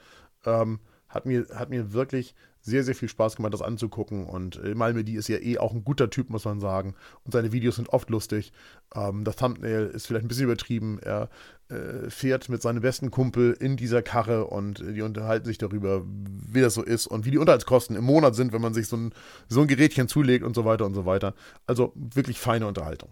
Ähm, 0.47 0.81
hat 1.09 1.27
mir, 1.27 1.47
hat 1.55 1.71
mir 1.71 1.93
wirklich 1.93 2.35
sehr, 2.61 2.85
sehr 2.85 2.95
viel 2.95 3.09
Spaß 3.09 3.37
gemacht, 3.37 3.55
das 3.55 3.63
anzugucken. 3.63 4.27
Und 4.27 4.63
äh, 4.63 4.75
Malmedy 4.75 5.15
ist 5.15 5.29
ja 5.29 5.39
eh 5.39 5.59
auch 5.59 5.73
ein 5.73 5.85
guter 5.85 6.11
Typ, 6.11 6.31
muss 6.31 6.45
man 6.45 6.61
sagen. 6.61 6.95
Und 7.25 7.33
seine 7.33 7.53
Videos 7.53 7.77
sind 7.77 7.89
oft 7.91 8.11
lustig. 8.11 8.53
Ähm, 8.95 9.25
das 9.25 9.37
Thumbnail 9.37 9.87
ist 9.87 10.07
vielleicht 10.07 10.25
ein 10.25 10.29
bisschen 10.29 10.45
übertrieben. 10.45 10.99
Er 11.03 11.31
äh, 11.69 12.11
fährt 12.11 12.49
mit 12.49 12.63
seinem 12.63 12.83
besten 12.83 13.11
Kumpel 13.11 13.57
in 13.59 13.77
dieser 13.77 14.03
Karre 14.03 14.47
und 14.47 14.81
äh, 14.81 14.93
die 14.93 15.03
unterhalten 15.03 15.47
sich 15.47 15.59
darüber, 15.59 16.05
wie 16.07 16.61
das 16.61 16.75
so 16.75 16.83
ist 16.83 17.07
und 17.07 17.25
wie 17.25 17.31
die 17.31 17.39
Unterhaltskosten 17.39 17.97
im 17.97 18.05
Monat 18.05 18.35
sind, 18.35 18.53
wenn 18.53 18.63
man 18.63 18.75
sich 18.75 18.89
so 18.89 18.97
ein, 18.97 19.13
so 19.49 19.63
ein 19.63 19.67
Gerätchen 19.67 20.09
zulegt 20.09 20.45
und 20.45 20.55
so 20.55 20.65
weiter 20.65 20.85
und 20.85 20.95
so 20.95 21.07
weiter. 21.07 21.35
Also 21.67 21.93
wirklich 21.95 22.39
feine 22.39 22.67
Unterhaltung. 22.67 23.11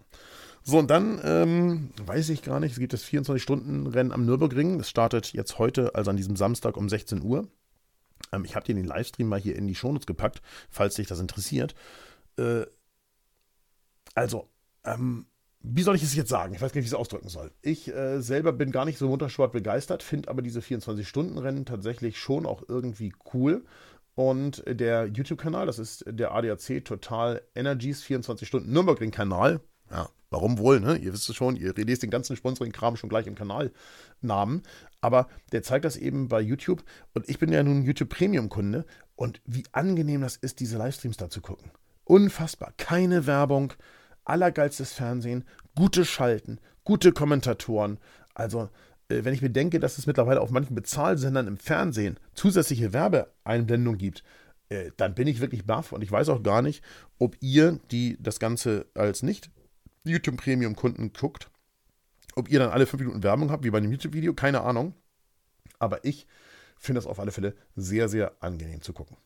So, 0.63 0.79
und 0.79 0.91
dann 0.91 1.21
ähm, 1.23 1.89
weiß 2.05 2.27
ich 2.29 2.41
gar 2.41 2.59
nicht, 2.59 2.73
es 2.73 2.79
gibt 2.79 2.91
das 2.91 3.05
24-Stunden-Rennen 3.05 4.11
am 4.11 4.25
Nürburgring. 4.25 4.79
Das 4.79 4.89
startet 4.89 5.31
jetzt 5.31 5.59
heute, 5.59 5.95
also 5.95 6.09
an 6.09 6.17
diesem 6.17 6.35
Samstag 6.35 6.75
um 6.75 6.89
16 6.89 7.23
Uhr. 7.23 7.47
Ähm, 8.31 8.45
ich 8.45 8.55
habe 8.55 8.65
dir 8.65 8.75
den 8.75 8.85
Livestream 8.85 9.27
mal 9.27 9.39
hier 9.39 9.55
in 9.55 9.67
die 9.67 9.75
Shownotes 9.75 10.07
gepackt, 10.07 10.41
falls 10.69 10.95
dich 10.95 11.07
das 11.07 11.19
interessiert. 11.19 11.75
Äh, 12.37 12.65
also, 14.15 14.49
ähm, 14.83 15.27
wie 15.61 15.83
soll 15.83 15.95
ich 15.95 16.03
es 16.03 16.15
jetzt 16.15 16.29
sagen? 16.29 16.53
Ich 16.53 16.61
weiß 16.61 16.71
gar 16.71 16.79
nicht, 16.79 16.85
wie 16.85 16.87
ich 16.87 16.93
es 16.93 16.99
ausdrücken 16.99 17.29
soll. 17.29 17.51
Ich 17.61 17.93
äh, 17.93 18.21
selber 18.21 18.53
bin 18.53 18.71
gar 18.71 18.85
nicht 18.85 18.97
so 18.97 19.07
Motorsport 19.09 19.51
begeistert, 19.51 20.01
finde 20.01 20.29
aber 20.29 20.41
diese 20.41 20.61
24-Stunden-Rennen 20.61 21.65
tatsächlich 21.65 22.17
schon 22.19 22.45
auch 22.45 22.63
irgendwie 22.67 23.13
cool. 23.33 23.65
Und 24.15 24.63
der 24.67 25.05
YouTube-Kanal, 25.05 25.67
das 25.67 25.77
ist 25.77 26.03
der 26.07 26.31
ADAC 26.31 26.83
Total 26.83 27.41
Energies 27.53 28.01
24 28.01 28.47
Stunden 28.47 28.71
Nürburgring-Kanal. 28.71 29.61
Ja, 29.91 30.09
warum 30.29 30.57
wohl, 30.57 30.79
ne? 30.79 30.97
Ihr 30.97 31.13
wisst 31.13 31.29
es 31.29 31.35
schon, 31.35 31.55
ihr 31.55 31.73
lest 31.73 32.03
den 32.03 32.09
ganzen 32.09 32.35
Sponsoring-Kram 32.35 32.95
schon 32.95 33.09
gleich 33.09 33.27
im 33.27 33.35
Kanalnamen. 33.35 34.63
Aber 35.01 35.27
der 35.51 35.63
zeigt 35.63 35.85
das 35.85 35.97
eben 35.97 36.27
bei 36.27 36.41
YouTube. 36.41 36.83
Und 37.13 37.29
ich 37.29 37.39
bin 37.39 37.51
ja 37.51 37.63
nun 37.63 37.83
YouTube 37.83 38.09
Premium-Kunde. 38.09 38.85
Und 39.15 39.41
wie 39.45 39.63
angenehm 39.71 40.21
das 40.21 40.35
ist, 40.35 40.59
diese 40.59 40.77
Livestreams 40.77 41.17
da 41.17 41.29
zu 41.29 41.41
gucken. 41.41 41.71
Unfassbar. 42.03 42.73
Keine 42.77 43.25
Werbung, 43.27 43.73
allergeilstes 44.25 44.93
Fernsehen, 44.93 45.45
gute 45.75 46.05
Schalten, 46.05 46.59
gute 46.83 47.11
Kommentatoren. 47.11 47.99
Also, 48.33 48.69
äh, 49.09 49.23
wenn 49.23 49.33
ich 49.33 49.41
mir 49.41 49.49
denke, 49.49 49.79
dass 49.79 49.97
es 49.97 50.07
mittlerweile 50.07 50.41
auf 50.41 50.51
manchen 50.51 50.75
Bezahlsendern 50.75 51.47
im 51.47 51.57
Fernsehen 51.57 52.19
zusätzliche 52.33 52.93
Werbeeinblendung 52.93 53.97
gibt, 53.97 54.23
äh, 54.69 54.91
dann 54.97 55.15
bin 55.15 55.27
ich 55.27 55.39
wirklich 55.39 55.65
baff 55.65 55.91
und 55.91 56.01
ich 56.01 56.11
weiß 56.11 56.29
auch 56.29 56.43
gar 56.43 56.61
nicht, 56.61 56.83
ob 57.19 57.35
ihr, 57.39 57.79
die 57.91 58.17
das 58.21 58.39
Ganze 58.39 58.85
als 58.93 59.23
nicht 59.23 59.49
YouTube 60.07 60.37
Premium 60.37 60.75
Kunden 60.75 61.13
guckt, 61.13 61.49
ob 62.35 62.49
ihr 62.49 62.59
dann 62.59 62.69
alle 62.69 62.85
fünf 62.85 63.01
Minuten 63.01 63.23
Werbung 63.23 63.51
habt, 63.51 63.63
wie 63.63 63.71
bei 63.71 63.79
einem 63.79 63.91
YouTube-Video, 63.91 64.33
keine 64.33 64.61
Ahnung. 64.61 64.93
Aber 65.79 66.03
ich 66.05 66.27
finde 66.77 66.99
das 66.99 67.07
auf 67.07 67.19
alle 67.19 67.31
Fälle 67.31 67.55
sehr, 67.75 68.09
sehr 68.09 68.33
angenehm 68.41 68.81
zu 68.81 68.93
gucken. 68.93 69.17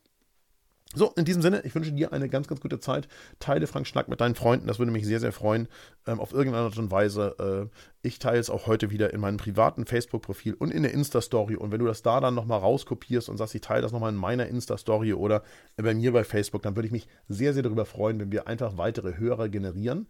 So, 0.94 1.10
in 1.16 1.24
diesem 1.24 1.40
Sinne, 1.40 1.62
ich 1.64 1.74
wünsche 1.74 1.92
dir 1.92 2.12
eine 2.12 2.28
ganz, 2.28 2.48
ganz 2.48 2.60
gute 2.60 2.78
Zeit. 2.78 3.08
Teile 3.38 3.66
Frank 3.66 3.86
Schnack 3.86 4.08
mit 4.08 4.20
deinen 4.20 4.34
Freunden, 4.34 4.66
das 4.66 4.78
würde 4.78 4.92
mich 4.92 5.06
sehr, 5.06 5.20
sehr 5.20 5.32
freuen. 5.32 5.68
Ähm, 6.06 6.20
auf 6.20 6.32
irgendeine 6.34 6.66
Art 6.66 6.76
und 6.76 6.90
Weise. 6.90 7.70
Äh, 7.72 8.06
ich 8.06 8.18
teile 8.18 8.38
es 8.38 8.50
auch 8.50 8.66
heute 8.66 8.90
wieder 8.90 9.12
in 9.14 9.20
meinem 9.20 9.38
privaten 9.38 9.86
Facebook-Profil 9.86 10.52
und 10.52 10.70
in 10.70 10.82
der 10.82 10.92
Insta-Story. 10.92 11.56
Und 11.56 11.72
wenn 11.72 11.78
du 11.78 11.86
das 11.86 12.02
da 12.02 12.20
dann 12.20 12.34
nochmal 12.34 12.58
rauskopierst 12.58 13.30
und 13.30 13.38
sagst, 13.38 13.54
ich 13.54 13.62
teile 13.62 13.80
das 13.80 13.92
nochmal 13.92 14.12
in 14.12 14.18
meiner 14.18 14.46
Insta-Story 14.48 15.14
oder 15.14 15.42
bei 15.76 15.94
mir 15.94 16.12
bei 16.12 16.24
Facebook, 16.24 16.60
dann 16.60 16.76
würde 16.76 16.86
ich 16.86 16.92
mich 16.92 17.08
sehr, 17.26 17.54
sehr 17.54 17.62
darüber 17.62 17.86
freuen, 17.86 18.20
wenn 18.20 18.30
wir 18.30 18.46
einfach 18.46 18.76
weitere 18.76 19.16
Hörer 19.16 19.48
generieren. 19.48 20.08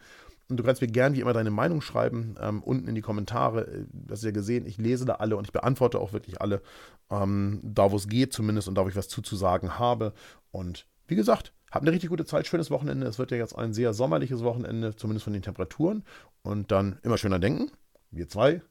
Und 0.49 0.59
du 0.59 0.65
kannst 0.65 0.83
mir 0.83 0.89
gerne 0.89 1.17
wie 1.17 1.21
immer 1.21 1.33
deine 1.33 1.51
Meinung 1.51 1.81
schreiben, 1.81 2.35
ähm, 2.41 2.63
unten 2.63 2.89
in 2.89 2.95
die 2.95 3.01
Kommentare. 3.01 3.67
Äh, 3.67 3.87
das 3.93 4.21
ist 4.21 4.25
ja 4.25 4.31
gesehen, 4.33 4.67
ich 4.67 4.79
lese 4.79 5.05
da 5.05 5.15
alle 5.15 5.37
und 5.37 5.47
ich 5.47 5.53
beantworte 5.53 5.99
auch 5.99 6.13
wirklich 6.13 6.41
alle, 6.41 6.63
ähm, 7.11 7.61
da 7.63 7.91
wo 7.91 7.97
es 7.97 8.09
geht 8.09 8.33
zumindest 8.33 8.69
und 8.69 8.75
da 8.75 8.85
wo 8.85 8.89
ich 8.89 8.97
was 8.97 9.09
zuzusagen 9.09 9.79
habe. 9.79 10.13
Und 10.51 10.87
wie 11.07 11.17
gesagt, 11.17 11.53
habt 11.71 11.85
eine 11.85 11.93
richtig 11.93 12.11
gute 12.11 12.25
Zeit, 12.25 12.47
schönes 12.47 12.71
Wochenende. 12.71 13.07
Es 13.07 13.19
wird 13.19 13.31
ja 13.31 13.37
jetzt 13.37 13.57
ein 13.57 13.73
sehr 13.73 13.95
sommerliches 13.95 14.43
Wochenende, 14.43 14.95
zumindest 14.95 15.25
von 15.25 15.33
den 15.33 15.43
Temperaturen. 15.43 16.05
Und 16.43 16.71
dann 16.71 16.99
immer 17.03 17.19
schöner 17.19 17.39
denken. 17.39 17.71
Wir 18.11 18.29
zwei, 18.29 18.63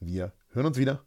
wir 0.00 0.32
hören 0.52 0.66
uns 0.66 0.78
wieder. 0.78 1.02